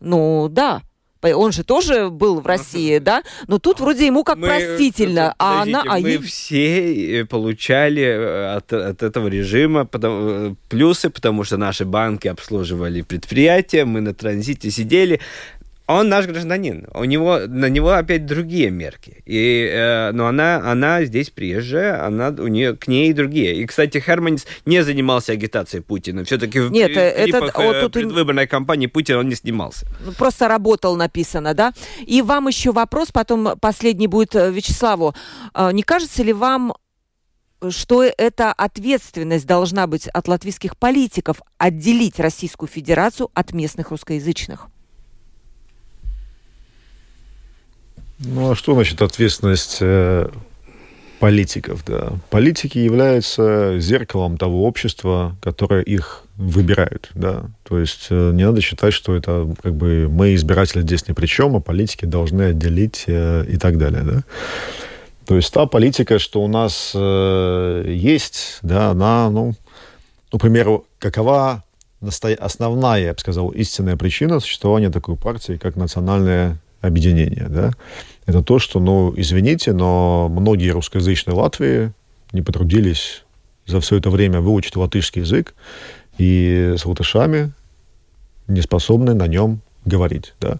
Ну, 0.00 0.48
да, 0.50 0.82
он 1.22 1.52
же 1.52 1.64
тоже 1.64 2.10
был 2.10 2.40
в 2.40 2.46
России, 2.46 2.98
да? 2.98 3.22
Но 3.46 3.58
тут 3.58 3.80
вроде 3.80 4.06
ему 4.06 4.24
как 4.24 4.38
мы, 4.38 4.46
простительно, 4.46 5.34
а 5.38 5.62
она... 5.62 5.82
А 5.86 5.98
мы 5.98 6.18
все 6.18 7.20
э, 7.20 7.24
получали 7.24 8.02
э, 8.02 8.56
от, 8.56 8.72
от 8.72 9.02
этого 9.02 9.28
режима 9.28 9.84
потому, 9.84 10.30
э, 10.30 10.54
плюсы, 10.68 11.10
потому 11.10 11.44
что 11.44 11.56
наши 11.56 11.84
банки 11.84 12.28
обслуживали 12.28 13.02
предприятия, 13.02 13.84
мы 13.84 14.00
на 14.00 14.14
транзите 14.14 14.70
сидели, 14.70 15.20
он 15.88 16.10
наш 16.10 16.26
гражданин, 16.26 16.86
у 16.92 17.04
него, 17.04 17.38
на 17.46 17.70
него 17.70 17.92
опять 17.92 18.26
другие 18.26 18.70
мерки. 18.70 19.22
И, 19.24 19.70
э, 19.72 20.12
но 20.12 20.26
она, 20.26 20.56
она 20.70 21.02
здесь 21.04 21.30
приезжая, 21.30 22.04
она, 22.04 22.28
у 22.28 22.46
нее, 22.46 22.76
к 22.76 22.88
ней 22.88 23.12
другие. 23.14 23.54
И, 23.54 23.64
кстати, 23.64 23.98
Херманис 23.98 24.46
не 24.66 24.84
занимался 24.84 25.32
агитацией 25.32 25.82
Путина. 25.82 26.24
Все-таки 26.24 26.60
в 26.60 26.70
Нет, 26.70 26.90
это, 26.90 27.40
вот 27.40 27.74
э, 27.76 27.80
тут... 27.82 27.92
предвыборной 27.94 28.46
кампании 28.46 28.86
Путина 28.86 29.20
он 29.20 29.30
не 29.30 29.34
снимался. 29.34 29.86
Ну, 30.04 30.12
просто 30.12 30.46
работал, 30.46 30.94
написано, 30.94 31.54
да? 31.54 31.72
И 32.06 32.20
вам 32.20 32.48
еще 32.48 32.72
вопрос, 32.72 33.10
потом 33.10 33.58
последний 33.58 34.08
будет 34.08 34.36
э, 34.36 34.50
Вячеславу. 34.50 35.14
А, 35.54 35.72
не 35.72 35.82
кажется 35.82 36.22
ли 36.22 36.34
вам, 36.34 36.74
что 37.70 38.04
эта 38.04 38.52
ответственность 38.52 39.46
должна 39.46 39.86
быть 39.86 40.06
от 40.08 40.28
латвийских 40.28 40.76
политиков 40.76 41.40
отделить 41.56 42.20
Российскую 42.20 42.68
Федерацию 42.68 43.30
от 43.32 43.52
местных 43.54 43.90
русскоязычных? 43.90 44.68
Ну 48.18 48.50
а 48.50 48.54
что 48.56 48.74
значит 48.74 49.00
ответственность 49.00 49.78
э, 49.80 50.28
политиков? 51.20 51.84
Да? 51.86 52.14
Политики 52.30 52.78
являются 52.78 53.78
зеркалом 53.78 54.36
того 54.36 54.64
общества, 54.64 55.36
которое 55.40 55.82
их 55.82 56.24
выбирают. 56.36 57.10
Да? 57.14 57.44
То 57.62 57.78
есть 57.78 58.08
э, 58.10 58.32
не 58.32 58.44
надо 58.44 58.60
считать, 58.60 58.92
что 58.92 59.14
это 59.14 59.48
как 59.62 59.74
бы 59.74 60.08
мы 60.10 60.34
избиратели 60.34 60.82
здесь 60.82 61.06
ни 61.06 61.12
при 61.12 61.26
чем, 61.26 61.54
а 61.56 61.60
политики 61.60 62.06
должны 62.06 62.42
отделить 62.42 63.04
э, 63.06 63.44
и 63.48 63.56
так 63.56 63.78
далее. 63.78 64.02
Да? 64.02 64.22
То 65.26 65.36
есть 65.36 65.52
та 65.52 65.66
политика, 65.66 66.18
что 66.18 66.42
у 66.42 66.48
нас 66.48 66.94
есть, 66.94 68.60
да, 68.62 68.92
она, 68.92 69.28
ну, 69.28 69.54
ну, 70.32 70.38
к 70.38 70.40
примеру, 70.40 70.86
какова 70.98 71.62
основная, 72.00 73.02
я 73.02 73.12
бы 73.12 73.18
сказал, 73.18 73.50
истинная 73.50 73.96
причина 73.96 74.40
существования 74.40 74.88
такой 74.88 75.16
партии, 75.16 75.58
как 75.60 75.76
национальная 75.76 76.58
объединения, 76.80 77.46
да, 77.48 77.72
это 78.26 78.42
то, 78.42 78.58
что, 78.58 78.78
ну, 78.80 79.12
извините, 79.16 79.72
но 79.72 80.28
многие 80.28 80.70
русскоязычные 80.70 81.34
Латвии 81.34 81.92
не 82.32 82.42
потрудились 82.42 83.24
за 83.66 83.80
все 83.80 83.96
это 83.96 84.10
время 84.10 84.40
выучить 84.40 84.76
латышский 84.76 85.22
язык, 85.22 85.54
и 86.18 86.74
с 86.76 86.84
латышами 86.84 87.52
не 88.48 88.60
способны 88.60 89.14
на 89.14 89.26
нем 89.26 89.60
говорить, 89.84 90.34
да. 90.40 90.58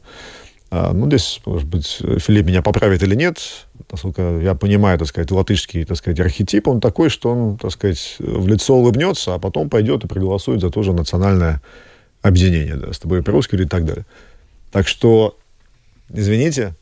А, 0.70 0.92
ну, 0.92 1.06
здесь, 1.06 1.40
может 1.46 1.66
быть, 1.66 1.86
Филипп 1.86 2.46
меня 2.46 2.62
поправит 2.62 3.02
или 3.02 3.14
нет, 3.14 3.38
насколько 3.90 4.38
я 4.40 4.54
понимаю, 4.54 4.98
так 4.98 5.08
сказать, 5.08 5.30
латышский, 5.30 5.84
так 5.84 5.96
сказать, 5.96 6.20
архетип, 6.20 6.68
он 6.68 6.80
такой, 6.80 7.08
что 7.08 7.30
он, 7.30 7.56
так 7.56 7.70
сказать, 7.70 8.16
в 8.18 8.46
лицо 8.46 8.74
улыбнется, 8.74 9.34
а 9.34 9.38
потом 9.38 9.70
пойдет 9.70 10.04
и 10.04 10.08
проголосует 10.08 10.60
за 10.60 10.70
то 10.70 10.82
же 10.82 10.92
национальное 10.92 11.62
объединение, 12.22 12.76
да, 12.76 12.92
с 12.92 12.98
тобой 12.98 13.22
по-русски 13.22 13.54
или 13.54 13.64
так 13.64 13.84
далее. 13.84 14.04
Так 14.70 14.86
что 14.86 15.38
извините, 16.10 16.74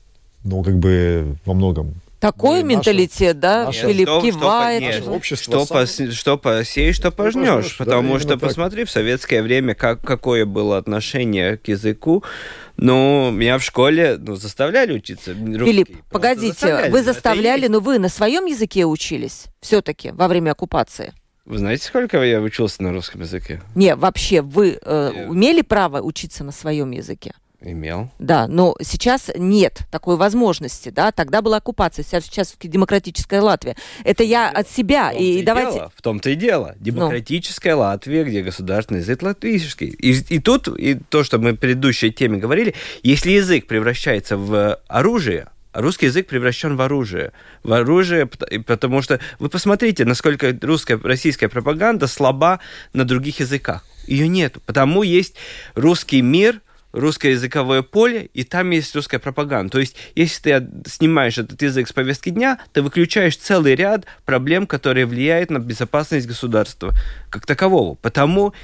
но 0.45 0.63
как 0.63 0.79
бы 0.79 1.37
во 1.45 1.55
многом 1.55 1.95
такой 2.21 2.63
ну, 2.63 2.69
менталитет, 2.69 3.39
да? 3.39 3.67
Нет, 3.67 3.75
Филипп 3.75 4.09
что, 4.09 4.21
кивает. 4.23 4.83
Что, 4.83 5.01
нет, 5.01 5.09
общество 5.09 5.65
что, 5.65 5.87
сам... 5.87 6.07
по, 6.07 6.13
что 6.13 6.39
посеешь, 6.39 6.97
что 6.97 7.11
пожнешь. 7.11 7.67
Что 7.67 7.85
потому 7.85 8.15
да, 8.15 8.21
что, 8.21 8.39
посмотри, 8.39 8.83
так. 8.83 8.89
в 8.89 8.93
советское 8.93 9.43
время 9.43 9.75
как, 9.75 10.01
какое 10.01 10.45
было 10.45 10.79
отношение 10.79 11.57
к 11.57 11.69
языку. 11.69 12.25
Ну, 12.77 13.31
меня 13.31 13.59
в 13.59 13.63
школе 13.63 14.17
ну, 14.19 14.37
заставляли 14.37 14.95
учиться 14.95 15.33
русский. 15.35 15.65
Филипп, 15.65 15.91
погодите, 16.11 16.53
заставляли, 16.53 16.91
вы 16.91 17.03
заставляли, 17.03 17.67
но 17.69 17.81
вы 17.81 17.99
на 17.99 18.09
своем 18.09 18.47
языке 18.47 18.85
учились 18.85 19.47
все-таки 19.61 20.11
во 20.11 20.29
время 20.29 20.53
оккупации? 20.53 21.13
Вы 21.45 21.59
знаете, 21.59 21.85
сколько 21.85 22.21
я 22.23 22.41
учился 22.41 22.83
на 22.83 22.93
русском 22.93 23.21
языке? 23.21 23.63
Не, 23.77 23.95
вообще, 23.95 24.43
вы 24.43 24.79
э, 24.83 25.13
имели 25.29 25.63
право 25.63 26.01
учиться 26.01 26.43
на 26.43 26.51
своем 26.51 26.91
языке? 26.91 27.35
Имел. 27.61 28.11
Да, 28.19 28.47
но 28.49 28.77
сейчас 28.83 29.31
нет 29.35 29.81
такой 29.91 30.17
возможности, 30.17 30.91
да, 30.91 31.11
тогда 31.11 31.41
была 31.41 31.57
оккупация, 31.57 32.05
сейчас, 32.05 32.25
сейчас 32.25 32.55
демократическая 32.61 33.41
Латвия. 33.41 33.77
Это 34.05 34.23
я 34.25 34.51
от 34.51 34.69
себя, 34.69 35.11
и, 35.11 35.39
и 35.39 35.43
давайте... 35.43 35.73
Дело, 35.73 35.93
в 35.97 36.03
том-то 36.03 36.31
и 36.31 36.35
дело. 36.35 36.75
Ну. 36.79 36.85
Демократическая 36.85 37.75
ну. 37.75 37.81
Латвия, 37.81 38.25
где 38.25 38.43
государственный 38.43 39.01
язык 39.01 39.23
латвийский. 39.23 39.89
И, 39.89 40.13
и 40.35 40.39
тут, 40.39 40.69
и 40.69 40.95
то, 40.95 41.25
что 41.25 41.39
мы 41.39 41.53
в 41.53 41.57
предыдущей 41.57 42.13
теме 42.13 42.37
говорили, 42.39 42.75
если 43.03 43.33
язык 43.33 43.67
превращается 43.67 44.37
в 44.37 44.79
оружие, 44.87 45.49
русский 45.73 46.07
язык 46.07 46.27
превращен 46.27 46.77
в 46.77 46.83
оружие. 46.83 47.33
В 47.63 47.73
оружие, 47.73 48.27
потому 48.27 49.01
что 49.01 49.19
вы 49.39 49.49
посмотрите, 49.49 50.05
насколько 50.05 50.57
русская, 50.61 50.99
российская 51.03 51.49
пропаганда 51.49 52.07
слаба 52.07 52.61
на 52.93 53.05
других 53.05 53.41
языках. 53.41 53.85
Ее 54.07 54.29
нет. 54.29 54.57
Потому 54.67 55.03
есть 55.03 55.37
русский 55.75 56.23
мир, 56.23 56.61
русскоязыковое 56.97 57.83
поле, 57.83 58.31
и 58.33 58.43
там 58.43 58.71
есть 58.71 58.95
русская 58.97 59.19
пропаганда. 59.19 59.71
То 59.71 59.79
есть, 59.79 59.97
если 60.15 60.59
ты 60.59 60.91
снимаешь 60.91 61.39
этот 61.39 61.61
язык 61.61 61.87
с 61.87 61.93
повестки 61.93 62.31
дня, 62.31 62.59
ты 62.73 62.83
выключаешь 62.83 63.37
целый 63.37 63.75
ряд 63.75 64.07
проблем, 64.25 64.67
которые 64.67 65.07
влияют 65.07 65.51
на 65.51 65.59
безопасность 65.59 66.27
государства 66.27 66.95
как 67.31 67.47
такового. 67.47 67.95
Потому 67.97 68.55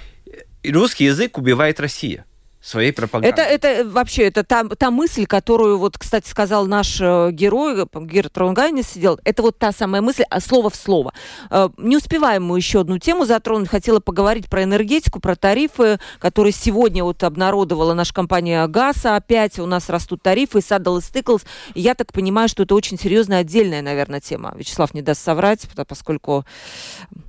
русский 0.65 1.05
язык 1.05 1.37
убивает 1.37 1.79
Россия 1.79 2.25
своей 2.63 2.93
пропагандой. 2.93 3.31
Это, 3.31 3.43
это 3.43 3.89
вообще, 3.89 4.29
это 4.29 4.45
та, 4.45 4.65
та 4.65 4.91
мысль, 4.91 5.27
которую, 5.27 5.79
вот, 5.79 5.99
кстати, 5.99 6.29
сказал 6.29 6.67
наш 6.67 7.01
э, 7.01 7.31
герой, 7.33 7.87
Герт 7.93 8.39
Ронгайнис 8.39 8.89
сидел, 8.89 9.19
это 9.25 9.43
вот 9.43 9.59
та 9.59 9.73
самая 9.73 10.01
мысль, 10.01 10.23
а 10.31 10.41
слово 10.41 10.71
в 10.71 10.77
слово. 10.77 11.13
Э, 11.51 11.69
не 11.77 11.97
успеваем 11.97 12.45
мы 12.45 12.57
еще 12.57 12.81
одну 12.81 12.99
тему 12.99 13.25
затронуть. 13.25 13.69
Хотела 13.69 13.99
поговорить 13.99 14.49
про 14.49 14.63
энергетику, 14.63 15.19
про 15.19 15.35
тарифы, 15.35 15.99
которые 16.21 16.53
сегодня 16.53 17.03
вот 17.03 17.25
обнародовала 17.25 17.95
наша 17.95 18.15
компания 18.15 18.65
ГАСа. 18.69 19.17
Опять 19.17 19.59
у 19.59 19.67
нас 19.67 19.89
растут 19.89 20.23
тарифы, 20.23 20.61
и 20.61 20.63
Стыклс. 20.63 21.43
Я 21.75 21.95
так 21.95 22.13
понимаю, 22.13 22.49
что 22.49 22.63
это 22.63 22.77
очень 22.77 22.99
серьезная 22.99 23.41
отдельная, 23.41 23.83
наверное, 23.83 24.21
тема. 24.21 24.55
Вячеслав 24.57 24.95
не 24.95 25.03
даст 25.03 25.23
соврать, 25.23 25.67
поскольку... 25.89 26.45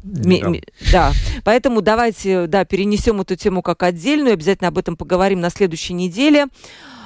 Да. 0.03 0.51
да. 0.91 1.13
Поэтому 1.43 1.81
давайте, 1.81 2.45
да, 2.47 2.65
перенесем 2.65 3.21
эту 3.21 3.35
тему 3.35 3.61
как 3.61 3.81
отдельную, 3.81 4.33
обязательно 4.33 4.67
об 4.67 4.77
этом 4.77 4.95
поговорим 4.95 5.22
поговорим 5.23 5.39
на 5.39 5.49
следующей 5.49 5.93
неделе. 5.93 6.47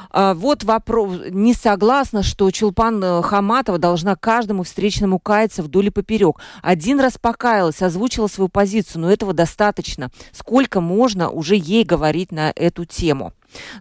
А, 0.10 0.34
вот 0.34 0.64
вопрос. 0.64 1.20
Не 1.30 1.54
согласна, 1.54 2.24
что 2.24 2.50
Чулпан 2.50 3.04
э, 3.04 3.22
Хаматова 3.22 3.78
должна 3.78 4.16
каждому 4.16 4.64
встречному 4.64 5.20
каяться 5.20 5.62
вдоль 5.62 5.88
и 5.88 5.90
поперек. 5.92 6.38
Один 6.64 7.00
раз 7.00 7.20
покаялась, 7.20 7.84
озвучила 7.84 8.28
свою 8.28 8.50
позицию, 8.50 9.02
но 9.02 9.12
этого 9.12 9.34
достаточно. 9.34 10.10
Сколько 10.32 10.82
можно 10.82 11.30
уже 11.30 11.56
ей 11.56 11.84
говорить 11.84 12.32
на 12.32 12.52
эту 12.56 12.86
тему? 12.86 13.34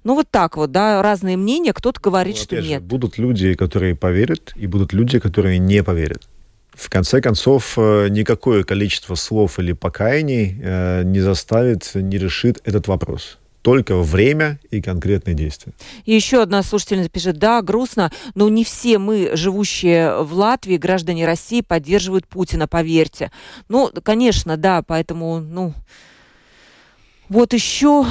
Ну, 0.05 0.15
вот 0.15 0.31
так 0.31 0.59
вот, 0.59 0.71
да, 0.71 1.01
разные 1.01 1.39
мнения. 1.39 1.73
Кто-то 1.73 1.99
говорит, 1.99 2.37
ну, 2.37 2.43
что 2.43 2.61
же, 2.61 2.69
нет. 2.69 2.83
Будут 2.83 3.17
люди, 3.17 3.55
которые 3.55 3.95
поверят, 3.95 4.53
и 4.57 4.67
будут 4.67 4.93
люди, 4.93 5.19
которые 5.19 5.59
не 5.59 5.83
поверят. 5.83 6.29
В 6.75 6.91
конце 6.91 7.23
концов, 7.23 7.79
э, 7.79 8.09
никакое 8.11 8.65
количество 8.65 9.15
слов 9.15 9.59
или 9.59 9.73
покаяний 9.73 10.61
э, 10.63 11.05
не 11.05 11.21
заставит, 11.21 11.93
не 11.95 12.19
решит 12.19 12.61
этот 12.65 12.89
вопрос 12.89 13.39
только 13.67 13.97
время 13.97 14.61
и 14.71 14.81
конкретные 14.81 15.35
действия. 15.35 15.73
И 16.05 16.15
еще 16.15 16.41
одна 16.41 16.63
слушательница 16.63 17.11
пишет, 17.11 17.39
да, 17.39 17.61
грустно, 17.63 18.13
но 18.37 18.49
не 18.49 18.63
все 18.63 19.01
мы, 19.01 19.31
живущие 19.35 20.23
в 20.23 20.35
Латвии, 20.35 20.77
граждане 20.77 21.27
России, 21.27 21.63
поддерживают 21.63 22.29
Путина, 22.29 22.69
поверьте. 22.69 23.33
Ну, 23.69 23.91
конечно, 24.05 24.57
да, 24.57 24.85
поэтому, 24.87 25.41
ну, 25.41 25.75
вот 27.29 27.55
еще 27.55 28.07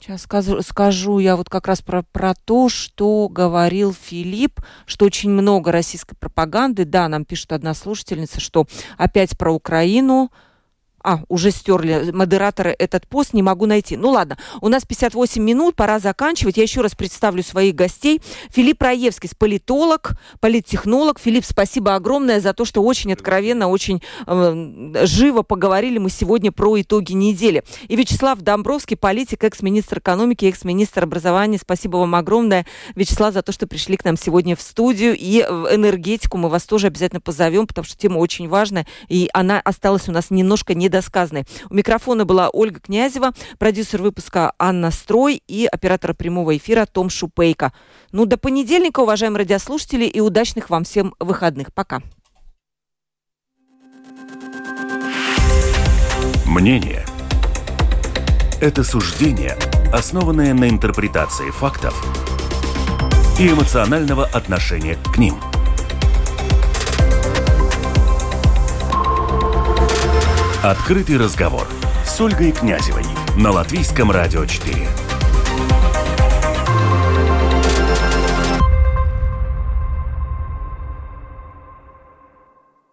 Сейчас 0.00 0.22
скажу, 0.22 0.62
скажу 0.62 1.20
я 1.20 1.36
вот 1.36 1.48
как 1.48 1.68
раз 1.68 1.80
про, 1.80 2.02
про 2.02 2.34
то, 2.34 2.68
что 2.68 3.28
говорил 3.28 3.94
Филипп, 3.94 4.60
что 4.84 5.04
очень 5.04 5.30
много 5.30 5.70
российской 5.70 6.16
пропаганды. 6.16 6.84
Да, 6.84 7.06
нам 7.06 7.24
пишет 7.24 7.52
одна 7.52 7.72
слушательница, 7.72 8.40
что 8.40 8.66
опять 8.98 9.38
про 9.38 9.52
Украину, 9.52 10.32
А, 11.02 11.20
уже 11.28 11.50
стерли 11.50 12.10
модераторы 12.12 12.74
этот 12.78 13.06
пост, 13.06 13.32
не 13.32 13.42
могу 13.42 13.66
найти. 13.66 13.96
Ну 13.96 14.10
ладно, 14.10 14.36
у 14.60 14.68
нас 14.68 14.84
58 14.84 15.42
минут, 15.42 15.76
пора 15.76 15.98
заканчивать. 15.98 16.56
Я 16.56 16.64
еще 16.64 16.82
раз 16.82 16.94
представлю 16.94 17.42
своих 17.42 17.74
гостей. 17.74 18.20
Филипп 18.50 18.82
Раевский, 18.82 19.30
политолог, 19.38 20.12
политтехнолог. 20.40 21.18
Филипп, 21.18 21.44
спасибо 21.44 21.94
огромное 21.94 22.40
за 22.40 22.52
то, 22.52 22.64
что 22.64 22.82
очень 22.82 23.12
откровенно, 23.12 23.68
очень 23.68 24.02
э, 24.26 25.06
живо 25.06 25.42
поговорили 25.42 25.98
мы 25.98 26.10
сегодня 26.10 26.52
про 26.52 26.80
итоги 26.80 27.12
недели. 27.12 27.64
И 27.88 27.96
Вячеслав 27.96 28.40
Домбровский, 28.40 28.96
политик, 28.96 29.44
экс-министр 29.44 30.00
экономики, 30.00 30.44
экс-министр 30.46 31.04
образования. 31.04 31.58
Спасибо 31.58 31.96
вам 31.96 32.14
огромное, 32.14 32.66
Вячеслав, 32.94 33.32
за 33.32 33.42
то, 33.42 33.52
что 33.52 33.66
пришли 33.66 33.96
к 33.96 34.04
нам 34.04 34.18
сегодня 34.18 34.54
в 34.54 34.60
студию. 34.60 35.16
И 35.18 35.46
в 35.48 35.74
энергетику 35.74 36.36
мы 36.36 36.50
вас 36.50 36.64
тоже 36.64 36.88
обязательно 36.88 37.20
позовем, 37.20 37.66
потому 37.66 37.86
что 37.86 37.96
тема 37.96 38.18
очень 38.18 38.48
важная, 38.48 38.86
и 39.08 39.30
она 39.32 39.60
осталась 39.60 40.08
у 40.08 40.12
нас 40.12 40.30
немножко 40.30 40.74
не 40.74 40.89
недосказанной. 40.90 41.44
У 41.70 41.74
микрофона 41.74 42.24
была 42.24 42.50
Ольга 42.50 42.80
Князева, 42.80 43.32
продюсер 43.58 44.02
выпуска 44.02 44.52
Анна 44.58 44.90
Строй 44.90 45.42
и 45.46 45.66
оператор 45.66 46.14
прямого 46.14 46.56
эфира 46.56 46.86
Том 46.86 47.08
Шупейко. 47.08 47.72
Ну, 48.12 48.26
до 48.26 48.36
понедельника, 48.36 49.00
уважаемые 49.00 49.40
радиослушатели, 49.40 50.04
и 50.04 50.20
удачных 50.20 50.68
вам 50.68 50.84
всем 50.84 51.14
выходных. 51.20 51.72
Пока. 51.72 52.02
Мнение– 56.44 57.04
это 58.60 58.82
суждение, 58.82 59.56
основанное 59.92 60.52
на 60.52 60.68
интерпретации 60.68 61.50
фактов 61.50 61.94
и 63.38 63.48
эмоционального 63.48 64.26
отношения 64.26 64.98
к 65.14 65.18
ним– 65.18 65.36
Открытый 70.62 71.16
разговор 71.16 71.66
с 72.04 72.20
Ольгой 72.20 72.52
Князевой 72.52 73.04
на 73.34 73.50
Латвийском 73.50 74.10
радио 74.10 74.44
4. 74.44 74.86